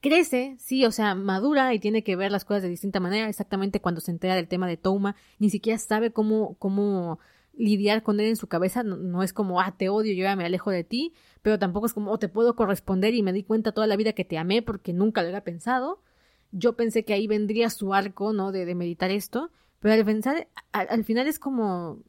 [0.06, 3.27] crece, sí, o sea, madura y tiene que ver las cosas de distinta manera.
[3.27, 7.19] Exactamente cuando se entera del tema de Touma, ni siquiera sabe cómo, cómo
[7.53, 8.84] lidiar con él en su cabeza.
[8.84, 11.94] No, es como, ah, te odio, yo ya me alejo de ti, pero tampoco es
[11.94, 14.61] como, oh, te puedo corresponder y me di cuenta toda la vida que te amé
[14.61, 16.03] porque nunca lo había pensado.
[16.52, 18.52] Yo pensé que ahí vendría su arco, ¿no?
[18.52, 22.03] De, de meditar esto, pero al pensar, al final es como,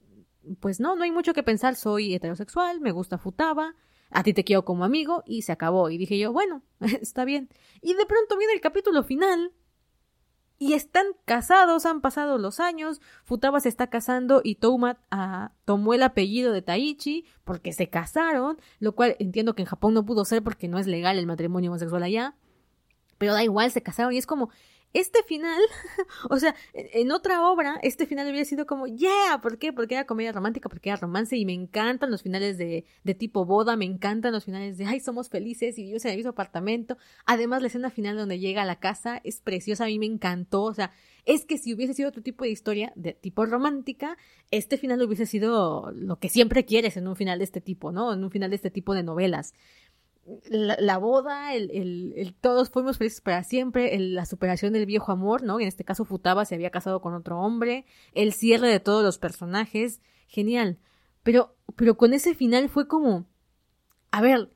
[0.60, 3.74] pues no, no hay mucho que pensar, soy heterosexual, me gusta Futaba,
[4.11, 5.91] a ti te quiero como amigo y se acabó.
[5.91, 7.49] Y dije yo, bueno, está bien.
[7.83, 9.53] Y de pronto viene el capítulo final
[10.59, 15.93] y están casados, han pasado los años, Futaba se está casando y Touma ah, tomó
[15.93, 20.24] el apellido de Taichi porque se casaron, lo cual entiendo que en Japón no pudo
[20.24, 22.37] ser porque no es legal el matrimonio homosexual allá,
[23.19, 24.51] pero da igual, se casaron y es como,
[25.01, 25.60] este final,
[26.31, 29.73] o sea, en otra obra, este final hubiera sido como, yeah, ¿por qué?
[29.73, 33.44] Porque era comedia romántica, porque era romance y me encantan los finales de, de tipo
[33.44, 36.97] boda, me encantan los finales de, ay, somos felices y vivimos en el mismo apartamento.
[37.27, 40.62] Además, la escena final donde llega a la casa es preciosa, a mí me encantó,
[40.62, 40.93] o sea,
[41.27, 44.16] es que si hubiese sido otro tipo de historia de tipo romántica,
[44.51, 48.12] este final hubiese sido lo que siempre quieres en un final de este tipo, ¿no?
[48.12, 49.52] En un final de este tipo de novelas
[50.48, 51.70] la, boda, el,
[52.16, 55.61] el, todos fuimos felices para siempre, la superación del viejo amor, ¿no?
[55.61, 59.19] En este caso Futaba se había casado con otro hombre, el cierre de todos los
[59.19, 60.78] personajes, genial.
[61.23, 63.27] Pero, pero con ese final fue como,
[64.11, 64.51] a ver,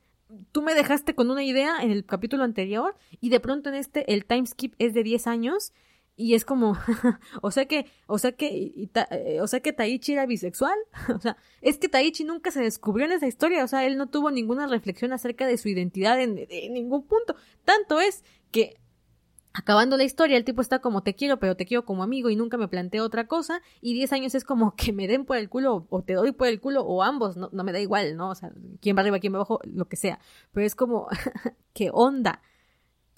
[0.51, 4.13] tú me dejaste con una idea en el capítulo anterior y de pronto en este
[4.13, 5.73] el time skip es de 10 años
[6.15, 6.77] y es como,
[7.41, 10.77] o sea que, o sea que, eh, o sea que Taichi era bisexual,
[11.15, 14.07] o sea, es que Taichi nunca se descubrió en esa historia, o sea, él no
[14.07, 16.35] tuvo ninguna reflexión acerca de su identidad en,
[16.73, 17.35] ningún punto.
[17.65, 18.77] Tanto es que
[19.53, 22.35] acabando la historia, el tipo está como te quiero, pero te quiero como amigo y
[22.35, 25.49] nunca me planteo otra cosa, y 10 años es como que me den por el
[25.49, 28.29] culo o te doy por el culo o ambos, no, no me da igual, ¿no?
[28.29, 30.19] O sea, quién va arriba, quién va abajo, lo que sea,
[30.51, 31.07] pero es como,
[31.73, 32.41] ¿qué onda?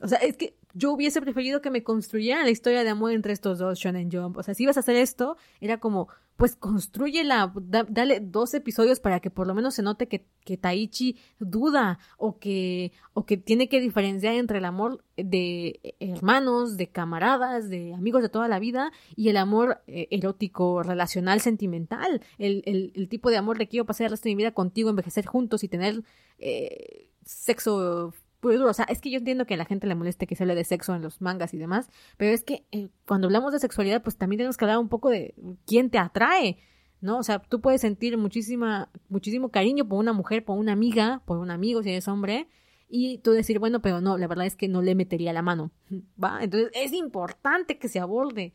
[0.02, 3.34] O sea, es que yo hubiese preferido que me construyeran la historia de amor entre
[3.34, 4.38] estos dos Shonen Jump.
[4.38, 7.54] O sea, si ibas a hacer esto, era como, pues construyela,
[7.90, 12.40] dale dos episodios para que por lo menos se note que, que Taichi duda o
[12.40, 18.24] que, o que tiene que diferenciar entre el amor de hermanos, de camaradas, de amigos
[18.24, 22.22] de toda la vida y el amor eh, erótico, relacional, sentimental.
[22.40, 24.90] El, el, el, tipo de amor de quiero pasar el resto de mi vida contigo,
[24.90, 26.04] envejecer juntos y tener
[26.40, 28.14] eh, sexo
[28.44, 30.56] o sea, es que yo entiendo que a la gente le moleste que se hable
[30.56, 34.04] de sexo en los mangas y demás, pero es que eh, cuando hablamos de sexualidad,
[34.04, 35.34] pues también tenemos que hablar un poco de
[35.66, 36.58] quién te atrae,
[37.02, 37.18] ¿no?
[37.18, 41.38] O sea, tú puedes sentir muchísima, muchísimo cariño por una mujer, por una amiga, por
[41.38, 42.48] un amigo si eres hombre,
[42.88, 45.72] y tú decir, bueno, pero no, la verdad es que no le metería la mano,
[46.24, 46.40] ¿va?
[46.42, 48.54] Entonces es importante que se aborde.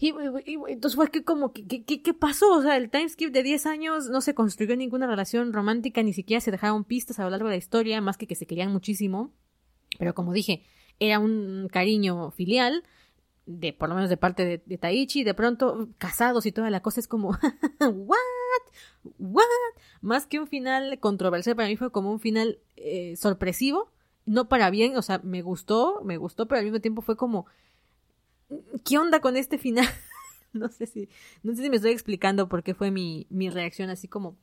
[0.00, 0.14] Y,
[0.68, 2.50] entonces fue que como, ¿qué, qué, qué pasó?
[2.54, 6.40] O sea, el timeskip de 10 años no se construyó ninguna relación romántica, ni siquiera
[6.40, 9.34] se dejaron pistas a lo largo de la historia, más que que se querían muchísimo.
[9.98, 10.64] Pero como dije,
[10.98, 12.82] era un cariño filial,
[13.44, 16.80] de por lo menos de parte de, de Taichi, de pronto casados y toda la
[16.80, 17.30] cosa es como,
[17.80, 18.18] ¿what?
[19.18, 19.44] ¿what?
[20.00, 23.90] Más que un final controversial, para mí fue como un final eh, sorpresivo,
[24.24, 27.46] no para bien, o sea, me gustó, me gustó, pero al mismo tiempo fue como,
[28.84, 29.86] ¿qué onda con este final?
[30.52, 31.08] no sé si,
[31.42, 34.36] no sé si me estoy explicando por qué fue mi, mi reacción así como,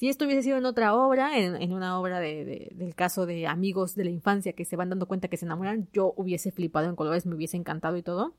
[0.00, 3.94] si esto hubiese sido en otra obra, en, una obra de, del caso de amigos
[3.94, 6.96] de la infancia que se van dando cuenta que se enamoran, yo hubiese flipado en
[6.96, 8.34] colores, me hubiese encantado y todo.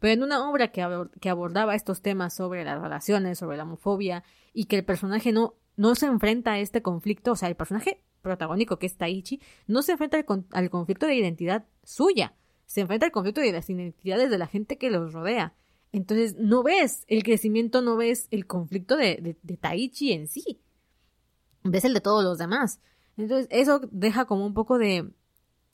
[0.00, 0.84] Pero en una obra que,
[1.20, 5.54] que abordaba estos temas sobre las relaciones, sobre la homofobia, y que el personaje no,
[5.76, 9.82] no se enfrenta a este conflicto, o sea, el personaje protagónico que es Taichi, no
[9.82, 12.34] se enfrenta al conflicto de identidad suya,
[12.66, 15.54] se enfrenta al conflicto de las identidades de la gente que los rodea.
[15.92, 20.60] Entonces no ves el crecimiento, no ves el conflicto de, de, Taichi en sí.
[21.62, 22.80] Ves el de todos los demás.
[23.16, 25.10] Entonces eso deja como un poco de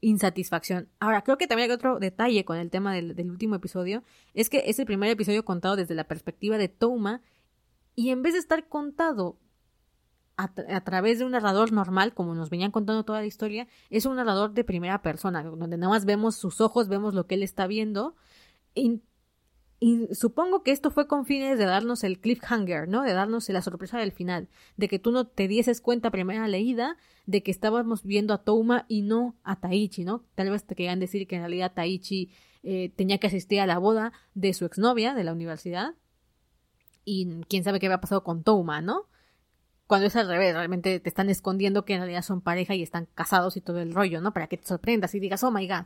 [0.01, 0.89] insatisfacción.
[1.01, 4.05] Ahora, creo que también hay otro detalle con el tema del, del último episodio.
[4.35, 7.23] Es que es el primer episodio contado desde la perspectiva de Touma.
[7.95, 9.39] Y en vez de estar contado
[10.37, 14.17] a, través de un narrador normal, como nos venían contando toda la historia, es un
[14.17, 17.67] narrador de primera persona, donde nada más vemos sus ojos, vemos lo que él está
[17.67, 18.17] viendo.
[18.75, 19.03] Y,
[20.13, 23.03] supongo que esto fue con fines de darnos el cliffhanger, ¿no?
[23.03, 26.97] De darnos la sorpresa del final, de que tú no te dieses cuenta primera leída
[27.27, 30.25] de que estábamos viendo a Touma y no a Taichi, ¿no?
[30.37, 32.31] Tal vez te querían decir que en realidad Taichi
[32.63, 35.97] eh, tenía que asistir a la boda de su exnovia de la universidad
[37.05, 39.09] y quién sabe qué había pasado con Touma, ¿no?
[39.93, 43.09] Cuando es al revés, realmente te están escondiendo que en realidad son pareja y están
[43.15, 44.33] casados y todo el rollo, ¿no?
[44.33, 45.85] Para que te sorprendas y digas, oh my god.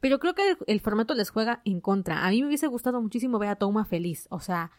[0.00, 2.24] Pero creo que el, formato les juega en contra.
[2.24, 4.28] A mí me hubiese gustado muchísimo ver a Touma feliz.
[4.30, 4.70] O sea,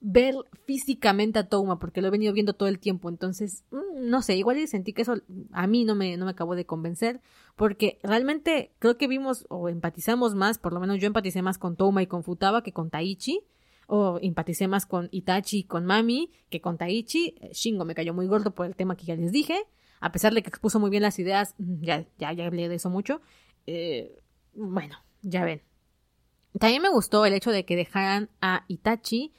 [0.00, 3.10] ver físicamente a Touma, porque lo he venido viendo todo el tiempo.
[3.10, 5.16] Entonces, mm, no sé, igual sentí que eso
[5.52, 7.20] a mí no me, no me acabó de convencer,
[7.56, 11.76] porque realmente creo que vimos o empatizamos más, por lo menos yo empaticé más con
[11.76, 13.42] Touma y con Futaba que con Taichi
[13.86, 17.36] o empaticé más con Itachi y con Mami que con Taichi.
[17.40, 19.56] Eh, Shingo me cayó muy gordo por el tema que ya les dije.
[20.00, 22.76] A pesar de que expuso muy bien las ideas, mm, ya, ya, ya hablé de
[22.76, 23.20] eso mucho.
[23.66, 24.22] Eh,
[24.54, 25.62] bueno, ya ven.
[26.58, 29.32] También me gustó el hecho de que dejaran a Itachi,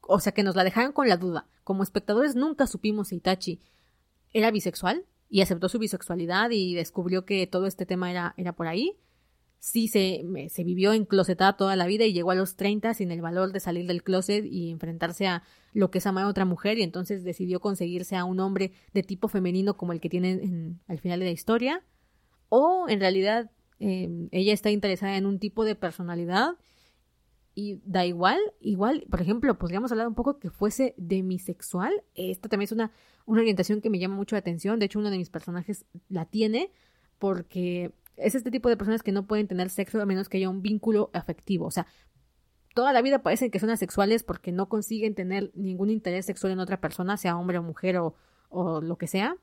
[0.00, 1.46] o sea, que nos la dejaran con la duda.
[1.62, 3.60] Como espectadores nunca supimos si Itachi
[4.32, 8.66] era bisexual y aceptó su bisexualidad y descubrió que todo este tema era, era por
[8.66, 8.98] ahí
[9.60, 13.20] sí se, se vivió enclosetada toda la vida y llegó a los 30 sin el
[13.20, 15.42] valor de salir del closet y enfrentarse a
[15.74, 19.02] lo que es amar a otra mujer y entonces decidió conseguirse a un hombre de
[19.02, 21.84] tipo femenino como el que tiene en, al final de la historia
[22.48, 26.56] o en realidad em, ella está interesada en un tipo de personalidad
[27.54, 31.92] y da igual, igual, por ejemplo, podríamos hablar un poco que fuese demisexual.
[32.14, 32.92] Esta también es una,
[33.26, 34.78] una orientación que me llama mucho la atención.
[34.78, 36.70] De hecho, uno de mis personajes la tiene
[37.18, 40.48] porque es este tipo de personas que no pueden tener sexo a menos que haya
[40.48, 41.66] un vínculo afectivo.
[41.66, 41.86] O sea,
[42.74, 46.60] toda la vida parecen que son asexuales porque no consiguen tener ningún interés sexual en
[46.60, 48.14] otra persona, sea hombre o mujer o,
[48.48, 49.36] o lo que sea,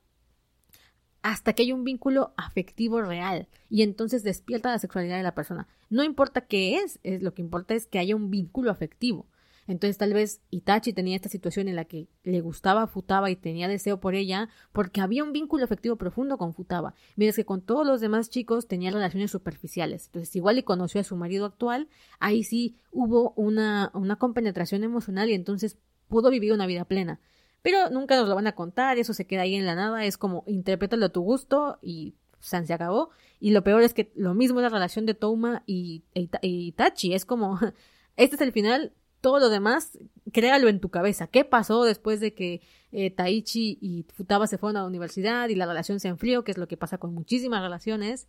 [1.21, 5.67] hasta que haya un vínculo afectivo real y entonces despierta la sexualidad de la persona.
[5.89, 9.27] No importa qué es, es lo que importa es que haya un vínculo afectivo.
[9.67, 13.67] Entonces tal vez Itachi tenía esta situación en la que le gustaba Futaba y tenía
[13.67, 17.85] deseo por ella porque había un vínculo afectivo profundo con Futaba, mientras que con todos
[17.85, 20.07] los demás chicos tenía relaciones superficiales.
[20.07, 21.89] Entonces igual y conoció a su marido actual,
[22.19, 25.77] ahí sí hubo una, una compenetración emocional y entonces
[26.07, 27.19] pudo vivir una vida plena.
[27.61, 30.17] Pero nunca nos lo van a contar, eso se queda ahí en la nada, es
[30.17, 33.09] como interprétalo a tu gusto y San se acabó.
[33.39, 36.29] Y lo peor es que lo mismo es la relación de Touma y, y
[36.67, 37.59] Itachi, es como
[38.15, 39.97] este es el final, todo lo demás,
[40.31, 41.27] créalo en tu cabeza.
[41.27, 42.61] ¿Qué pasó después de que
[42.91, 46.51] eh, Taichi y Futaba se fueron a la universidad y la relación se enfrió, que
[46.51, 48.27] es lo que pasa con muchísimas relaciones?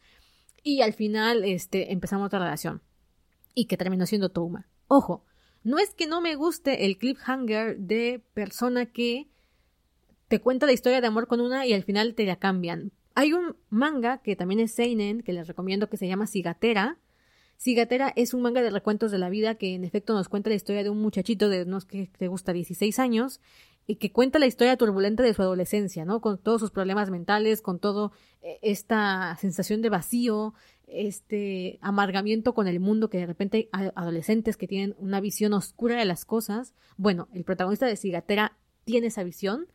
[0.63, 2.83] y al final este, empezamos otra relación
[3.55, 4.69] y que terminó siendo Touma.
[4.87, 5.25] Ojo,
[5.65, 9.29] no es que no me guste el cliffhanger de persona que
[10.29, 12.93] te cuenta la historia de amor con una y al final te la cambian.
[13.15, 16.99] Hay un manga que también es Seinen, que les recomiendo que se llama Cigatera.
[17.59, 20.57] Cigatera es un manga de recuentos de la vida que en efecto nos cuenta la
[20.57, 23.41] historia de un muchachito de unos que te gusta 16 años
[23.87, 26.21] y que cuenta la historia turbulenta de su adolescencia, ¿no?
[26.21, 28.13] Con todos sus problemas mentales, con todo
[28.43, 30.55] eh, esta sensación de vacío,
[30.87, 35.97] este amargamiento con el mundo que de repente hay adolescentes que tienen una visión oscura
[35.97, 36.75] de las cosas.
[36.97, 39.67] Bueno, el protagonista de Cigatera tiene esa visión,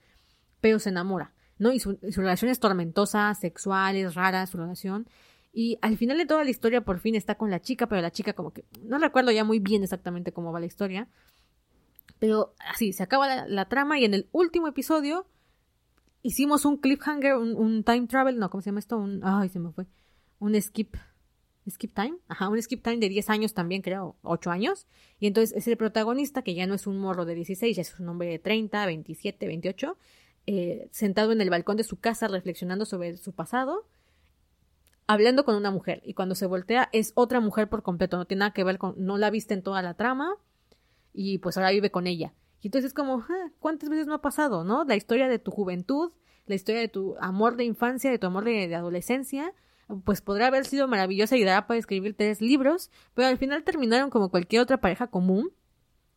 [0.61, 1.73] pero se enamora, ¿no?
[1.73, 5.07] Y su, relación es tormentosa, sexual, es rara su relación.
[5.55, 8.11] Y al final de toda la historia por fin está con la chica, pero la
[8.11, 11.07] chica como que no recuerdo ya muy bien exactamente cómo va la historia.
[12.17, 15.27] Pero así, se acaba la, trama y en el último episodio
[16.23, 18.97] hicimos un cliffhanger, un, time travel, no, ¿cómo se llama esto?
[18.97, 19.85] Un, ay, se me fue
[20.39, 20.95] un skip,
[21.69, 24.87] skip time, ajá, un skip time de 10 años también, creo, 8 años.
[25.19, 27.99] Y entonces es el protagonista, que ya no es un morro de 16, ya es
[27.99, 29.97] un hombre de 30, 27, 28,
[30.91, 33.87] sentado en el balcón de su casa reflexionando sobre su pasado,
[35.07, 36.01] hablando con una mujer.
[36.05, 38.95] Y cuando se voltea es otra mujer por completo, no tiene nada que ver con,
[38.97, 40.35] no la viste en toda la trama
[41.13, 42.33] y pues ahora vive con ella.
[42.61, 44.85] Y entonces es como, ah, ¿cuántas veces no ha pasado, no?
[44.85, 46.11] La historia de tu juventud,
[46.45, 49.53] la historia de tu amor de infancia, de tu amor de adolescencia,
[50.05, 54.09] pues podrá haber sido maravillosa y dará para escribir tres libros, pero al final terminaron
[54.09, 55.51] como cualquier otra pareja común.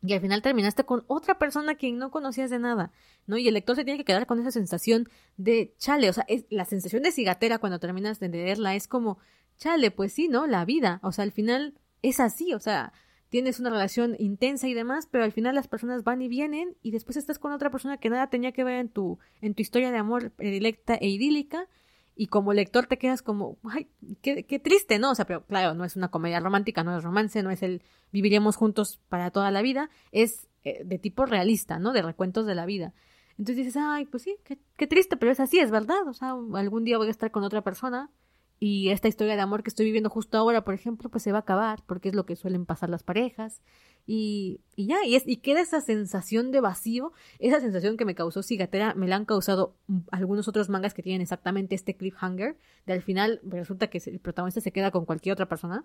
[0.07, 2.93] Y al final terminaste con otra persona que no conocías de nada,
[3.27, 3.37] ¿no?
[3.37, 6.45] Y el lector se tiene que quedar con esa sensación de chale, o sea, es,
[6.49, 9.19] la sensación de cigatera cuando terminas de leerla es como,
[9.57, 10.47] chale, pues sí, ¿no?
[10.47, 12.93] La vida, o sea, al final es así, o sea,
[13.29, 16.93] tienes una relación intensa y demás, pero al final las personas van y vienen y
[16.93, 19.91] después estás con otra persona que nada tenía que ver en tu, en tu historia
[19.91, 21.69] de amor predilecta e idílica
[22.17, 23.89] y como lector te quedas como, ay,
[24.23, 25.11] qué, qué, triste, ¿no?
[25.11, 27.83] O sea, pero claro, no es una comedia romántica, no es romance, no es el
[28.11, 31.93] viviremos juntos para toda la vida, es eh, de tipo realista, ¿no?
[31.93, 32.95] De recuentos de la vida.
[33.39, 36.09] Entonces dices, ay, pues sí, qué, qué triste, pero es así, es verdad.
[36.09, 38.11] O sea, algún día voy a estar con otra persona
[38.59, 41.39] y esta historia de amor que estoy viviendo justo ahora, por ejemplo, pues se va
[41.39, 43.61] a acabar, porque es lo que suelen pasar las parejas.
[44.07, 48.15] Y, y ya, y, es, y queda esa sensación de vacío, esa sensación que me
[48.15, 49.75] causó Cigatera, me la han causado
[50.13, 52.57] algunos otros mangas que tienen exactamente este cliffhanger,
[52.87, 55.85] de al final resulta que el protagonista se queda con cualquier otra persona.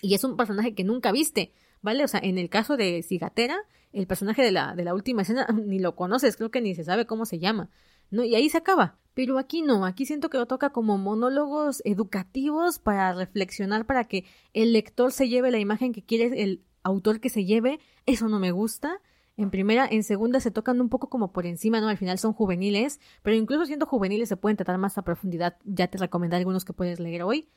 [0.00, 1.52] Y es un personaje que nunca viste,
[1.82, 2.04] ¿vale?
[2.04, 3.58] O sea, en el caso de Cigatera,
[3.92, 6.84] el personaje de la, de la última escena ni lo conoces, creo que ni se
[6.84, 7.70] sabe cómo se llama.
[8.10, 8.24] ¿no?
[8.24, 8.98] Y ahí se acaba.
[9.14, 14.26] Pero aquí no, aquí siento que lo toca como monólogos educativos para reflexionar, para que
[14.52, 17.78] el lector se lleve la imagen que quiere el autor que se lleve.
[18.06, 19.00] Eso no me gusta.
[19.36, 21.88] En primera, en segunda se tocan un poco como por encima, ¿no?
[21.88, 25.58] Al final son juveniles, pero incluso siendo juveniles se pueden tratar más a profundidad.
[25.64, 27.48] Ya te recomendaré algunos que puedes leer hoy.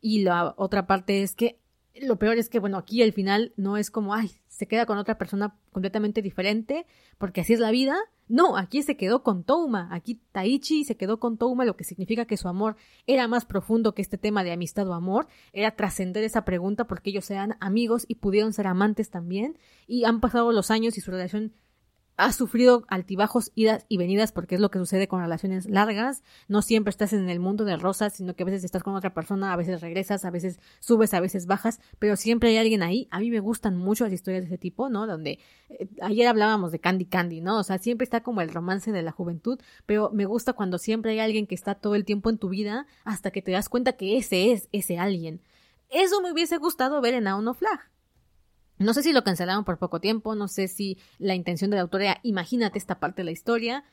[0.00, 1.60] Y la otra parte es que
[1.94, 4.98] lo peor es que, bueno, aquí al final no es como, ay, se queda con
[4.98, 6.86] otra persona completamente diferente,
[7.18, 7.96] porque así es la vida.
[8.30, 12.26] No, aquí se quedó con Touma, aquí Taichi se quedó con Touma, lo que significa
[12.26, 12.76] que su amor
[13.08, 17.10] era más profundo que este tema de amistad o amor, era trascender esa pregunta porque
[17.10, 19.58] ellos eran amigos y pudieron ser amantes también,
[19.88, 21.54] y han pasado los años y su relación
[22.20, 26.22] has sufrido altibajos, idas y venidas, porque es lo que sucede con relaciones largas.
[26.48, 29.14] No siempre estás en el mundo de rosas, sino que a veces estás con otra
[29.14, 33.08] persona, a veces regresas, a veces subes, a veces bajas, pero siempre hay alguien ahí.
[33.10, 35.06] A mí me gustan mucho las historias de ese tipo, ¿no?
[35.06, 35.38] Donde
[35.70, 37.58] eh, ayer hablábamos de Candy Candy, ¿no?
[37.58, 41.12] O sea, siempre está como el romance de la juventud, pero me gusta cuando siempre
[41.12, 43.94] hay alguien que está todo el tiempo en tu vida hasta que te das cuenta
[43.94, 45.40] que ese es ese alguien.
[45.88, 47.90] Eso me hubiese gustado ver en Auno Flag.
[48.80, 52.00] No sé si lo cancelaron por poco tiempo, no sé si la intención del autor
[52.00, 53.84] era imagínate esta parte de la historia,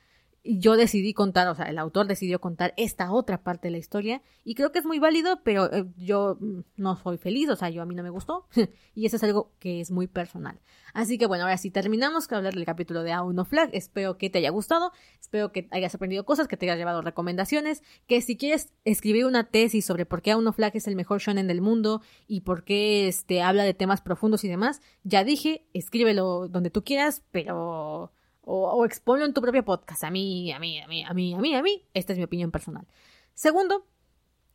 [0.47, 4.21] yo decidí contar, o sea, el autor decidió contar esta otra parte de la historia
[4.43, 7.69] y creo que es muy válido, pero eh, yo mm, no soy feliz, o sea,
[7.69, 8.47] yo a mí no me gustó
[8.95, 10.59] y eso es algo que es muy personal.
[10.93, 14.29] Así que bueno, ahora sí terminamos con hablar del capítulo de Auno Flag, espero que
[14.29, 18.37] te haya gustado, espero que hayas aprendido cosas, que te hayas llevado recomendaciones, que si
[18.37, 22.01] quieres escribir una tesis sobre por qué Auno Flag es el mejor shonen del mundo
[22.27, 26.83] y por qué este habla de temas profundos y demás, ya dije, escríbelo donde tú
[26.83, 28.11] quieras, pero
[28.47, 30.03] o, o exponlo en tu propio podcast.
[30.05, 31.83] A mí, a mí, a mí, a mí, a mí, a mí.
[31.93, 32.87] Esta es mi opinión personal.
[33.33, 33.85] Segundo,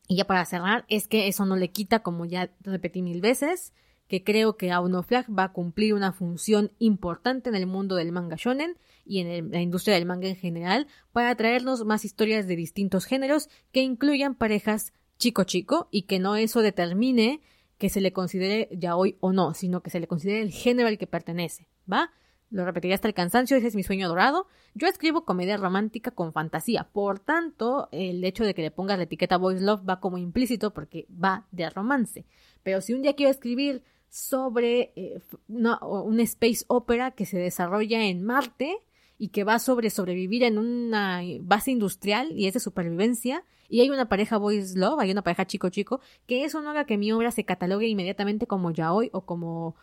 [0.09, 3.73] y ya para cerrar, es que eso no le quita, como ya repetí mil veces,
[4.09, 4.73] que creo que
[5.07, 9.51] Flag va a cumplir una función importante en el mundo del manga shonen y en
[9.51, 14.35] la industria del manga en general para traernos más historias de distintos géneros que incluyan
[14.35, 17.41] parejas chico-chico y que no eso determine
[17.79, 20.89] que se le considere ya hoy o no, sino que se le considere el género
[20.89, 22.11] al que pertenece, ¿va?
[22.53, 24.47] Lo repetiré hasta el cansancio, ese es mi sueño dorado.
[24.75, 29.05] Yo escribo comedia romántica con fantasía, por tanto, el hecho de que le pongas la
[29.05, 32.27] etiqueta Voice Love va como implícito porque va de romance.
[32.63, 38.05] Pero si un día quiero escribir sobre eh, una, un space opera que se desarrolla
[38.05, 38.77] en Marte
[39.17, 43.89] y que va sobre sobrevivir en una base industrial y es de supervivencia, y hay
[43.89, 47.11] una pareja boys love, hay una pareja chico chico, que eso no haga que mi
[47.13, 49.77] obra se catalogue inmediatamente como yaoi o como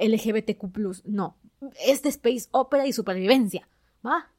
[0.00, 1.02] LGBTQ+.
[1.04, 1.36] No,
[1.84, 3.68] es de space opera y supervivencia.
[4.04, 4.32] ¿Va?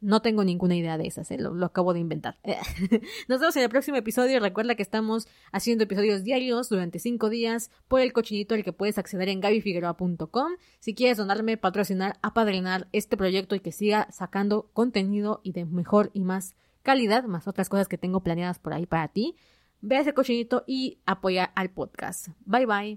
[0.00, 1.38] No tengo ninguna idea de esas, ¿eh?
[1.38, 2.38] lo, acabo de inventar.
[3.28, 4.38] Nos vemos en el próximo episodio.
[4.40, 8.98] Recuerda que estamos haciendo episodios diarios durante cinco días por el cochinito al que puedes
[8.98, 10.52] acceder en gabifigueroa.com.
[10.80, 16.10] Si quieres donarme, patrocinar, apadrinar este proyecto y que siga sacando contenido y de mejor
[16.12, 19.34] y más calidad, más otras cosas que tengo planeadas por ahí para ti,
[19.80, 22.28] ve a ese cochinito y apoya al podcast.
[22.44, 22.94] Bye bye.